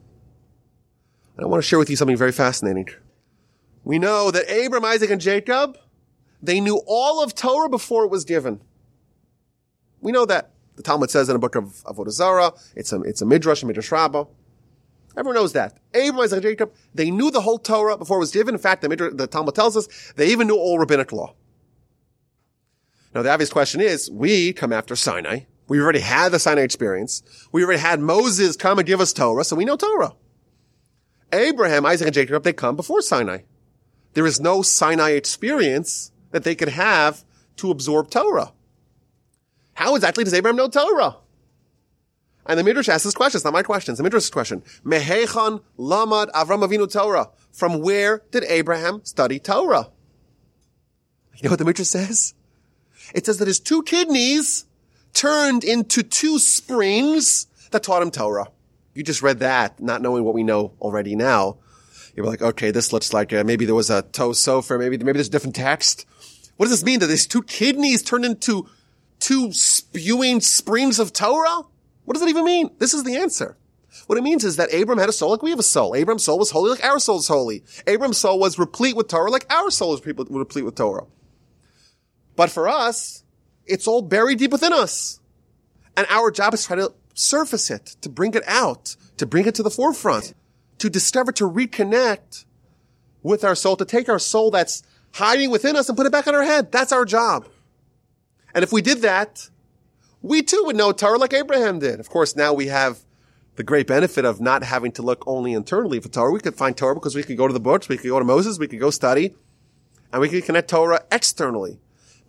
And 1.37 1.45
I 1.45 1.47
want 1.47 1.63
to 1.63 1.69
share 1.69 1.79
with 1.79 1.91
you 1.91 1.97
something 1.97 2.17
very 2.17 2.33
fascinating. 2.33 2.89
We 3.85 3.99
know 3.99 4.31
that 4.31 4.51
Abram, 4.51 4.83
Isaac, 4.87 5.11
and 5.11 5.21
Jacob, 5.21 5.77
they 6.43 6.59
knew 6.59 6.81
all 6.87 7.23
of 7.23 7.35
Torah 7.35 7.69
before 7.69 8.07
it 8.07 8.11
was 8.11 8.25
given. 8.25 8.63
We 10.01 10.13
know 10.13 10.25
that. 10.25 10.53
The 10.77 10.83
Talmud 10.83 11.11
says 11.11 11.29
in 11.29 11.37
a 11.37 11.39
book 11.39 11.55
of 11.55 11.85
Avodah 11.85 12.13
Zarah, 12.13 12.55
it's 12.75 12.95
a, 12.95 13.03
it's 13.03 13.21
a 13.21 13.27
midrash, 13.27 13.63
a 13.63 13.67
midrash 13.67 13.93
rabbah. 13.93 14.25
Everyone 15.17 15.35
knows 15.35 15.53
that. 15.55 15.79
Abraham, 15.93 16.21
Isaac, 16.21 16.37
and 16.37 16.43
Jacob, 16.43 16.73
they 16.95 17.11
knew 17.11 17.31
the 17.31 17.41
whole 17.41 17.59
Torah 17.59 17.99
before 17.99 18.19
it 18.19 18.21
was 18.21 18.31
given. 18.31 18.55
In 18.55 18.61
fact, 18.61 18.83
the, 18.83 18.89
the 19.13 19.27
Talmud 19.27 19.55
tells 19.55 19.77
us 19.77 20.13
they 20.17 20.29
even 20.29 20.47
knew 20.47 20.57
all 20.57 20.79
rabbinic 20.79 21.13
law. 21.13 21.35
Now, 23.15 23.23
the 23.23 23.31
obvious 23.31 23.51
question 23.51 23.81
is, 23.81 24.09
we 24.11 24.53
come 24.53 24.73
after 24.73 24.95
Sinai. 24.95 25.41
We 25.67 25.81
already 25.81 26.01
had 26.01 26.31
the 26.31 26.39
Sinai 26.39 26.63
experience. 26.63 27.23
We 27.51 27.65
already 27.65 27.81
had 27.81 28.01
Moses 28.01 28.57
come 28.57 28.79
and 28.79 28.87
give 28.87 29.01
us 29.01 29.13
Torah, 29.13 29.45
so 29.45 29.57
we 29.57 29.65
know 29.65 29.77
Torah. 29.77 30.15
Abraham, 31.33 31.87
Isaac, 31.87 32.07
and 32.07 32.15
Jacob, 32.15 32.43
they 32.45 32.53
come 32.53 32.77
before 32.77 33.03
Sinai. 33.03 33.39
There 34.15 34.27
is 34.27 34.41
no 34.41 34.63
Sinai 34.63 35.11
experience 35.11 36.13
that 36.31 36.45
they 36.45 36.55
could 36.55 36.69
have 36.69 37.25
to 37.57 37.71
absorb 37.71 38.11
Torah. 38.11 38.53
How 39.75 39.95
exactly 39.95 40.25
does 40.25 40.35
Abraham 40.35 40.57
know 40.57 40.69
Torah? 40.69 41.17
And 42.47 42.59
the 42.59 42.65
Midrash 42.65 42.89
asks 42.89 43.05
this 43.05 43.15
question. 43.15 43.39
It's 43.39 43.45
not 43.45 43.53
my 43.53 43.63
question. 43.63 43.93
It's 43.93 43.99
the 43.99 44.03
Midrash's 44.03 44.31
question. 44.31 44.63
Mehechan 44.85 45.63
lamad 45.79 46.31
Avram 46.31 46.67
Avinu 46.67 46.91
Torah. 46.91 47.31
From 47.53 47.81
where 47.81 48.23
did 48.31 48.45
Abraham 48.45 49.05
study 49.05 49.39
Torah? 49.39 49.91
You 51.37 51.45
know 51.45 51.51
what 51.51 51.59
the 51.59 51.65
Midrash 51.65 51.89
says? 51.89 52.35
It 53.15 53.27
says 53.27 53.39
that 53.39 53.49
his 53.49 53.61
two 53.61 53.83
kidneys 53.83 54.67
turned 55.13 55.65
into 55.65 56.03
two 56.03 56.39
springs 56.39 57.47
that 57.71 57.83
taught 57.83 58.03
him 58.03 58.11
Torah. 58.11 58.49
You 58.95 59.03
just 59.03 59.23
read 59.23 59.41
that, 59.41 59.81
not 59.81 60.03
knowing 60.03 60.25
what 60.25 60.35
we 60.35 60.43
know 60.43 60.73
already 60.81 61.15
now. 61.15 61.59
You're 62.15 62.27
like, 62.27 62.43
okay, 62.43 62.71
this 62.71 62.93
looks 62.93 63.13
like 63.13 63.33
uh, 63.33 63.45
maybe 63.45 63.65
there 63.65 63.75
was 63.75 63.91
a 63.91 64.03
ta'os 64.03 64.41
sofer, 64.41 64.79
maybe 64.79 64.99
maybe 64.99 65.17
there's 65.17 65.29
a 65.29 65.31
different 65.31 65.57
text. 65.57 66.07
What 66.57 66.67
does 66.67 66.73
this 66.73 66.85
mean? 66.85 67.01
That 67.01 67.07
these 67.07 67.27
two 67.27 67.43
kidneys 67.43 68.03
turned 68.03 68.25
into 68.25 68.69
two 69.21 69.53
spewing 69.53 70.41
springs 70.41 70.99
of 70.99 71.13
Torah? 71.13 71.63
What 72.11 72.15
does 72.15 72.23
that 72.23 72.29
even 72.29 72.45
mean? 72.45 72.71
This 72.79 72.93
is 72.93 73.05
the 73.05 73.19
answer. 73.19 73.57
What 74.09 74.19
it 74.19 74.25
means 74.25 74.43
is 74.43 74.57
that 74.57 74.75
Abram 74.75 74.99
had 74.99 75.09
a 75.09 75.13
soul 75.13 75.31
like 75.31 75.45
we 75.45 75.51
have 75.51 75.61
a 75.61 75.63
soul. 75.63 75.95
Abram's 75.95 76.25
soul 76.25 76.41
was 76.41 76.51
holy 76.51 76.71
like 76.71 76.83
our 76.83 76.99
soul 76.99 77.21
is 77.21 77.29
holy. 77.29 77.63
Abram's 77.87 78.19
soul 78.19 78.41
was 78.41 78.59
replete 78.59 78.97
with 78.97 79.07
Torah 79.07 79.31
like 79.31 79.47
our 79.49 79.71
soul 79.71 79.95
is 79.95 80.05
replete 80.05 80.65
with 80.65 80.75
Torah. 80.75 81.07
But 82.35 82.51
for 82.51 82.69
us, 82.69 83.23
it's 83.65 83.87
all 83.87 84.03
buried 84.03 84.41
deep 84.41 84.51
within 84.51 84.73
us. 84.73 85.21
And 85.97 86.05
our 86.11 86.33
job 86.33 86.53
is 86.53 86.63
to 86.63 86.67
try 86.67 86.77
to 86.79 86.93
surface 87.15 87.71
it, 87.71 87.95
to 88.01 88.09
bring 88.09 88.35
it 88.35 88.43
out, 88.45 88.97
to 89.19 89.25
bring 89.25 89.47
it 89.47 89.55
to 89.55 89.63
the 89.63 89.71
forefront, 89.71 90.35
to 90.79 90.91
discover, 90.91 91.31
to 91.31 91.49
reconnect 91.49 92.45
with 93.23 93.45
our 93.45 93.55
soul, 93.55 93.77
to 93.77 93.85
take 93.85 94.09
our 94.09 94.19
soul 94.19 94.51
that's 94.51 94.83
hiding 95.13 95.53
within 95.53 95.77
us 95.77 95.89
and 95.89 95.97
put 95.97 96.07
it 96.07 96.13
back 96.13 96.27
on 96.27 96.35
our 96.35 96.43
head. 96.43 96.73
That's 96.73 96.91
our 96.91 97.05
job. 97.05 97.47
And 98.53 98.65
if 98.65 98.73
we 98.73 98.83
did 98.83 99.03
that, 99.03 99.49
we 100.23 100.43
too 100.43 100.63
would 100.67 100.77
know 100.77 100.93
Torah 100.93 101.19
like 101.19 101.33
Abraham 101.33 101.79
did. 101.79 102.01
Of 102.01 102.09
course, 102.09 102.37
now 102.37 102.53
we 102.53 102.67
have 102.67 103.01
the 103.57 103.63
great 103.63 103.87
benefit 103.87 104.25
of 104.25 104.41
not 104.41 104.63
having 104.63 104.93
to 104.93 105.03
look 105.03 105.25
only 105.27 105.53
internally 105.53 106.01
for 106.01 106.09
Torah. 106.09 106.31
We 106.31 106.41
could 106.41 106.55
find 106.55 106.77
Torah 106.77 106.95
because 106.95 107.15
we 107.15 107.23
could 107.23 107.37
go 107.37 107.47
to 107.47 107.53
the 107.53 107.61
books, 107.61 107.89
we 107.89 107.97
could 107.97 108.09
go 108.09 108.19
to 108.19 108.25
Moses, 108.25 108.59
we 108.59 108.69
could 108.69 108.81
go 108.81 108.91
study, 108.91 109.35
and 110.13 110.21
we 110.21 110.29
could 110.29 110.45
connect 110.45 110.71
Torah 110.71 111.05
externally. 111.11 111.79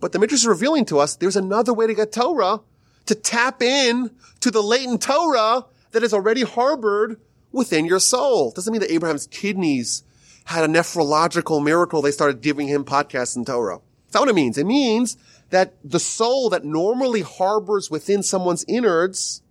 But 0.00 0.12
the 0.12 0.18
Midrash 0.18 0.40
is 0.40 0.46
revealing 0.46 0.84
to 0.86 0.98
us 0.98 1.16
there's 1.16 1.36
another 1.36 1.72
way 1.72 1.86
to 1.86 1.94
get 1.94 2.12
Torah, 2.12 2.60
to 3.06 3.14
tap 3.14 3.62
in 3.62 4.10
to 4.40 4.50
the 4.50 4.62
latent 4.62 5.02
Torah 5.02 5.66
that 5.92 6.02
is 6.02 6.12
already 6.12 6.42
harbored 6.42 7.20
within 7.52 7.84
your 7.84 8.00
soul. 8.00 8.50
Doesn't 8.50 8.72
mean 8.72 8.80
that 8.80 8.90
Abraham's 8.90 9.26
kidneys 9.26 10.02
had 10.46 10.64
a 10.64 10.68
nephrological 10.68 11.62
miracle. 11.62 12.02
They 12.02 12.10
started 12.10 12.40
giving 12.40 12.66
him 12.66 12.84
podcasts 12.84 13.36
and 13.36 13.46
Torah. 13.46 13.80
That's 14.06 14.14
not 14.14 14.22
what 14.22 14.30
it 14.30 14.34
means. 14.34 14.58
It 14.58 14.66
means 14.66 15.16
that 15.52 15.74
the 15.84 16.00
soul 16.00 16.48
that 16.48 16.64
normally 16.64 17.20
harbors 17.20 17.90
within 17.90 18.22
someone's 18.22 18.64
innards, 18.66 19.42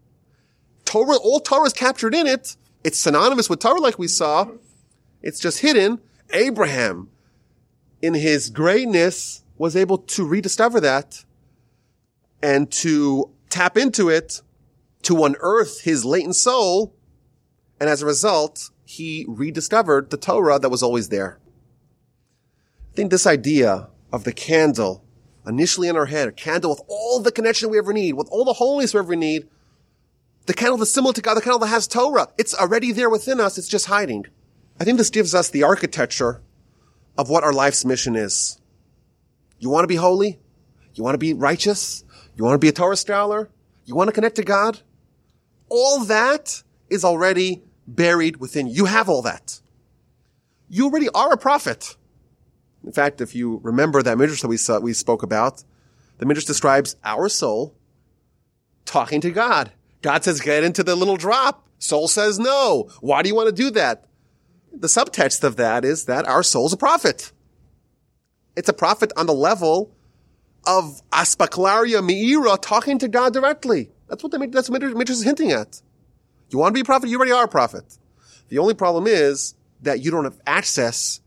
Torah, 0.83 1.15
all 1.15 1.39
Torah 1.39 1.67
is 1.67 1.73
captured 1.73 2.15
in 2.15 2.25
it. 2.25 2.57
It's 2.83 2.97
synonymous 2.97 3.49
with 3.49 3.59
Torah 3.59 3.79
like 3.79 3.99
we 3.99 4.07
saw. 4.07 4.47
It's 5.21 5.39
just 5.39 5.59
hidden. 5.59 6.01
Abraham, 6.33 7.11
in 8.01 8.15
his 8.15 8.49
greatness, 8.49 9.43
was 9.59 9.75
able 9.75 9.99
to 9.99 10.27
rediscover 10.27 10.79
that 10.79 11.23
and 12.41 12.71
to 12.71 13.29
tap 13.51 13.77
into 13.77 14.09
it 14.09 14.41
to 15.03 15.23
unearth 15.23 15.81
his 15.81 16.03
latent 16.03 16.35
soul. 16.35 16.95
And 17.79 17.87
as 17.91 18.01
a 18.01 18.07
result, 18.07 18.71
he 18.85 19.23
rediscovered 19.27 20.09
the 20.09 20.17
Torah 20.17 20.57
that 20.57 20.69
was 20.69 20.81
always 20.81 21.09
there. 21.09 21.37
I 22.91 22.95
think 22.95 23.11
this 23.11 23.27
idea 23.27 23.89
of 24.11 24.23
the 24.23 24.33
candle 24.33 25.05
initially 25.45 25.87
in 25.87 25.95
our 25.95 26.05
head, 26.05 26.27
a 26.27 26.31
candle 26.31 26.71
with 26.71 26.81
all 26.87 27.19
the 27.19 27.31
connection 27.31 27.69
we 27.69 27.77
ever 27.77 27.93
need, 27.93 28.13
with 28.13 28.27
all 28.31 28.45
the 28.45 28.53
holiness 28.53 28.93
we 28.93 28.99
ever 28.99 29.15
need, 29.15 29.47
the 30.45 30.53
candle 30.53 30.77
that's 30.77 30.91
similar 30.91 31.13
to 31.13 31.21
God, 31.21 31.35
the 31.35 31.41
candle 31.41 31.59
that 31.59 31.67
has 31.67 31.87
Torah. 31.87 32.27
It's 32.37 32.53
already 32.53 32.91
there 32.91 33.09
within 33.09 33.39
us. 33.39 33.57
It's 33.57 33.67
just 33.67 33.87
hiding. 33.87 34.25
I 34.79 34.83
think 34.83 34.97
this 34.97 35.09
gives 35.09 35.35
us 35.35 35.49
the 35.49 35.63
architecture 35.63 36.41
of 37.17 37.29
what 37.29 37.43
our 37.43 37.53
life's 37.53 37.85
mission 37.85 38.15
is. 38.15 38.59
You 39.59 39.69
want 39.69 39.83
to 39.83 39.87
be 39.87 39.95
holy? 39.95 40.39
You 40.95 41.03
want 41.03 41.13
to 41.13 41.19
be 41.19 41.33
righteous? 41.33 42.03
You 42.35 42.43
want 42.43 42.55
to 42.55 42.59
be 42.59 42.69
a 42.69 42.73
Torah 42.73 42.95
scholar? 42.95 43.49
You 43.85 43.95
want 43.95 44.07
to 44.07 44.13
connect 44.13 44.37
to 44.37 44.43
God? 44.43 44.79
All 45.69 46.03
that 46.05 46.63
is 46.89 47.05
already 47.05 47.63
buried 47.87 48.37
within 48.37 48.67
you. 48.67 48.73
You 48.73 48.85
have 48.85 49.09
all 49.09 49.21
that. 49.21 49.61
You 50.69 50.85
already 50.85 51.09
are 51.09 51.33
a 51.33 51.37
prophet. 51.37 51.95
In 52.85 52.91
fact, 52.91 53.21
if 53.21 53.35
you 53.35 53.59
remember 53.63 54.01
that 54.01 54.17
midrash 54.17 54.41
that 54.41 54.47
we 54.47 54.57
saw, 54.57 54.79
we 54.79 54.93
spoke 54.93 55.23
about, 55.23 55.63
the 56.17 56.25
midrash 56.25 56.45
describes 56.45 56.95
our 57.03 57.29
soul 57.29 57.75
talking 58.85 59.21
to 59.21 59.31
God. 59.31 59.71
God 60.01 60.23
says, 60.23 60.41
get 60.41 60.63
into 60.63 60.83
the 60.83 60.95
little 60.95 61.17
drop. 61.17 61.67
Soul 61.77 62.07
says 62.07 62.39
no. 62.39 62.89
Why 63.01 63.21
do 63.21 63.29
you 63.29 63.35
want 63.35 63.47
to 63.47 63.55
do 63.55 63.71
that? 63.71 64.05
The 64.73 64.87
subtext 64.87 65.43
of 65.43 65.57
that 65.57 65.83
is 65.83 66.05
that 66.05 66.27
our 66.27 66.43
soul's 66.43 66.73
a 66.73 66.77
prophet. 66.77 67.31
It's 68.55 68.69
a 68.69 68.73
prophet 68.73 69.11
on 69.17 69.25
the 69.25 69.33
level 69.33 69.91
of 70.65 71.01
aspaklaria 71.11 72.01
meira 72.01 72.59
talking 72.61 72.99
to 72.99 73.07
God 73.07 73.33
directly. 73.33 73.91
That's 74.07 74.23
what 74.23 74.31
the 74.31 74.47
that's 74.47 74.69
what 74.69 74.81
Midrash 74.81 75.09
is 75.09 75.23
hinting 75.23 75.51
at. 75.51 75.81
You 76.49 76.59
want 76.59 76.71
to 76.71 76.73
be 76.73 76.81
a 76.81 76.85
prophet? 76.85 77.09
You 77.09 77.17
already 77.17 77.31
are 77.31 77.45
a 77.45 77.47
prophet. 77.47 77.97
The 78.49 78.57
only 78.57 78.73
problem 78.73 79.07
is 79.07 79.55
that 79.81 80.03
you 80.03 80.11
don't 80.11 80.25
have 80.25 80.39
access 80.45 81.21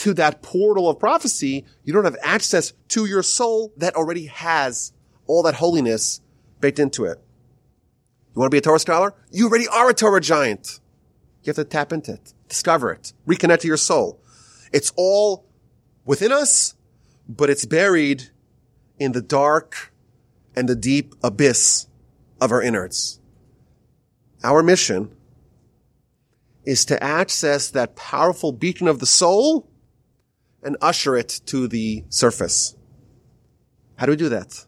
to 0.00 0.14
that 0.14 0.40
portal 0.40 0.88
of 0.88 0.98
prophecy, 0.98 1.66
you 1.84 1.92
don't 1.92 2.04
have 2.04 2.16
access 2.22 2.72
to 2.88 3.04
your 3.04 3.22
soul 3.22 3.70
that 3.76 3.94
already 3.96 4.26
has 4.26 4.94
all 5.26 5.42
that 5.42 5.56
holiness 5.56 6.22
baked 6.58 6.78
into 6.78 7.04
it. 7.04 7.18
You 8.34 8.40
want 8.40 8.50
to 8.50 8.54
be 8.54 8.58
a 8.58 8.62
Torah 8.62 8.78
scholar? 8.78 9.12
You 9.30 9.48
already 9.48 9.68
are 9.68 9.90
a 9.90 9.94
Torah 9.94 10.22
giant. 10.22 10.80
You 11.42 11.50
have 11.50 11.56
to 11.56 11.64
tap 11.64 11.92
into 11.92 12.14
it, 12.14 12.32
discover 12.48 12.90
it, 12.92 13.12
reconnect 13.26 13.60
to 13.60 13.68
your 13.68 13.76
soul. 13.76 14.22
It's 14.72 14.90
all 14.96 15.44
within 16.06 16.32
us, 16.32 16.76
but 17.28 17.50
it's 17.50 17.66
buried 17.66 18.30
in 18.98 19.12
the 19.12 19.20
dark 19.20 19.92
and 20.56 20.66
the 20.66 20.76
deep 20.76 21.14
abyss 21.22 21.88
of 22.40 22.52
our 22.52 22.62
innards. 22.62 23.20
Our 24.42 24.62
mission 24.62 25.14
is 26.64 26.86
to 26.86 27.02
access 27.02 27.70
that 27.70 27.96
powerful 27.96 28.52
beacon 28.52 28.88
of 28.88 28.98
the 28.98 29.06
soul 29.06 29.69
and 30.62 30.76
usher 30.80 31.16
it 31.16 31.40
to 31.46 31.68
the 31.68 32.04
surface. 32.08 32.76
How 33.96 34.06
do 34.06 34.12
we 34.12 34.16
do 34.16 34.28
that? 34.28 34.66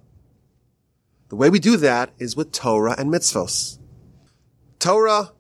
The 1.29 1.37
way 1.37 1.49
we 1.49 1.59
do 1.59 1.77
that 1.79 2.11
is 2.19 2.37
with 2.37 2.53
Torah 2.53 2.95
and 2.99 3.11
mitzvos. 3.11 3.79
Torah 4.79 5.33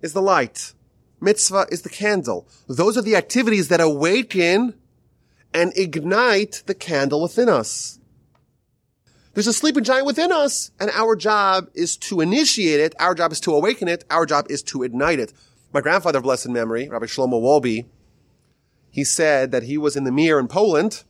is 0.00 0.12
the 0.12 0.22
light. 0.22 0.72
Mitzvah 1.20 1.66
is 1.70 1.82
the 1.82 1.88
candle. 1.88 2.48
Those 2.66 2.96
are 2.96 3.02
the 3.02 3.16
activities 3.16 3.68
that 3.68 3.80
awaken 3.80 4.74
and 5.52 5.72
ignite 5.76 6.62
the 6.66 6.74
candle 6.74 7.22
within 7.22 7.48
us. 7.48 7.98
There's 9.34 9.46
a 9.46 9.52
sleeping 9.52 9.84
giant 9.84 10.06
within 10.06 10.30
us, 10.30 10.70
and 10.78 10.90
our 10.90 11.16
job 11.16 11.68
is 11.74 11.96
to 11.98 12.20
initiate 12.20 12.80
it. 12.80 12.94
Our 13.00 13.14
job 13.14 13.32
is 13.32 13.40
to 13.40 13.52
awaken 13.52 13.88
it. 13.88 14.04
Our 14.08 14.26
job 14.26 14.46
is 14.48 14.62
to 14.64 14.82
ignite 14.82 15.18
it. 15.18 15.32
My 15.72 15.80
grandfather, 15.80 16.20
blessed 16.20 16.50
memory, 16.50 16.88
Rabbi 16.88 17.06
Shlomo 17.06 17.40
Wolbe, 17.42 17.86
he 18.94 19.02
said 19.02 19.50
that 19.50 19.64
he 19.64 19.76
was 19.76 19.96
in 19.96 20.04
the 20.04 20.12
Mir 20.12 20.38
in 20.38 20.46
Poland 20.46 21.02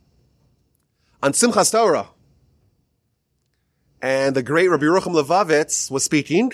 on 1.21 1.33
Simchas 1.33 1.71
Torah. 1.71 2.07
And 4.01 4.35
the 4.35 4.41
great 4.41 4.69
Rabbi 4.69 4.85
Yerucham 4.85 5.13
Levovitz 5.13 5.91
was 5.91 6.03
speaking, 6.03 6.51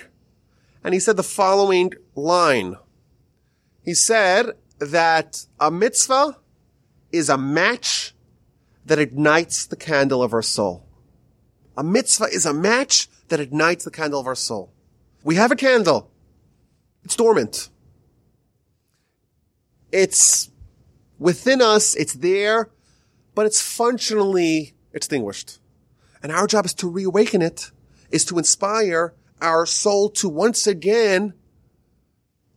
and 0.83 0.93
he 0.93 0.99
said 0.99 1.15
the 1.15 1.23
following 1.23 1.93
line. 2.15 2.75
He 3.81 3.93
said 3.93 4.57
that 4.79 5.45
a 5.57 5.71
mitzvah 5.71 6.35
is 7.13 7.29
a 7.29 7.37
match 7.37 8.13
that 8.85 8.99
ignites 8.99 9.65
the 9.65 9.77
candle 9.77 10.21
of 10.21 10.33
our 10.33 10.41
soul. 10.41 10.85
A 11.77 11.83
mitzvah 11.83 12.25
is 12.25 12.45
a 12.45 12.53
match 12.53 13.07
that 13.29 13.39
ignites 13.39 13.85
the 13.85 13.91
candle 13.91 14.19
of 14.19 14.27
our 14.27 14.35
soul. 14.35 14.73
We 15.23 15.35
have 15.35 15.53
a 15.53 15.55
candle. 15.55 16.11
It's 17.05 17.15
dormant. 17.15 17.69
It's 19.93 20.51
within 21.21 21.61
us, 21.61 21.93
it's 21.95 22.13
there, 22.13 22.71
but 23.35 23.45
it's 23.45 23.61
functionally 23.61 24.73
extinguished. 24.91 25.59
And 26.23 26.31
our 26.31 26.47
job 26.47 26.65
is 26.65 26.73
to 26.75 26.89
reawaken 26.89 27.41
it, 27.41 27.71
is 28.09 28.25
to 28.25 28.37
inspire 28.37 29.13
our 29.39 29.65
soul 29.65 30.09
to 30.09 30.27
once 30.27 30.67
again 30.67 31.33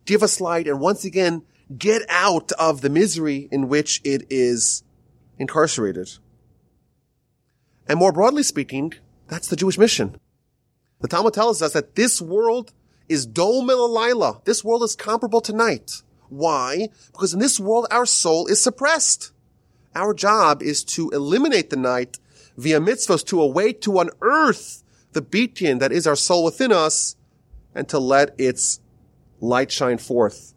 give 0.05 0.21
us 0.21 0.41
light 0.41 0.67
and 0.67 0.79
once 0.79 1.05
again 1.05 1.43
get 1.77 2.01
out 2.09 2.51
of 2.53 2.81
the 2.81 2.89
misery 2.89 3.47
in 3.51 3.69
which 3.69 4.01
it 4.03 4.25
is 4.29 4.83
incarcerated. 5.37 6.09
And 7.87 7.99
more 7.99 8.11
broadly 8.11 8.43
speaking, 8.43 8.93
that's 9.27 9.47
the 9.47 9.55
Jewish 9.55 9.77
mission. 9.77 10.19
The 11.01 11.07
Talmud 11.07 11.33
tells 11.33 11.61
us 11.61 11.73
that 11.73 11.95
this 11.95 12.21
world 12.21 12.73
is 13.07 13.27
dom 13.27 13.67
This 14.45 14.63
world 14.63 14.83
is 14.83 14.95
comparable 14.95 15.41
to 15.41 15.53
night. 15.53 16.01
Why? 16.29 16.89
Because 17.11 17.33
in 17.33 17.39
this 17.39 17.59
world, 17.59 17.87
our 17.91 18.05
soul 18.05 18.47
is 18.47 18.61
suppressed. 18.61 19.31
Our 19.95 20.13
job 20.13 20.61
is 20.61 20.83
to 20.85 21.09
eliminate 21.11 21.69
the 21.69 21.77
night 21.77 22.19
via 22.57 22.79
mitzvahs, 22.79 23.25
to 23.27 23.41
await, 23.41 23.81
to 23.81 23.99
unearth 23.99 24.83
the 25.13 25.21
beacon 25.21 25.79
that 25.79 25.91
is 25.91 26.05
our 26.05 26.15
soul 26.15 26.43
within 26.43 26.71
us, 26.71 27.15
and 27.73 27.87
to 27.89 27.99
let 27.99 28.35
its 28.37 28.79
light 29.39 29.71
shine 29.71 29.97
forth. 29.97 30.53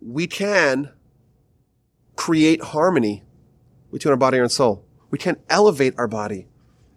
We 0.00 0.26
can 0.26 0.90
create 2.16 2.62
harmony 2.62 3.24
between 3.92 4.10
our 4.10 4.16
body 4.16 4.38
and 4.38 4.50
soul. 4.50 4.84
We 5.10 5.18
can 5.18 5.36
elevate 5.48 5.94
our 5.98 6.08
body. 6.08 6.46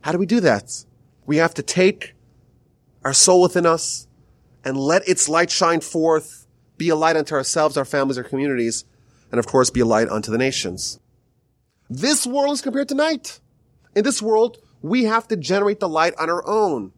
How 0.02 0.12
do 0.12 0.18
we 0.18 0.26
do 0.26 0.40
that? 0.42 0.86
We 1.26 1.38
have 1.38 1.54
to 1.56 1.64
take 1.64 2.14
our 3.04 3.14
soul 3.14 3.42
within 3.42 3.66
us 3.66 4.08
and 4.64 4.78
let 4.78 5.08
its 5.08 5.28
light 5.28 5.50
shine 5.50 5.82
forth, 5.82 6.43
be 6.78 6.90
a 6.90 6.96
light 6.96 7.16
unto 7.16 7.36
ourselves, 7.36 7.78
our 7.78 7.86
families, 7.86 8.18
our 8.18 8.24
communities, 8.24 8.86
and 9.32 9.40
of 9.40 9.48
course 9.48 9.70
be 9.70 9.80
a 9.80 9.86
light 9.86 10.10
unto 10.10 10.32
the 10.32 10.38
nations. 10.38 11.00
This 11.90 12.26
world 12.26 12.54
is 12.54 12.62
compared 12.62 12.90
to 12.90 12.96
night. 12.96 13.40
In 13.96 14.04
this 14.04 14.22
world, 14.22 14.58
we 14.82 15.04
have 15.06 15.28
to 15.28 15.36
generate 15.36 15.80
the 15.80 15.90
light 15.90 16.14
on 16.18 16.30
our 16.30 16.46
own. 16.48 16.92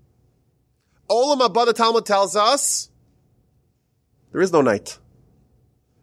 Olam 1.09 1.39
Haba, 1.39 1.65
the 1.65 1.73
Talmud 1.73 2.05
tells 2.05 2.35
us, 2.35 2.89
there 4.31 4.41
is 4.41 4.51
no 4.51 4.61
night. 4.61 4.97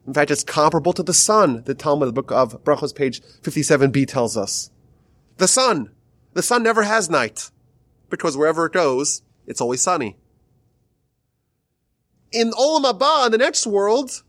In 0.07 0.15
fact, 0.15 0.31
it's 0.31 0.45
comparable 0.45 0.93
to 0.95 1.03
the 1.03 1.15
sun, 1.15 1.63
the 1.65 1.75
Talmud, 1.75 2.09
the 2.09 2.13
book 2.13 2.31
of 2.31 2.63
Brachos, 2.65 2.95
page 2.95 3.21
57b 3.43 4.07
tells 4.09 4.37
us. 4.37 4.71
The 5.37 5.49
sun. 5.49 5.91
The 6.35 6.43
sun 6.43 6.63
never 6.63 6.83
has 6.83 7.11
night. 7.11 7.51
Because 8.11 8.37
wherever 8.37 8.67
it 8.67 8.73
goes, 8.73 9.23
it's 9.47 9.61
always 9.61 9.81
sunny. 9.81 10.17
In 12.33 12.51
Olam 12.53 12.85
Haba, 12.85 13.27
in 13.27 13.33
the 13.33 13.39
next 13.39 13.67
world, 13.67 14.23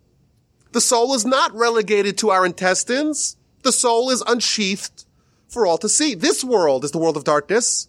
the 0.73 0.81
soul 0.81 1.13
is 1.13 1.25
not 1.25 1.53
relegated 1.53 2.17
to 2.19 2.31
our 2.31 2.45
intestines. 2.45 3.37
The 3.61 3.71
soul 3.71 4.09
is 4.09 4.21
unsheathed 4.27 5.05
for 5.47 5.65
all 5.65 5.77
to 5.77 5.87
see. 5.87 6.15
This 6.15 6.43
world 6.43 6.83
is 6.83 6.91
the 6.91 6.97
world 6.97 7.15
of 7.15 7.23
darkness. 7.23 7.87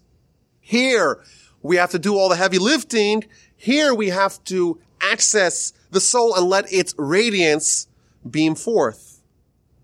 Here, 0.60 1.20
we 1.62 1.76
have 1.76 1.90
to 1.90 1.98
do 1.98 2.16
all 2.16 2.28
the 2.28 2.36
heavy 2.36 2.58
lifting. 2.58 3.24
Here, 3.56 3.94
we 3.94 4.10
have 4.10 4.42
to 4.44 4.78
access 5.00 5.72
the 5.90 6.00
soul 6.00 6.34
and 6.36 6.46
let 6.46 6.72
its 6.72 6.94
radiance 6.96 7.88
beam 8.28 8.54
forth. 8.54 9.22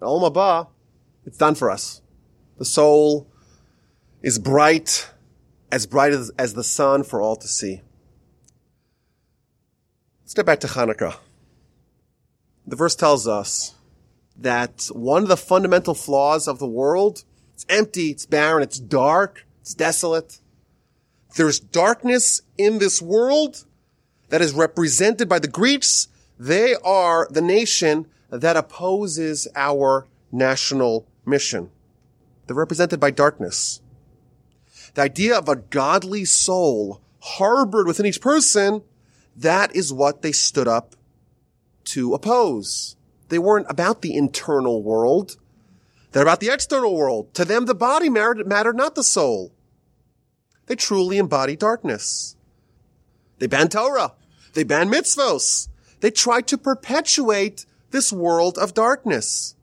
Olam 0.00 0.32
Haba, 0.32 0.68
it's 1.26 1.38
done 1.38 1.54
for 1.54 1.70
us. 1.70 2.02
The 2.58 2.64
soul 2.64 3.26
is 4.22 4.38
bright, 4.38 5.10
as 5.72 5.86
bright 5.86 6.12
as, 6.12 6.30
as 6.38 6.54
the 6.54 6.64
sun 6.64 7.02
for 7.02 7.20
all 7.20 7.36
to 7.36 7.48
see. 7.48 7.80
Step 10.30 10.46
back 10.46 10.60
to 10.60 10.68
Hanukkah. 10.68 11.16
The 12.64 12.76
verse 12.76 12.94
tells 12.94 13.26
us 13.26 13.74
that 14.36 14.88
one 14.92 15.24
of 15.24 15.28
the 15.28 15.36
fundamental 15.36 15.92
flaws 15.92 16.46
of 16.46 16.60
the 16.60 16.68
world, 16.68 17.24
it's 17.52 17.66
empty, 17.68 18.10
it's 18.10 18.26
barren, 18.26 18.62
it's 18.62 18.78
dark, 18.78 19.44
it's 19.60 19.74
desolate. 19.74 20.38
There's 21.34 21.58
darkness 21.58 22.42
in 22.56 22.78
this 22.78 23.02
world 23.02 23.64
that 24.28 24.40
is 24.40 24.52
represented 24.52 25.28
by 25.28 25.40
the 25.40 25.48
Greeks. 25.48 26.06
They 26.38 26.76
are 26.76 27.26
the 27.28 27.42
nation 27.42 28.06
that 28.30 28.56
opposes 28.56 29.48
our 29.56 30.06
national 30.30 31.08
mission. 31.26 31.72
They're 32.46 32.54
represented 32.54 33.00
by 33.00 33.10
darkness. 33.10 33.80
The 34.94 35.02
idea 35.02 35.36
of 35.36 35.48
a 35.48 35.56
godly 35.56 36.24
soul 36.24 37.00
harbored 37.18 37.88
within 37.88 38.06
each 38.06 38.20
person 38.20 38.84
that 39.40 39.74
is 39.74 39.92
what 39.92 40.22
they 40.22 40.32
stood 40.32 40.68
up 40.68 40.94
to 41.84 42.14
oppose. 42.14 42.96
They 43.28 43.38
weren't 43.38 43.66
about 43.70 44.02
the 44.02 44.14
internal 44.14 44.82
world. 44.82 45.36
They're 46.12 46.22
about 46.22 46.40
the 46.40 46.52
external 46.52 46.94
world. 46.94 47.32
To 47.34 47.44
them, 47.44 47.66
the 47.66 47.74
body 47.74 48.10
mattered, 48.10 48.76
not 48.76 48.94
the 48.94 49.04
soul. 49.04 49.52
They 50.66 50.76
truly 50.76 51.18
embody 51.18 51.56
darkness. 51.56 52.36
They 53.38 53.46
banned 53.46 53.72
Torah. 53.72 54.12
They 54.52 54.64
banned 54.64 54.92
mitzvos. 54.92 55.68
They 56.00 56.10
tried 56.10 56.46
to 56.48 56.58
perpetuate 56.58 57.64
this 57.92 58.12
world 58.12 58.58
of 58.58 58.74
darkness. 58.74 59.54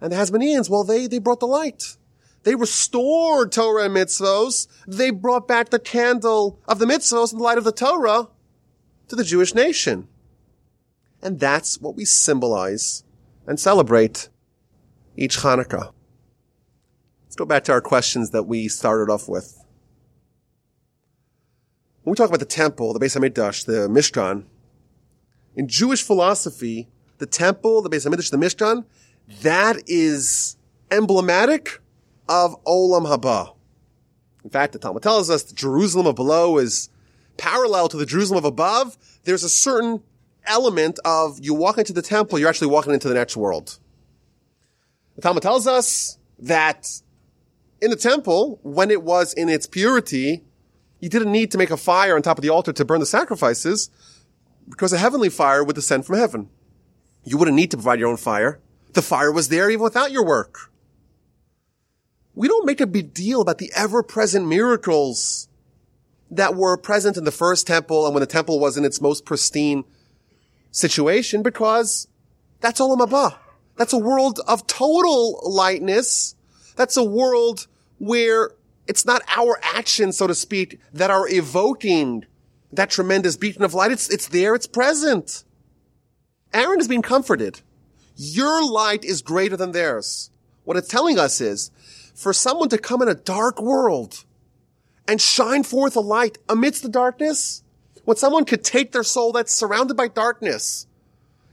And 0.00 0.12
the 0.12 0.16
Hasmoneans, 0.16 0.68
well, 0.68 0.84
they, 0.84 1.06
they 1.06 1.18
brought 1.18 1.40
the 1.40 1.46
light. 1.46 1.96
They 2.42 2.54
restored 2.54 3.52
Torah 3.52 3.84
and 3.84 3.94
mitzvos. 3.94 4.66
They 4.86 5.10
brought 5.10 5.46
back 5.46 5.68
the 5.68 5.78
candle 5.78 6.58
of 6.66 6.78
the 6.78 6.86
mitzvos 6.86 7.32
and 7.32 7.40
the 7.40 7.44
light 7.44 7.58
of 7.58 7.64
the 7.64 7.72
Torah 7.72 8.28
to 9.08 9.16
the 9.16 9.24
Jewish 9.24 9.54
nation. 9.54 10.08
And 11.22 11.40
that's 11.40 11.80
what 11.80 11.96
we 11.96 12.04
symbolize 12.04 13.04
and 13.46 13.58
celebrate 13.58 14.28
each 15.16 15.38
Hanukkah. 15.38 15.92
Let's 17.24 17.36
go 17.36 17.44
back 17.44 17.64
to 17.64 17.72
our 17.72 17.80
questions 17.80 18.30
that 18.30 18.44
we 18.44 18.68
started 18.68 19.12
off 19.12 19.28
with. 19.28 19.64
When 22.02 22.12
we 22.12 22.16
talk 22.16 22.28
about 22.28 22.40
the 22.40 22.46
temple, 22.46 22.92
the 22.92 23.00
Beis 23.00 23.18
Hamikdash, 23.18 23.64
the 23.64 23.88
Mishkan, 23.88 24.44
in 25.56 25.68
Jewish 25.68 26.02
philosophy, 26.02 26.88
the 27.18 27.26
temple, 27.26 27.80
the 27.80 27.88
Beis 27.88 28.06
Hamikdash, 28.06 28.30
the 28.30 28.36
Mishkan, 28.36 28.84
that 29.40 29.76
is 29.86 30.56
emblematic 30.90 31.80
of 32.28 32.62
Olam 32.64 33.06
Haba. 33.06 33.54
In 34.44 34.50
fact, 34.50 34.74
the 34.74 34.78
Talmud 34.78 35.02
tells 35.02 35.30
us 35.30 35.50
Jerusalem 35.50 36.06
of 36.06 36.16
below 36.16 36.58
is 36.58 36.90
parallel 37.36 37.88
to 37.88 37.96
the 37.96 38.06
Jerusalem 38.06 38.38
of 38.38 38.44
above, 38.44 38.96
there's 39.24 39.44
a 39.44 39.48
certain 39.48 40.02
element 40.46 40.98
of 41.04 41.38
you 41.40 41.54
walk 41.54 41.78
into 41.78 41.92
the 41.92 42.02
temple, 42.02 42.38
you're 42.38 42.48
actually 42.48 42.68
walking 42.68 42.92
into 42.92 43.08
the 43.08 43.14
next 43.14 43.36
world. 43.36 43.78
The 45.16 45.22
Talmud 45.22 45.42
tells 45.42 45.66
us 45.66 46.18
that 46.38 47.00
in 47.80 47.90
the 47.90 47.96
temple, 47.96 48.58
when 48.62 48.90
it 48.90 49.02
was 49.02 49.32
in 49.32 49.48
its 49.48 49.66
purity, 49.66 50.44
you 51.00 51.08
didn't 51.08 51.32
need 51.32 51.50
to 51.52 51.58
make 51.58 51.70
a 51.70 51.76
fire 51.76 52.16
on 52.16 52.22
top 52.22 52.38
of 52.38 52.42
the 52.42 52.48
altar 52.48 52.72
to 52.72 52.84
burn 52.84 53.00
the 53.00 53.06
sacrifices 53.06 53.90
because 54.68 54.92
a 54.92 54.98
heavenly 54.98 55.28
fire 55.28 55.62
would 55.62 55.76
descend 55.76 56.06
from 56.06 56.16
heaven. 56.16 56.48
You 57.24 57.38
wouldn't 57.38 57.56
need 57.56 57.70
to 57.70 57.76
provide 57.76 57.98
your 57.98 58.08
own 58.08 58.16
fire. 58.16 58.60
The 58.92 59.02
fire 59.02 59.32
was 59.32 59.48
there 59.48 59.70
even 59.70 59.82
without 59.82 60.12
your 60.12 60.24
work. 60.24 60.70
We 62.34 62.48
don't 62.48 62.66
make 62.66 62.80
a 62.80 62.86
big 62.86 63.14
deal 63.14 63.40
about 63.40 63.58
the 63.58 63.70
ever-present 63.76 64.46
miracles 64.46 65.48
that 66.36 66.54
were 66.54 66.76
present 66.76 67.16
in 67.16 67.24
the 67.24 67.30
first 67.30 67.66
temple 67.66 68.06
and 68.06 68.14
when 68.14 68.20
the 68.20 68.26
temple 68.26 68.58
was 68.58 68.76
in 68.76 68.84
its 68.84 69.00
most 69.00 69.24
pristine 69.24 69.84
situation 70.70 71.42
because 71.42 72.08
that's 72.60 72.80
Olam 72.80 72.98
Haba. 72.98 73.36
That's 73.76 73.92
a 73.92 73.98
world 73.98 74.40
of 74.46 74.66
total 74.66 75.40
lightness. 75.44 76.34
That's 76.76 76.96
a 76.96 77.04
world 77.04 77.66
where 77.98 78.50
it's 78.86 79.06
not 79.06 79.22
our 79.36 79.58
actions, 79.62 80.16
so 80.16 80.26
to 80.26 80.34
speak, 80.34 80.80
that 80.92 81.10
are 81.10 81.28
evoking 81.28 82.24
that 82.72 82.90
tremendous 82.90 83.36
beacon 83.36 83.62
of 83.62 83.74
light. 83.74 83.92
It's, 83.92 84.08
it's 84.10 84.28
there. 84.28 84.54
It's 84.54 84.66
present. 84.66 85.44
Aaron 86.52 86.80
is 86.80 86.88
being 86.88 87.02
comforted. 87.02 87.60
Your 88.16 88.64
light 88.64 89.04
is 89.04 89.22
greater 89.22 89.56
than 89.56 89.72
theirs. 89.72 90.30
What 90.64 90.76
it's 90.76 90.88
telling 90.88 91.18
us 91.18 91.40
is 91.40 91.70
for 92.14 92.32
someone 92.32 92.68
to 92.68 92.78
come 92.78 93.02
in 93.02 93.08
a 93.08 93.14
dark 93.14 93.60
world 93.60 94.24
and 95.06 95.20
shine 95.20 95.62
forth 95.62 95.96
a 95.96 96.00
light 96.00 96.38
amidst 96.48 96.82
the 96.82 96.88
darkness, 96.88 97.62
when 98.04 98.16
someone 98.16 98.44
could 98.44 98.64
take 98.64 98.92
their 98.92 99.02
soul 99.02 99.32
that's 99.32 99.52
surrounded 99.52 99.96
by 99.96 100.08
darkness, 100.08 100.86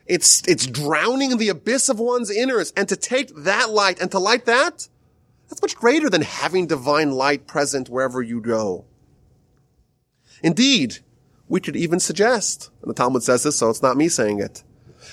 it's, 0.06 0.46
it's 0.48 0.68
drowning 0.68 1.32
in 1.32 1.38
the 1.38 1.50
abyss 1.50 1.90
of 1.90 2.00
one's 2.00 2.36
inners, 2.36 2.74
and 2.76 2.90
to 2.90 2.96
take 2.96 3.34
that 3.36 3.70
light 3.70 4.02
and 4.02 4.12
to 4.12 4.20
light 4.20 4.46
that, 4.46 4.88
that's 5.48 5.62
much 5.62 5.76
greater 5.76 6.10
than 6.10 6.22
having 6.22 6.68
divine 6.68 7.12
light 7.12 7.48
present 7.48 7.90
wherever 7.90 8.22
you 8.22 8.42
go. 8.42 8.86
Indeed, 10.44 11.00
we 11.48 11.60
could 11.60 11.76
even 11.76 12.00
suggest, 12.00 12.72
and 12.82 12.90
the 12.90 12.96
Talmud 12.96 13.24
says 13.24 13.44
this, 13.44 13.58
so 13.58 13.70
it's 13.70 13.82
not 13.82 13.98
me 13.98 14.10
saying 14.10 14.40
it, 14.40 14.64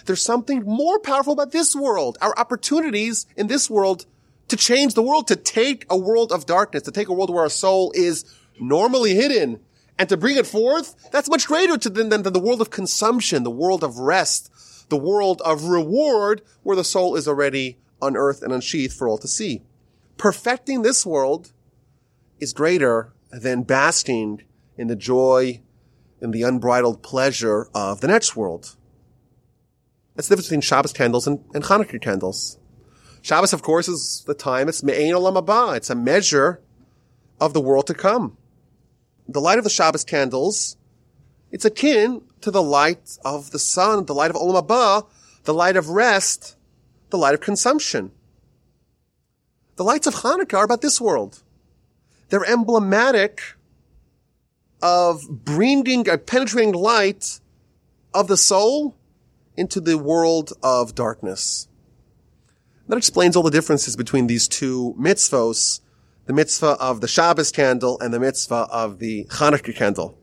there's 0.06 0.22
something 0.22 0.62
more 0.62 0.98
powerful 0.98 1.32
about 1.32 1.52
this 1.52 1.74
world, 1.74 2.18
our 2.20 2.36
opportunities 2.38 3.26
in 3.36 3.48
this 3.48 3.68
world 3.68 4.06
to 4.48 4.56
change 4.56 4.94
the 4.94 5.02
world, 5.02 5.26
to 5.28 5.36
take 5.36 5.86
a 5.90 5.96
world 5.96 6.32
of 6.32 6.46
darkness, 6.46 6.82
to 6.84 6.90
take 6.90 7.08
a 7.08 7.12
world 7.12 7.30
where 7.30 7.42
our 7.42 7.50
soul 7.50 7.92
is 7.94 8.24
normally 8.60 9.14
hidden 9.14 9.60
and 9.98 10.08
to 10.08 10.16
bring 10.16 10.36
it 10.36 10.46
forth, 10.46 11.10
that's 11.10 11.28
much 11.28 11.46
greater 11.46 11.76
to, 11.76 11.90
than, 11.90 12.08
than, 12.08 12.22
than 12.22 12.32
the 12.32 12.40
world 12.40 12.60
of 12.60 12.70
consumption, 12.70 13.42
the 13.42 13.50
world 13.50 13.82
of 13.82 13.98
rest, 13.98 14.50
the 14.88 14.96
world 14.96 15.42
of 15.44 15.64
reward 15.64 16.42
where 16.62 16.76
the 16.76 16.84
soul 16.84 17.16
is 17.16 17.26
already 17.26 17.78
unearthed 18.00 18.42
and 18.42 18.52
unsheathed 18.52 18.92
for 18.92 19.08
all 19.08 19.18
to 19.18 19.28
see. 19.28 19.62
Perfecting 20.16 20.82
this 20.82 21.04
world 21.04 21.52
is 22.38 22.52
greater 22.52 23.12
than 23.30 23.62
basking 23.62 24.42
in 24.76 24.86
the 24.86 24.96
joy 24.96 25.60
and 26.20 26.32
the 26.32 26.42
unbridled 26.42 27.02
pleasure 27.02 27.68
of 27.74 28.00
the 28.00 28.08
next 28.08 28.36
world. 28.36 28.76
That's 30.14 30.28
the 30.28 30.34
difference 30.34 30.48
between 30.48 30.60
Shabbos 30.62 30.92
candles 30.92 31.26
and, 31.26 31.44
and 31.54 31.64
Hanukkah 31.64 32.00
candles. 32.00 32.58
Shabbos, 33.22 33.52
of 33.52 33.62
course, 33.62 33.88
is 33.88 34.24
the 34.26 34.34
time. 34.34 34.68
It's 34.68 34.82
Me'ein 34.82 35.14
Olam 35.14 35.42
Haba. 35.42 35.76
It's 35.76 35.90
a 35.90 35.94
measure 35.94 36.60
of 37.40 37.52
the 37.52 37.60
world 37.60 37.86
to 37.88 37.94
come. 37.94 38.36
The 39.28 39.40
light 39.40 39.58
of 39.58 39.64
the 39.64 39.70
Shabbos 39.70 40.04
candles, 40.04 40.76
it's 41.50 41.64
akin 41.64 42.22
to 42.40 42.50
the 42.50 42.62
light 42.62 43.18
of 43.24 43.50
the 43.50 43.58
sun, 43.58 44.06
the 44.06 44.14
light 44.14 44.30
of 44.30 44.36
Olam 44.36 44.66
Haba, 44.66 45.06
the 45.44 45.54
light 45.54 45.76
of 45.76 45.90
rest, 45.90 46.56
the 47.10 47.18
light 47.18 47.34
of 47.34 47.40
consumption. 47.40 48.12
The 49.76 49.84
lights 49.84 50.06
of 50.06 50.14
Hanukkah 50.16 50.58
are 50.58 50.64
about 50.64 50.80
this 50.80 51.00
world. 51.00 51.42
They're 52.28 52.44
emblematic 52.44 53.40
of 54.82 55.44
bringing 55.44 56.08
a 56.08 56.18
penetrating 56.18 56.74
light 56.74 57.40
of 58.12 58.28
the 58.28 58.36
soul 58.36 58.96
into 59.56 59.80
the 59.80 59.98
world 59.98 60.52
of 60.62 60.94
darkness. 60.94 61.67
That 62.88 62.96
explains 62.96 63.36
all 63.36 63.42
the 63.42 63.50
differences 63.50 63.96
between 63.96 64.26
these 64.26 64.48
two 64.48 64.94
mitzvos 64.98 65.80
the 66.28 66.34
mitzvah 66.34 66.76
of 66.78 67.00
the 67.00 67.08
Shabbos 67.08 67.50
candle 67.50 67.98
and 68.00 68.12
the 68.12 68.20
mitzvah 68.20 68.68
of 68.70 68.98
the 68.98 69.24
Hanukkah 69.30 69.74
candle. 69.74 70.18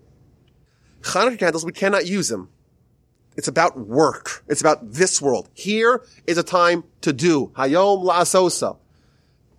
Hanukkah 1.02 1.40
candles, 1.40 1.66
we 1.66 1.72
cannot 1.72 2.06
use 2.06 2.30
them. 2.30 2.50
It's 3.36 3.48
about 3.48 3.76
work. 3.76 4.44
It's 4.48 4.62
about 4.62 4.94
this 4.94 5.20
world. 5.20 5.50
Here 5.56 6.04
is 6.28 6.38
a 6.38 6.44
time 6.44 6.84
to 7.02 7.12
do. 7.12 7.48
Hayom 7.56 8.06
la'asosa. 8.06 8.78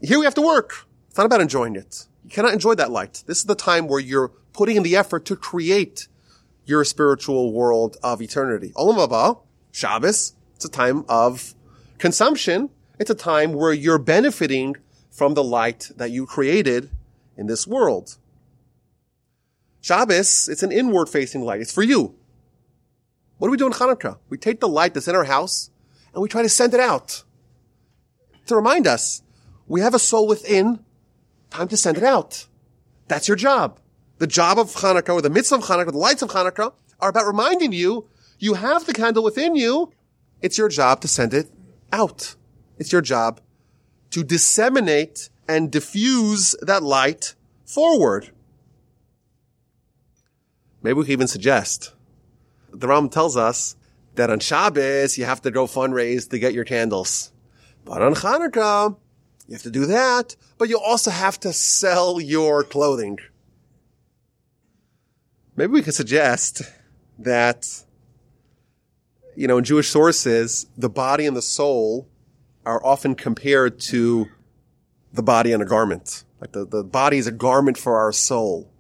Here 0.00 0.20
we 0.20 0.24
have 0.24 0.36
to 0.36 0.40
work. 0.40 0.86
It's 1.09 1.16
not 1.16 1.26
about 1.26 1.40
enjoying 1.40 1.74
it. 1.74 2.07
You 2.22 2.30
cannot 2.30 2.52
enjoy 2.52 2.76
that 2.76 2.92
light. 2.92 3.24
This 3.26 3.38
is 3.38 3.44
the 3.46 3.57
time 3.57 3.88
where 3.88 4.00
you're 4.00 4.28
putting 4.52 4.76
in 4.76 4.84
the 4.84 4.94
effort 4.94 5.24
to 5.24 5.34
create 5.34 6.07
your 6.64 6.84
spiritual 6.84 7.52
world 7.52 7.96
of 8.04 8.22
eternity. 8.22 8.72
Olam 8.76 9.40
Shabbos, 9.72 10.34
it's 10.54 10.64
a 10.64 10.70
time 10.70 11.04
of 11.09 11.57
consumption. 11.98 12.70
It's 12.99 13.11
a 13.11 13.14
time 13.14 13.53
where 13.53 13.72
you're 13.72 13.99
benefiting 13.99 14.76
from 15.11 15.34
the 15.34 15.44
light 15.44 15.90
that 15.97 16.11
you 16.11 16.26
created 16.26 16.90
in 17.36 17.47
this 17.47 17.66
world. 17.66 18.16
Shabbos, 19.80 20.49
it's 20.49 20.62
an 20.62 20.72
inward 20.72 21.09
facing 21.09 21.42
light. 21.42 21.61
It's 21.61 21.72
for 21.72 21.82
you. 21.82 22.14
What 23.38 23.49
do 23.49 23.51
we 23.51 23.57
do 23.57 23.66
in 23.66 23.72
Hanukkah? 23.72 24.18
We 24.28 24.38
take 24.38 24.61
the 24.61 24.68
light 24.68 24.94
that's 24.94 25.09
in 25.09 25.14
our 25.14 25.24
house 25.24 25.70
and 26.12 26.22
we 26.22 26.28
try 26.28 26.42
to 26.42 26.49
send 26.49 26.74
it 26.74 26.80
out 26.80 27.22
to 28.47 28.57
remind 28.57 28.86
us 28.86 29.22
we 29.66 29.80
have 29.80 29.94
a 29.94 29.99
soul 29.99 30.26
within. 30.26 30.80
Time 31.51 31.68
to 31.68 31.76
send 31.76 31.97
it 31.97 32.03
out. 32.03 32.47
That's 33.09 33.28
your 33.28 33.36
job. 33.36 33.78
The 34.18 34.26
job 34.26 34.59
of 34.59 34.74
Hanukkah 34.74 35.14
or 35.14 35.22
the 35.22 35.30
mitzvah 35.30 35.57
of 35.57 35.64
Hanukkah, 35.64 35.92
the 35.92 35.99
lights 35.99 36.22
of 36.22 36.30
Hanukkah 36.30 36.72
are 37.01 37.11
about 37.11 37.26
reminding 37.26 37.72
you 37.72 38.09
you 38.38 38.55
have 38.55 38.86
the 38.86 38.92
candle 38.92 39.22
within 39.22 39.55
you. 39.55 39.92
It's 40.40 40.59
your 40.59 40.68
job 40.68 41.01
to 41.03 41.09
send 41.09 41.32
it 41.34 41.51
out. 41.92 42.34
It's 42.79 42.93
your 42.93 43.03
job 43.03 43.41
to 44.11 44.22
disseminate 44.24 45.31
and 45.49 45.70
diffuse 45.70 46.55
that 46.62 46.83
light 46.83 47.35
forward. 47.64 48.31
Maybe 50.83 50.95
we 50.95 51.05
can 51.05 51.12
even 51.12 51.29
suggest. 51.29 51.93
The 52.72 52.89
Ram 52.89 53.09
tells 53.09 53.37
us 53.37 53.77
that 54.14 54.31
on 54.31 54.41
Shabbos, 54.41 55.18
you 55.18 55.24
have 55.24 55.43
to 55.43 55.51
go 55.51 55.66
fundraise 55.66 56.29
to 56.31 56.39
get 56.39 56.55
your 56.55 56.64
candles. 56.64 57.33
But 57.85 58.03
on 58.03 58.14
Hanukkah, 58.14 58.97
you 59.47 59.55
have 59.55 59.62
to 59.62 59.70
do 59.70 59.87
that, 59.87 60.37
but 60.59 60.68
you 60.68 60.79
also 60.79 61.11
have 61.11 61.39
to 61.41 61.53
sell 61.53 62.20
your 62.20 62.64
clothing. 62.64 63.18
Maybe 65.55 65.72
we 65.72 65.83
could 65.83 65.95
suggest 65.95 66.62
that, 67.18 67.85
you 69.35 69.47
know, 69.47 69.59
in 69.59 69.64
Jewish 69.64 69.89
sources, 69.89 70.66
the 70.77 70.91
body 70.91 71.27
and 71.27 71.37
the 71.37 71.43
soul 71.43 72.09
are 72.66 72.84
often 72.84 73.14
compared 73.14 73.78
to 73.78 74.28
the 75.12 75.22
body 75.22 75.52
and 75.52 75.62
a 75.62 75.66
garment. 75.66 76.24
Like 76.40 76.52
the, 76.52 76.66
the 76.66 76.82
body 76.84 77.16
is 77.16 77.26
a 77.26 77.32
garment 77.32 77.78
for 77.78 77.96
our 77.96 78.12
soul. 78.12 78.70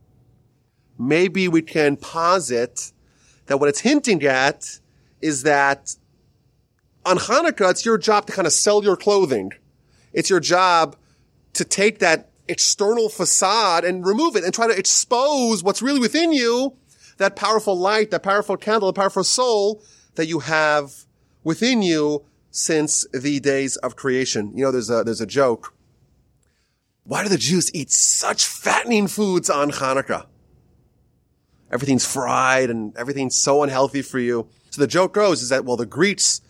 Maybe 0.98 1.46
we 1.48 1.62
can 1.62 1.96
posit 1.96 2.92
that 3.46 3.58
what 3.58 3.68
it's 3.68 3.80
hinting 3.80 4.24
at 4.24 4.80
is 5.20 5.44
that 5.44 5.96
on 7.04 7.18
Hanukkah, 7.18 7.70
it's 7.70 7.86
your 7.86 7.96
job 7.96 8.26
to 8.26 8.32
kind 8.32 8.46
of 8.46 8.52
sell 8.52 8.82
your 8.82 8.96
clothing. 8.96 9.52
It's 10.12 10.28
your 10.28 10.40
job 10.40 10.96
to 11.52 11.64
take 11.64 12.00
that 12.00 12.30
external 12.48 13.08
facade 13.08 13.84
and 13.84 14.04
remove 14.04 14.34
it 14.34 14.44
and 14.44 14.52
try 14.52 14.66
to 14.66 14.76
expose 14.76 15.62
what's 15.62 15.80
really 15.80 16.00
within 16.00 16.32
you, 16.32 16.76
that 17.18 17.36
powerful 17.36 17.78
light, 17.78 18.10
that 18.10 18.24
powerful 18.24 18.56
candle, 18.56 18.88
the 18.88 19.00
powerful 19.00 19.24
soul 19.24 19.82
that 20.16 20.26
you 20.26 20.40
have 20.40 21.04
within 21.44 21.82
you 21.82 22.24
since 22.56 23.04
the 23.12 23.38
days 23.38 23.76
of 23.76 23.96
creation. 23.96 24.50
You 24.54 24.64
know, 24.64 24.72
there's 24.72 24.88
a, 24.88 25.04
there's 25.04 25.20
a 25.20 25.26
joke. 25.26 25.74
Why 27.04 27.22
do 27.22 27.28
the 27.28 27.36
Jews 27.36 27.70
eat 27.74 27.90
such 27.90 28.46
fattening 28.46 29.08
foods 29.08 29.50
on 29.50 29.70
Hanukkah? 29.70 30.24
Everything's 31.70 32.10
fried 32.10 32.70
and 32.70 32.96
everything's 32.96 33.36
so 33.36 33.62
unhealthy 33.62 34.00
for 34.00 34.18
you. 34.18 34.48
So 34.70 34.80
the 34.80 34.86
joke 34.86 35.12
goes 35.12 35.42
is 35.42 35.50
that, 35.50 35.66
well, 35.66 35.76
the 35.76 35.84
Greeks, 35.84 36.40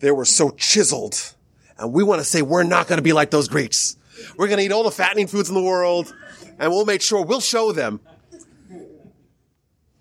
they 0.00 0.10
were 0.10 0.26
so 0.26 0.50
chiseled. 0.50 1.34
And 1.78 1.90
we 1.90 2.04
want 2.04 2.20
to 2.20 2.24
say 2.24 2.42
we're 2.42 2.62
not 2.62 2.86
going 2.86 2.98
to 2.98 3.02
be 3.02 3.14
like 3.14 3.30
those 3.30 3.48
Greeks. 3.48 3.96
We're 4.36 4.48
going 4.48 4.58
to 4.58 4.64
eat 4.64 4.72
all 4.72 4.84
the 4.84 4.90
fattening 4.90 5.26
foods 5.26 5.48
in 5.48 5.54
the 5.54 5.62
world 5.62 6.14
and 6.58 6.70
we'll 6.70 6.84
make 6.84 7.00
sure 7.00 7.24
we'll 7.24 7.40
show 7.40 7.72
them. 7.72 8.00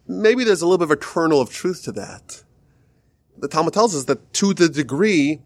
Maybe 0.05 0.43
there's 0.43 0.61
a 0.61 0.65
little 0.65 0.79
bit 0.79 0.85
of 0.85 0.91
a 0.91 0.97
kernel 0.97 1.39
of 1.39 1.49
truth 1.49 1.83
to 1.83 1.93
that 1.93 2.43
the 3.37 3.47
Talmud 3.47 3.73
tells 3.73 3.95
us 3.95 4.05
that 4.05 4.33
to 4.33 4.53
the 4.53 4.69
degree 4.69 5.41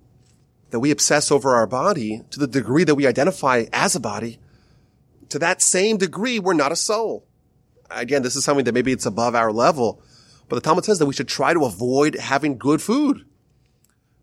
that 0.72 0.80
we 0.80 0.92
obsess 0.92 1.32
over 1.32 1.56
our 1.56 1.68
body, 1.68 2.22
to 2.30 2.40
the 2.40 2.48
degree 2.48 2.84
that 2.84 2.96
we 2.96 3.08
identify 3.08 3.66
as 3.74 3.96
a 3.96 4.00
body, 4.00 4.40
to 5.30 5.40
that 5.40 5.62
same 5.62 5.98
degree, 5.98 6.40
we're 6.40 6.54
not 6.54 6.72
a 6.72 6.76
soul. 6.76 7.26
Again, 7.90 8.22
this 8.22 8.36
is 8.36 8.44
something 8.44 8.66
that 8.66 8.74
maybe 8.74 8.92
it's 8.92 9.06
above 9.06 9.36
our 9.36 9.52
level, 9.52 10.02
but 10.48 10.56
the 10.56 10.62
Talmud 10.62 10.86
says 10.86 11.00
that 11.00 11.06
we 11.06 11.14
should 11.14 11.28
try 11.28 11.54
to 11.54 11.66
avoid 11.66 12.16
having 12.16 12.58
good 12.58 12.82
food. 12.82 13.26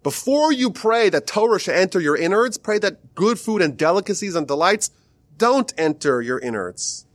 Before 0.02 0.52
you 0.52 0.70
pray 0.70 1.08
that 1.08 1.26
Torah 1.26 1.58
should 1.58 1.74
enter 1.74 2.00
your 2.00 2.16
innards, 2.16 2.58
pray 2.58 2.78
that 2.78 3.14
good 3.16 3.40
food 3.40 3.60
and 3.60 3.76
delicacies 3.76 4.36
and 4.36 4.46
delights 4.46 4.90
don't 5.36 5.72
enter 5.76 6.22
your 6.22 6.38
innards. 6.38 7.06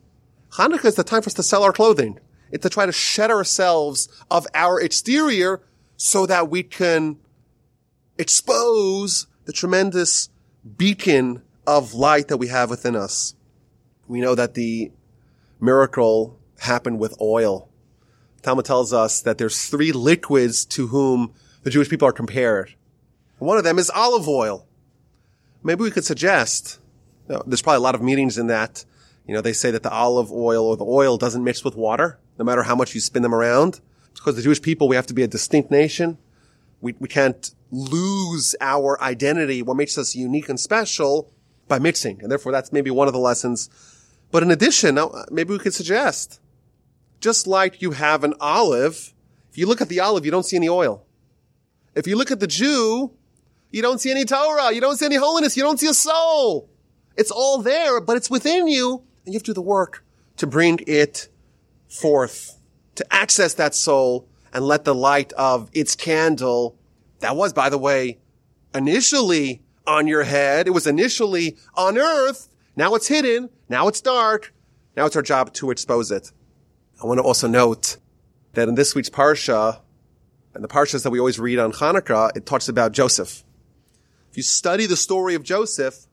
Hanukkah 0.52 0.86
is 0.86 0.96
the 0.96 1.04
time 1.04 1.22
for 1.22 1.30
us 1.30 1.34
to 1.36 1.44
sell 1.44 1.64
our 1.64 1.72
clothing. 1.72 2.20
It's 2.52 2.64
to 2.64 2.70
try 2.70 2.86
to 2.86 2.92
shed 2.92 3.32
ourselves 3.32 4.10
of 4.30 4.46
our 4.54 4.82
exterior 4.82 5.62
so 6.02 6.26
that 6.26 6.50
we 6.50 6.64
can 6.64 7.16
expose 8.18 9.28
the 9.46 9.54
tremendous 9.54 10.30
beacon 10.76 11.44
of 11.68 11.94
light 11.94 12.28
that 12.28 12.38
we 12.38 12.48
have 12.48 12.72
within 12.72 12.96
us. 12.96 13.36
We 14.08 14.20
know 14.20 14.34
that 14.34 14.56
the 14.56 14.92
miracle 15.60 16.40
happened 16.58 16.98
with 16.98 17.22
oil. 17.22 17.70
Talmud 18.42 18.66
tells 18.66 18.92
us 18.92 19.22
that 19.22 19.38
there's 19.38 19.68
three 19.68 19.92
liquids 19.92 20.66
to 20.66 20.88
whom 20.88 21.36
the 21.62 21.70
Jewish 21.70 21.88
people 21.88 22.08
are 22.08 22.14
compared. 22.14 22.74
One 23.38 23.60
of 23.60 23.64
them 23.64 23.78
is 23.78 23.92
olive 23.92 24.28
oil. 24.28 24.66
Maybe 25.62 25.84
we 25.84 25.92
could 25.92 26.06
suggest, 26.06 26.80
you 27.30 27.36
know, 27.36 27.44
there's 27.46 27.62
probably 27.62 27.78
a 27.78 27.82
lot 27.82 27.94
of 27.94 28.02
meanings 28.02 28.40
in 28.40 28.48
that. 28.48 28.86
You 29.28 29.36
know, 29.36 29.42
they 29.42 29.54
say 29.54 29.70
that 29.70 29.84
the 29.84 29.94
olive 29.94 30.32
oil 30.32 30.66
or 30.66 30.78
the 30.78 30.84
oil 30.84 31.20
doesn't 31.20 31.44
mix 31.44 31.64
with 31.64 31.76
water, 31.76 32.18
no 32.40 32.44
matter 32.44 32.64
how 32.64 32.74
much 32.74 32.96
you 32.96 33.02
spin 33.02 33.22
them 33.22 33.36
around 33.36 33.82
because 34.16 34.36
the 34.36 34.42
Jewish 34.42 34.62
people, 34.62 34.88
we 34.88 34.96
have 34.96 35.08
to 35.08 35.14
be 35.14 35.24
a 35.24 35.28
distinct 35.28 35.72
nation. 35.72 36.18
We, 36.82 36.94
we 37.00 37.08
can't 37.08 37.54
lose 37.72 38.56
our 38.60 39.02
identity, 39.02 39.62
what 39.62 39.78
makes 39.78 39.98
us 39.98 40.16
unique 40.16 40.50
and 40.50 40.60
special 40.60 41.32
by 41.68 41.80
mixing. 41.80 42.22
And 42.22 42.32
therefore 42.32 42.52
that's 42.52 42.72
maybe 42.74 42.92
one 42.92 43.08
of 43.08 43.14
the 43.14 43.20
lessons. 43.20 43.70
But 44.32 44.44
in 44.44 44.52
addition, 44.52 44.98
uh, 44.98 45.08
maybe 45.30 45.52
we 45.52 45.60
could 45.60 45.74
suggest, 45.74 46.40
just 47.20 47.48
like 47.48 47.82
you 47.82 47.92
have 47.92 48.24
an 48.24 48.34
olive, 48.40 49.14
if 49.50 49.58
you 49.58 49.66
look 49.66 49.82
at 49.82 49.90
the 49.90 50.00
olive, 50.00 50.26
you 50.26 50.32
don't 50.32 50.46
see 50.46 50.58
any 50.58 50.70
oil. 50.70 51.06
If 51.96 52.08
you 52.08 52.16
look 52.16 52.32
at 52.32 52.40
the 52.40 52.48
Jew, 52.48 53.12
you 53.70 53.82
don't 53.82 54.00
see 54.00 54.12
any 54.12 54.26
Torah, 54.26 54.74
you 54.74 54.82
don't 54.82 54.98
see 54.98 55.06
any 55.06 55.16
holiness, 55.16 55.56
you 55.58 55.64
don't 55.64 55.80
see 55.80 55.88
a 55.88 55.94
soul. 55.94 56.70
It's 57.18 57.32
all 57.32 57.62
there, 57.62 58.00
but 58.00 58.18
it's 58.18 58.30
within 58.30 58.68
you, 58.68 59.04
and 59.26 59.34
you 59.34 59.38
have 59.38 59.44
to 59.44 59.52
do 59.52 59.56
the 59.56 59.62
work 59.62 60.04
to 60.38 60.48
bring 60.48 60.80
it 60.88 61.28
forth 61.88 62.58
to 63.02 63.14
access 63.14 63.56
that 63.56 63.74
soul 63.76 64.28
and 64.54 64.66
let 64.66 64.86
the 64.86 64.96
light 64.96 65.34
of 65.34 65.70
its 65.74 65.96
candle, 65.96 66.78
that 67.20 67.36
was, 67.36 67.54
by 67.54 67.70
the 67.70 67.78
way, 67.78 68.20
initially 68.74 69.62
on 69.88 70.08
your 70.08 70.24
head. 70.24 70.68
It 70.68 70.72
was 70.72 70.88
initially 70.88 71.58
on 71.76 71.98
earth. 71.98 72.48
Now 72.76 72.96
it's 72.96 73.08
hidden. 73.08 73.50
Now 73.70 73.88
it's 73.88 74.02
dark. 74.02 74.54
Now 74.96 75.06
it's 75.06 75.16
our 75.16 75.22
job 75.22 75.54
to 75.54 75.72
expose 75.72 76.12
it. 76.12 76.32
I 77.02 77.08
want 77.08 77.18
to 77.18 77.24
also 77.24 77.48
note 77.48 77.98
that 78.54 78.68
in 78.68 78.76
this 78.76 78.94
week's 78.94 79.10
Parsha, 79.10 79.80
and 80.54 80.64
the 80.64 80.68
Parshas 80.68 81.04
that 81.04 81.10
we 81.10 81.20
always 81.20 81.40
read 81.40 81.60
on 81.60 81.72
Hanukkah, 81.72 82.36
it 82.36 82.46
talks 82.46 82.68
about 82.68 82.92
Joseph. 82.92 83.44
If 84.30 84.38
you 84.38 84.44
study 84.44 84.86
the 84.86 84.98
story 84.98 85.34
of 85.34 85.44
Joseph, 85.44 86.08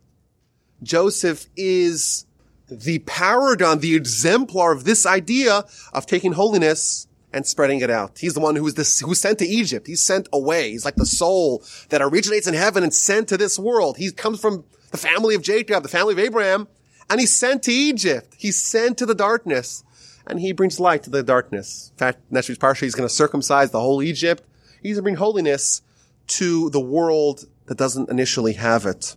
Joseph 0.82 1.46
is 1.56 2.24
the 2.70 3.00
paragon, 3.00 3.80
the 3.80 3.94
exemplar 3.94 4.72
of 4.72 4.84
this 4.84 5.06
idea 5.06 5.64
of 5.92 6.06
taking 6.06 6.32
holiness 6.32 7.06
and 7.32 7.46
spreading 7.46 7.80
it 7.80 7.90
out. 7.90 8.18
He's 8.18 8.34
the 8.34 8.40
one 8.40 8.56
who 8.56 8.66
is 8.66 8.74
this, 8.74 9.00
who's 9.00 9.20
sent 9.20 9.38
to 9.38 9.46
Egypt. 9.46 9.86
He's 9.86 10.02
sent 10.02 10.28
away. 10.32 10.70
He's 10.70 10.84
like 10.84 10.96
the 10.96 11.06
soul 11.06 11.62
that 11.90 12.00
originates 12.02 12.46
in 12.46 12.54
heaven 12.54 12.82
and 12.82 12.92
sent 12.92 13.28
to 13.28 13.36
this 13.36 13.58
world. 13.58 13.96
He 13.96 14.10
comes 14.10 14.40
from 14.40 14.64
the 14.90 14.96
family 14.96 15.34
of 15.34 15.42
Jacob, 15.42 15.82
the 15.82 15.88
family 15.88 16.14
of 16.14 16.18
Abraham, 16.18 16.68
and 17.10 17.20
he's 17.20 17.34
sent 17.34 17.62
to 17.64 17.72
Egypt. 17.72 18.34
He's 18.38 18.62
sent 18.62 18.98
to 18.98 19.06
the 19.06 19.14
darkness 19.14 19.84
and 20.26 20.40
he 20.40 20.52
brings 20.52 20.78
light 20.78 21.02
to 21.04 21.10
the 21.10 21.22
darkness. 21.22 21.90
In 21.94 21.98
fact, 21.98 22.20
next 22.30 22.48
week's 22.48 22.58
parsha, 22.58 22.80
he's 22.80 22.94
going 22.94 23.08
to 23.08 23.14
circumcise 23.14 23.70
the 23.70 23.80
whole 23.80 24.02
Egypt. 24.02 24.42
He's 24.82 24.96
going 24.96 24.96
to 24.96 25.02
bring 25.02 25.14
holiness 25.16 25.82
to 26.28 26.70
the 26.70 26.80
world 26.80 27.46
that 27.66 27.78
doesn't 27.78 28.10
initially 28.10 28.52
have 28.54 28.84
it. 28.84 29.16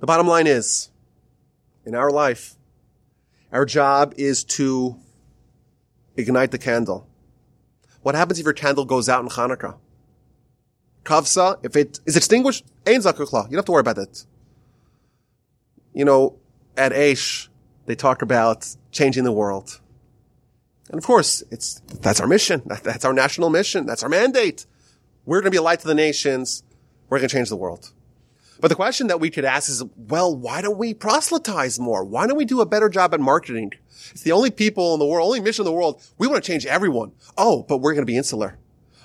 The 0.00 0.06
bottom 0.06 0.26
line 0.26 0.46
is, 0.46 0.90
in 1.88 1.94
our 1.94 2.10
life. 2.10 2.54
Our 3.50 3.64
job 3.64 4.12
is 4.18 4.44
to 4.44 4.96
ignite 6.16 6.50
the 6.50 6.58
candle. 6.58 7.08
What 8.02 8.14
happens 8.14 8.38
if 8.38 8.44
your 8.44 8.52
candle 8.52 8.84
goes 8.84 9.08
out 9.08 9.22
in 9.22 9.28
Hanukkah? 9.30 9.76
Kavsa, 11.04 11.58
if 11.64 11.74
it 11.74 11.98
is 12.04 12.14
extinguished, 12.16 12.64
Ein 12.86 13.00
Zakukla. 13.00 13.44
You 13.44 13.52
don't 13.52 13.60
have 13.60 13.64
to 13.64 13.72
worry 13.72 13.80
about 13.80 13.96
it. 13.96 14.26
You 15.94 16.04
know, 16.04 16.36
at 16.76 16.92
Aish, 16.92 17.48
they 17.86 17.94
talk 17.94 18.20
about 18.20 18.68
changing 18.92 19.24
the 19.24 19.32
world. 19.32 19.80
And 20.90 20.98
of 20.98 21.04
course, 21.04 21.42
it's, 21.50 21.80
that's 22.02 22.20
our 22.20 22.26
mission. 22.26 22.62
That's 22.66 23.06
our 23.06 23.14
national 23.14 23.48
mission. 23.48 23.86
That's 23.86 24.02
our 24.02 24.10
mandate. 24.10 24.66
We're 25.24 25.40
going 25.40 25.50
to 25.50 25.50
be 25.50 25.56
a 25.56 25.62
light 25.62 25.80
to 25.80 25.86
the 25.86 25.94
nations. 25.94 26.62
We're 27.08 27.18
going 27.18 27.28
to 27.30 27.34
change 27.34 27.48
the 27.48 27.56
world. 27.56 27.92
But 28.60 28.68
the 28.68 28.74
question 28.74 29.06
that 29.06 29.20
we 29.20 29.30
could 29.30 29.44
ask 29.44 29.68
is, 29.68 29.84
well, 29.96 30.34
why 30.34 30.62
don't 30.62 30.78
we 30.78 30.92
proselytize 30.92 31.78
more? 31.78 32.04
Why 32.04 32.26
don't 32.26 32.36
we 32.36 32.44
do 32.44 32.60
a 32.60 32.66
better 32.66 32.88
job 32.88 33.14
at 33.14 33.20
marketing? 33.20 33.72
It's 34.10 34.22
the 34.22 34.32
only 34.32 34.50
people 34.50 34.94
in 34.94 35.00
the 35.00 35.06
world, 35.06 35.26
only 35.26 35.40
mission 35.40 35.62
in 35.62 35.66
the 35.66 35.72
world. 35.72 36.02
We 36.18 36.26
want 36.26 36.42
to 36.42 36.46
change 36.46 36.66
everyone. 36.66 37.12
Oh, 37.36 37.64
but 37.68 37.78
we're 37.78 37.92
going 37.92 38.02
to 38.02 38.10
be 38.10 38.16
insular. 38.16 38.58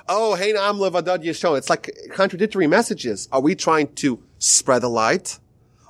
Oh, 0.10 0.36
hey, 0.36 0.52
am 0.52 0.78
Levadad. 0.78 1.24
It's 1.24 1.70
like 1.70 1.96
contradictory 2.12 2.68
messages. 2.68 3.30
Are 3.32 3.42
we 3.42 3.56
trying 3.56 3.94
to 3.96 4.22
spread 4.40 4.82
the 4.82 4.90
light 4.90 5.40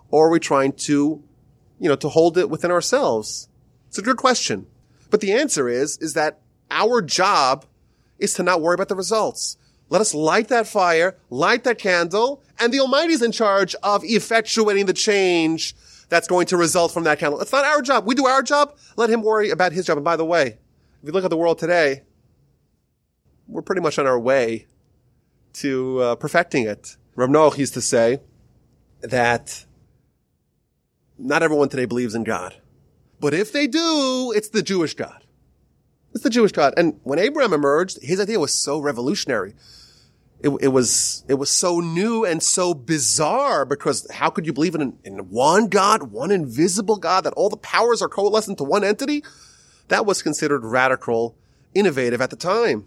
or 0.09 0.27
are 0.27 0.31
we 0.31 0.39
trying 0.39 0.73
to, 0.73 1.23
you 1.79 1.89
know, 1.89 1.95
to 1.95 2.09
hold 2.09 2.37
it 2.37 2.49
within 2.49 2.69
ourselves? 2.69 3.47
It's 3.87 3.97
a 3.97 4.03
good 4.03 4.17
question. 4.17 4.67
But 5.09 5.21
the 5.21 5.31
answer 5.31 5.69
is, 5.69 5.97
is 5.99 6.13
that 6.15 6.41
our 6.69 7.01
job 7.01 7.65
is 8.19 8.33
to 8.33 8.43
not 8.43 8.61
worry 8.61 8.73
about 8.73 8.89
the 8.89 8.95
results. 8.95 9.57
Let 9.93 10.01
us 10.01 10.15
light 10.15 10.47
that 10.47 10.65
fire, 10.65 11.17
light 11.29 11.65
that 11.65 11.77
candle, 11.77 12.41
and 12.59 12.73
the 12.73 12.79
Almighty 12.79 13.13
is 13.13 13.21
in 13.21 13.31
charge 13.31 13.75
of 13.83 14.01
effectuating 14.01 14.87
the 14.87 14.93
change 14.93 15.75
that's 16.09 16.27
going 16.27 16.47
to 16.47 16.57
result 16.57 16.91
from 16.91 17.03
that 17.03 17.19
candle. 17.19 17.39
It's 17.41 17.51
not 17.51 17.63
our 17.63 17.79
job. 17.83 18.07
We 18.07 18.15
do 18.15 18.25
our 18.25 18.41
job. 18.41 18.75
Let 18.97 19.11
him 19.11 19.21
worry 19.21 19.51
about 19.51 19.71
his 19.71 19.85
job. 19.85 19.99
And 19.99 20.03
by 20.03 20.15
the 20.15 20.25
way, 20.25 20.47
if 20.47 20.57
you 21.03 21.11
look 21.11 21.23
at 21.23 21.29
the 21.29 21.37
world 21.37 21.59
today, 21.59 22.01
we're 23.47 23.61
pretty 23.61 23.83
much 23.83 23.99
on 23.99 24.07
our 24.07 24.19
way 24.19 24.65
to 25.61 25.99
uh, 25.99 26.15
perfecting 26.15 26.65
it. 26.65 26.97
Rav 27.15 27.29
Noach 27.29 27.59
used 27.59 27.75
to 27.75 27.81
say 27.81 28.19
that 29.01 29.63
not 31.19 31.43
everyone 31.43 31.69
today 31.69 31.85
believes 31.85 32.15
in 32.15 32.23
God. 32.23 32.55
But 33.19 33.35
if 33.35 33.51
they 33.51 33.67
do, 33.67 34.33
it's 34.35 34.49
the 34.49 34.63
Jewish 34.63 34.95
God. 34.95 35.23
It's 36.15 36.23
the 36.23 36.31
Jewish 36.31 36.51
God. 36.51 36.73
And 36.77 36.99
when 37.03 37.19
Abraham 37.19 37.53
emerged, 37.53 38.01
his 38.01 38.19
idea 38.19 38.39
was 38.39 38.55
so 38.55 38.79
revolutionary 38.79 39.53
it, 40.43 40.49
it, 40.59 40.67
was 40.67 41.23
it 41.29 41.35
was 41.35 41.49
so 41.49 41.79
new 41.79 42.25
and 42.25 42.43
so 42.43 42.73
bizarre 42.73 43.65
because 43.65 44.05
how 44.11 44.29
could 44.29 44.45
you 44.45 44.51
believe 44.51 44.75
in, 44.75 44.97
in 45.05 45.29
one 45.29 45.67
God, 45.67 46.11
one 46.11 46.31
invisible 46.31 46.97
God, 46.97 47.23
that 47.23 47.33
all 47.33 47.49
the 47.49 47.55
powers 47.55 48.01
are 48.01 48.09
coalesced 48.09 48.49
into 48.49 48.65
one 48.65 48.83
entity? 48.83 49.23
That 49.87 50.05
was 50.05 50.21
considered 50.21 50.65
radical, 50.65 51.37
innovative 51.73 52.19
at 52.19 52.29
the 52.29 52.35
time. 52.35 52.85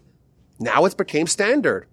Now 0.59 0.85
it's 0.85 0.93
became 0.93 1.25
standard. 1.25 1.87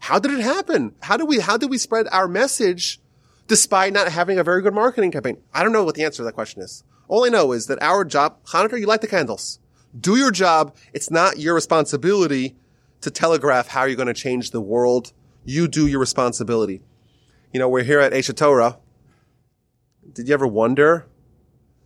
How 0.00 0.18
did 0.18 0.32
it 0.32 0.40
happen? 0.40 0.94
How 1.00 1.16
did 1.16 1.28
we 1.28 1.40
how 1.40 1.56
did 1.56 1.70
we 1.70 1.78
spread 1.78 2.06
our 2.12 2.28
message 2.28 3.00
despite 3.48 3.94
not 3.94 4.08
having 4.08 4.38
a 4.38 4.44
very 4.44 4.60
good 4.60 4.74
marketing 4.74 5.12
campaign? 5.12 5.38
I 5.54 5.62
don't 5.62 5.72
know 5.72 5.84
what 5.84 5.94
the 5.94 6.04
answer 6.04 6.18
to 6.18 6.24
that 6.24 6.34
question 6.34 6.60
is. 6.60 6.84
All 7.08 7.24
I 7.24 7.30
know 7.30 7.52
is 7.52 7.68
that 7.68 7.80
our 7.80 8.04
job, 8.04 8.44
Hanukkah, 8.48 8.78
you 8.78 8.86
light 8.86 9.00
the 9.00 9.06
candles. 9.06 9.60
Do 9.98 10.16
your 10.16 10.30
job. 10.30 10.76
It's 10.92 11.10
not 11.10 11.38
your 11.38 11.54
responsibility 11.54 12.56
to 13.06 13.10
telegraph 13.12 13.68
how 13.68 13.84
you're 13.84 13.94
going 13.94 14.08
to 14.08 14.14
change 14.14 14.50
the 14.50 14.60
world. 14.60 15.12
You 15.44 15.68
do 15.68 15.86
your 15.86 16.00
responsibility. 16.00 16.82
You 17.52 17.60
know, 17.60 17.68
we're 17.68 17.84
here 17.84 18.00
at 18.00 18.12
Aish 18.12 18.34
Torah. 18.34 18.80
Did 20.12 20.26
you 20.26 20.34
ever 20.34 20.46
wonder 20.46 21.06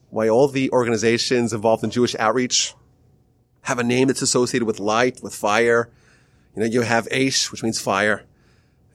why 0.08 0.30
all 0.30 0.48
the 0.48 0.70
organizations 0.70 1.52
involved 1.52 1.84
in 1.84 1.90
Jewish 1.90 2.16
outreach 2.18 2.74
have 3.62 3.78
a 3.78 3.84
name 3.84 4.08
that's 4.08 4.22
associated 4.22 4.64
with 4.64 4.80
light, 4.80 5.22
with 5.22 5.34
fire? 5.34 5.90
You 6.56 6.62
know, 6.62 6.66
you 6.66 6.80
have 6.80 7.06
Aish, 7.08 7.52
which 7.52 7.62
means 7.62 7.78
fire. 7.78 8.24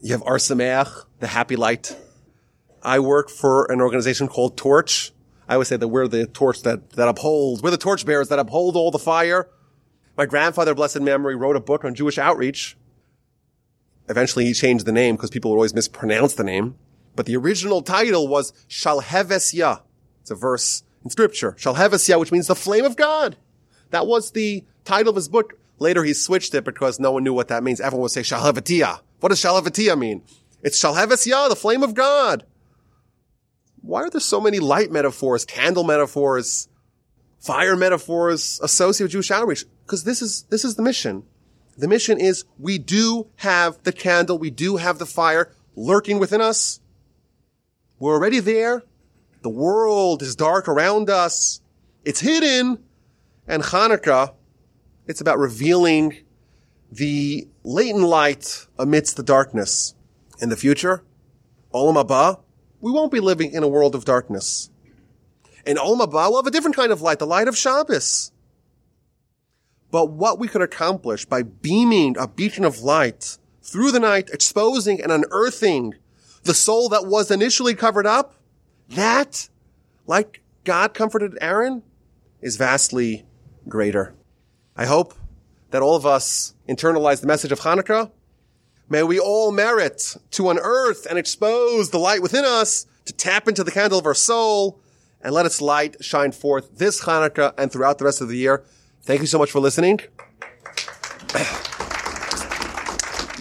You 0.01 0.13
have 0.13 0.23
Or 0.23 0.37
Sameach, 0.37 1.05
the 1.19 1.27
happy 1.27 1.55
light. 1.55 1.95
I 2.81 2.97
work 2.97 3.29
for 3.29 3.71
an 3.71 3.81
organization 3.81 4.27
called 4.27 4.57
Torch. 4.57 5.11
I 5.47 5.53
always 5.53 5.67
say 5.67 5.77
that 5.77 5.89
we're 5.89 6.07
the 6.07 6.25
torch 6.25 6.63
that, 6.63 6.89
that 6.93 7.07
upholds, 7.07 7.61
we're 7.61 7.69
the 7.69 7.77
torch 7.77 8.03
bearers 8.03 8.29
that 8.29 8.39
uphold 8.39 8.75
all 8.75 8.89
the 8.89 8.97
fire. 8.97 9.47
My 10.17 10.25
grandfather, 10.25 10.73
blessed 10.73 11.01
memory, 11.01 11.35
wrote 11.35 11.55
a 11.55 11.59
book 11.59 11.83
on 11.83 11.93
Jewish 11.93 12.17
outreach. 12.17 12.77
Eventually 14.07 14.45
he 14.45 14.53
changed 14.53 14.85
the 14.85 14.91
name 14.91 15.15
because 15.15 15.29
people 15.29 15.51
would 15.51 15.57
always 15.57 15.73
mispronounce 15.73 16.35
the 16.35 16.43
name. 16.43 16.75
But 17.15 17.25
the 17.25 17.35
original 17.35 17.81
title 17.81 18.27
was 18.27 18.53
Shalhevesya. 18.69 19.81
It's 20.21 20.31
a 20.31 20.35
verse 20.35 20.83
in 21.03 21.09
scripture. 21.09 21.53
Shalhevesya, 21.53 22.19
which 22.19 22.31
means 22.31 22.47
the 22.47 22.55
flame 22.55 22.85
of 22.85 22.95
God. 22.95 23.35
That 23.89 24.07
was 24.07 24.31
the 24.31 24.63
title 24.83 25.09
of 25.09 25.15
his 25.15 25.27
book. 25.27 25.53
Later 25.79 26.03
he 26.03 26.13
switched 26.13 26.53
it 26.55 26.63
because 26.63 26.99
no 26.99 27.11
one 27.11 27.23
knew 27.23 27.33
what 27.33 27.49
that 27.49 27.63
means. 27.63 27.81
Everyone 27.81 28.03
would 28.03 28.11
say 28.11 28.21
Shalhevatia. 28.21 29.01
What 29.19 29.29
does 29.29 29.41
Shalhevatia 29.41 29.97
mean? 29.97 30.23
It's 30.61 30.81
Shalhevesya, 30.81 31.49
the 31.49 31.55
flame 31.55 31.83
of 31.83 31.93
God. 31.93 32.45
Why 33.81 34.03
are 34.03 34.09
there 34.09 34.21
so 34.21 34.41
many 34.41 34.59
light 34.59 34.91
metaphors, 34.91 35.45
candle 35.45 35.83
metaphors, 35.83 36.67
fire 37.39 37.75
metaphors 37.75 38.59
associated 38.63 39.05
with 39.05 39.11
Jewish 39.11 39.31
outreach? 39.31 39.65
Because 39.85 40.03
this 40.03 40.21
is, 40.21 40.43
this 40.49 40.65
is 40.65 40.75
the 40.75 40.81
mission. 40.81 41.23
The 41.77 41.87
mission 41.87 42.19
is 42.19 42.45
we 42.57 42.77
do 42.77 43.27
have 43.37 43.83
the 43.83 43.91
candle, 43.91 44.37
we 44.37 44.49
do 44.49 44.77
have 44.77 44.97
the 44.97 45.05
fire 45.05 45.51
lurking 45.75 46.19
within 46.19 46.41
us. 46.41 46.79
We're 47.99 48.13
already 48.13 48.39
there. 48.39 48.83
The 49.41 49.49
world 49.49 50.21
is 50.21 50.35
dark 50.35 50.67
around 50.67 51.09
us. 51.09 51.61
It's 52.03 52.21
hidden. 52.21 52.83
And 53.47 53.61
Hanukkah, 53.61 54.33
it's 55.05 55.21
about 55.21 55.37
revealing 55.37 56.17
the 56.91 57.47
latent 57.63 58.05
light 58.05 58.65
amidst 58.79 59.17
the 59.17 59.23
darkness. 59.23 59.93
In 60.41 60.49
the 60.49 60.57
future, 60.57 61.03
Olam 61.73 62.03
Haba, 62.03 62.39
we 62.81 62.91
won't 62.91 63.11
be 63.11 63.19
living 63.19 63.51
in 63.51 63.63
a 63.63 63.67
world 63.67 63.95
of 63.95 64.03
darkness. 64.03 64.69
In 65.65 65.77
Olam 65.77 65.99
Haba, 65.99 66.29
we'll 66.29 66.37
have 66.37 66.47
a 66.47 66.51
different 66.51 66.75
kind 66.75 66.91
of 66.91 67.01
light, 67.01 67.19
the 67.19 67.27
light 67.27 67.47
of 67.47 67.57
Shabbos. 67.57 68.31
But 69.95 70.11
what 70.11 70.39
we 70.39 70.49
could 70.49 70.61
accomplish 70.61 71.23
by 71.23 71.41
beaming 71.41 72.17
a 72.19 72.27
beacon 72.27 72.65
of 72.65 72.79
light 72.79 73.37
through 73.63 73.93
the 73.93 73.99
night, 74.01 74.29
exposing 74.29 75.01
and 75.01 75.09
unearthing 75.09 75.93
the 76.43 76.53
soul 76.53 76.89
that 76.89 77.05
was 77.05 77.31
initially 77.31 77.75
covered 77.75 78.05
up, 78.05 78.35
that, 78.89 79.47
like 80.05 80.41
God 80.65 80.93
comforted 80.93 81.37
Aaron, 81.39 81.81
is 82.41 82.57
vastly 82.57 83.25
greater. 83.69 84.13
I 84.75 84.85
hope 84.85 85.13
that 85.71 85.81
all 85.81 85.95
of 85.95 86.05
us 86.05 86.55
internalize 86.67 87.21
the 87.21 87.27
message 87.27 87.53
of 87.53 87.61
Hanukkah. 87.61 88.11
May 88.89 89.03
we 89.03 89.17
all 89.17 89.53
merit 89.53 90.17
to 90.31 90.49
unearth 90.49 91.05
and 91.05 91.17
expose 91.17 91.91
the 91.91 91.99
light 91.99 92.21
within 92.21 92.43
us, 92.43 92.85
to 93.05 93.13
tap 93.13 93.47
into 93.47 93.63
the 93.63 93.71
candle 93.71 93.99
of 93.99 94.05
our 94.05 94.13
soul, 94.13 94.77
and 95.21 95.33
let 95.33 95.45
its 95.45 95.61
light 95.61 96.03
shine 96.03 96.33
forth 96.33 96.79
this 96.79 97.03
Hanukkah 97.03 97.53
and 97.57 97.71
throughout 97.71 97.97
the 97.97 98.03
rest 98.03 98.19
of 98.19 98.27
the 98.27 98.35
year. 98.35 98.65
Thank 99.05 99.21
you 99.21 99.27
so 99.27 99.37
much 99.37 99.51
for 99.51 99.59
listening. 99.59 99.99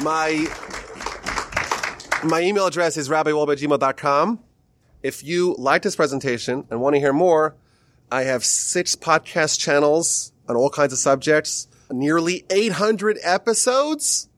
my, 0.03 0.47
my 2.23 2.43
email 2.43 2.67
address 2.67 2.97
is 2.97 3.09
rabbiwolbe@gmail.com. 3.09 4.41
If 5.03 5.25
you 5.25 5.55
like 5.59 5.83
this 5.83 5.97
presentation 5.97 6.67
and 6.71 6.81
want 6.81 6.95
to 6.95 7.01
hear 7.01 7.12
more, 7.12 7.57
I 8.11 8.25
have 8.25 8.45
six 8.45 8.95
podcast 8.95 9.59
channels 9.59 10.33
on 10.49 10.57
all 10.57 10.71
kinds 10.71 10.93
of 10.93 10.99
subjects, 10.99 11.67
nearly 11.91 12.45
800 12.51 13.19
episodes 13.23 14.29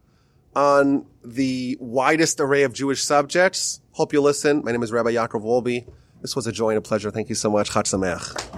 on 0.54 1.06
the 1.24 1.76
widest 1.80 2.40
array 2.40 2.62
of 2.62 2.72
Jewish 2.72 3.02
subjects. 3.02 3.80
Hope 3.92 4.12
you 4.12 4.20
listen. 4.20 4.62
My 4.64 4.72
name 4.72 4.82
is 4.82 4.92
Rabbi 4.92 5.12
Yaakov 5.12 5.42
Wolbe. 5.42 5.86
This 6.22 6.34
was 6.36 6.46
a 6.46 6.52
joy 6.52 6.70
and 6.70 6.78
a 6.78 6.82
pleasure. 6.82 7.10
Thank 7.10 7.28
you 7.28 7.34
so 7.34 7.50
much. 7.50 7.70
Chag 7.70 7.84
Sameach. 7.84 8.55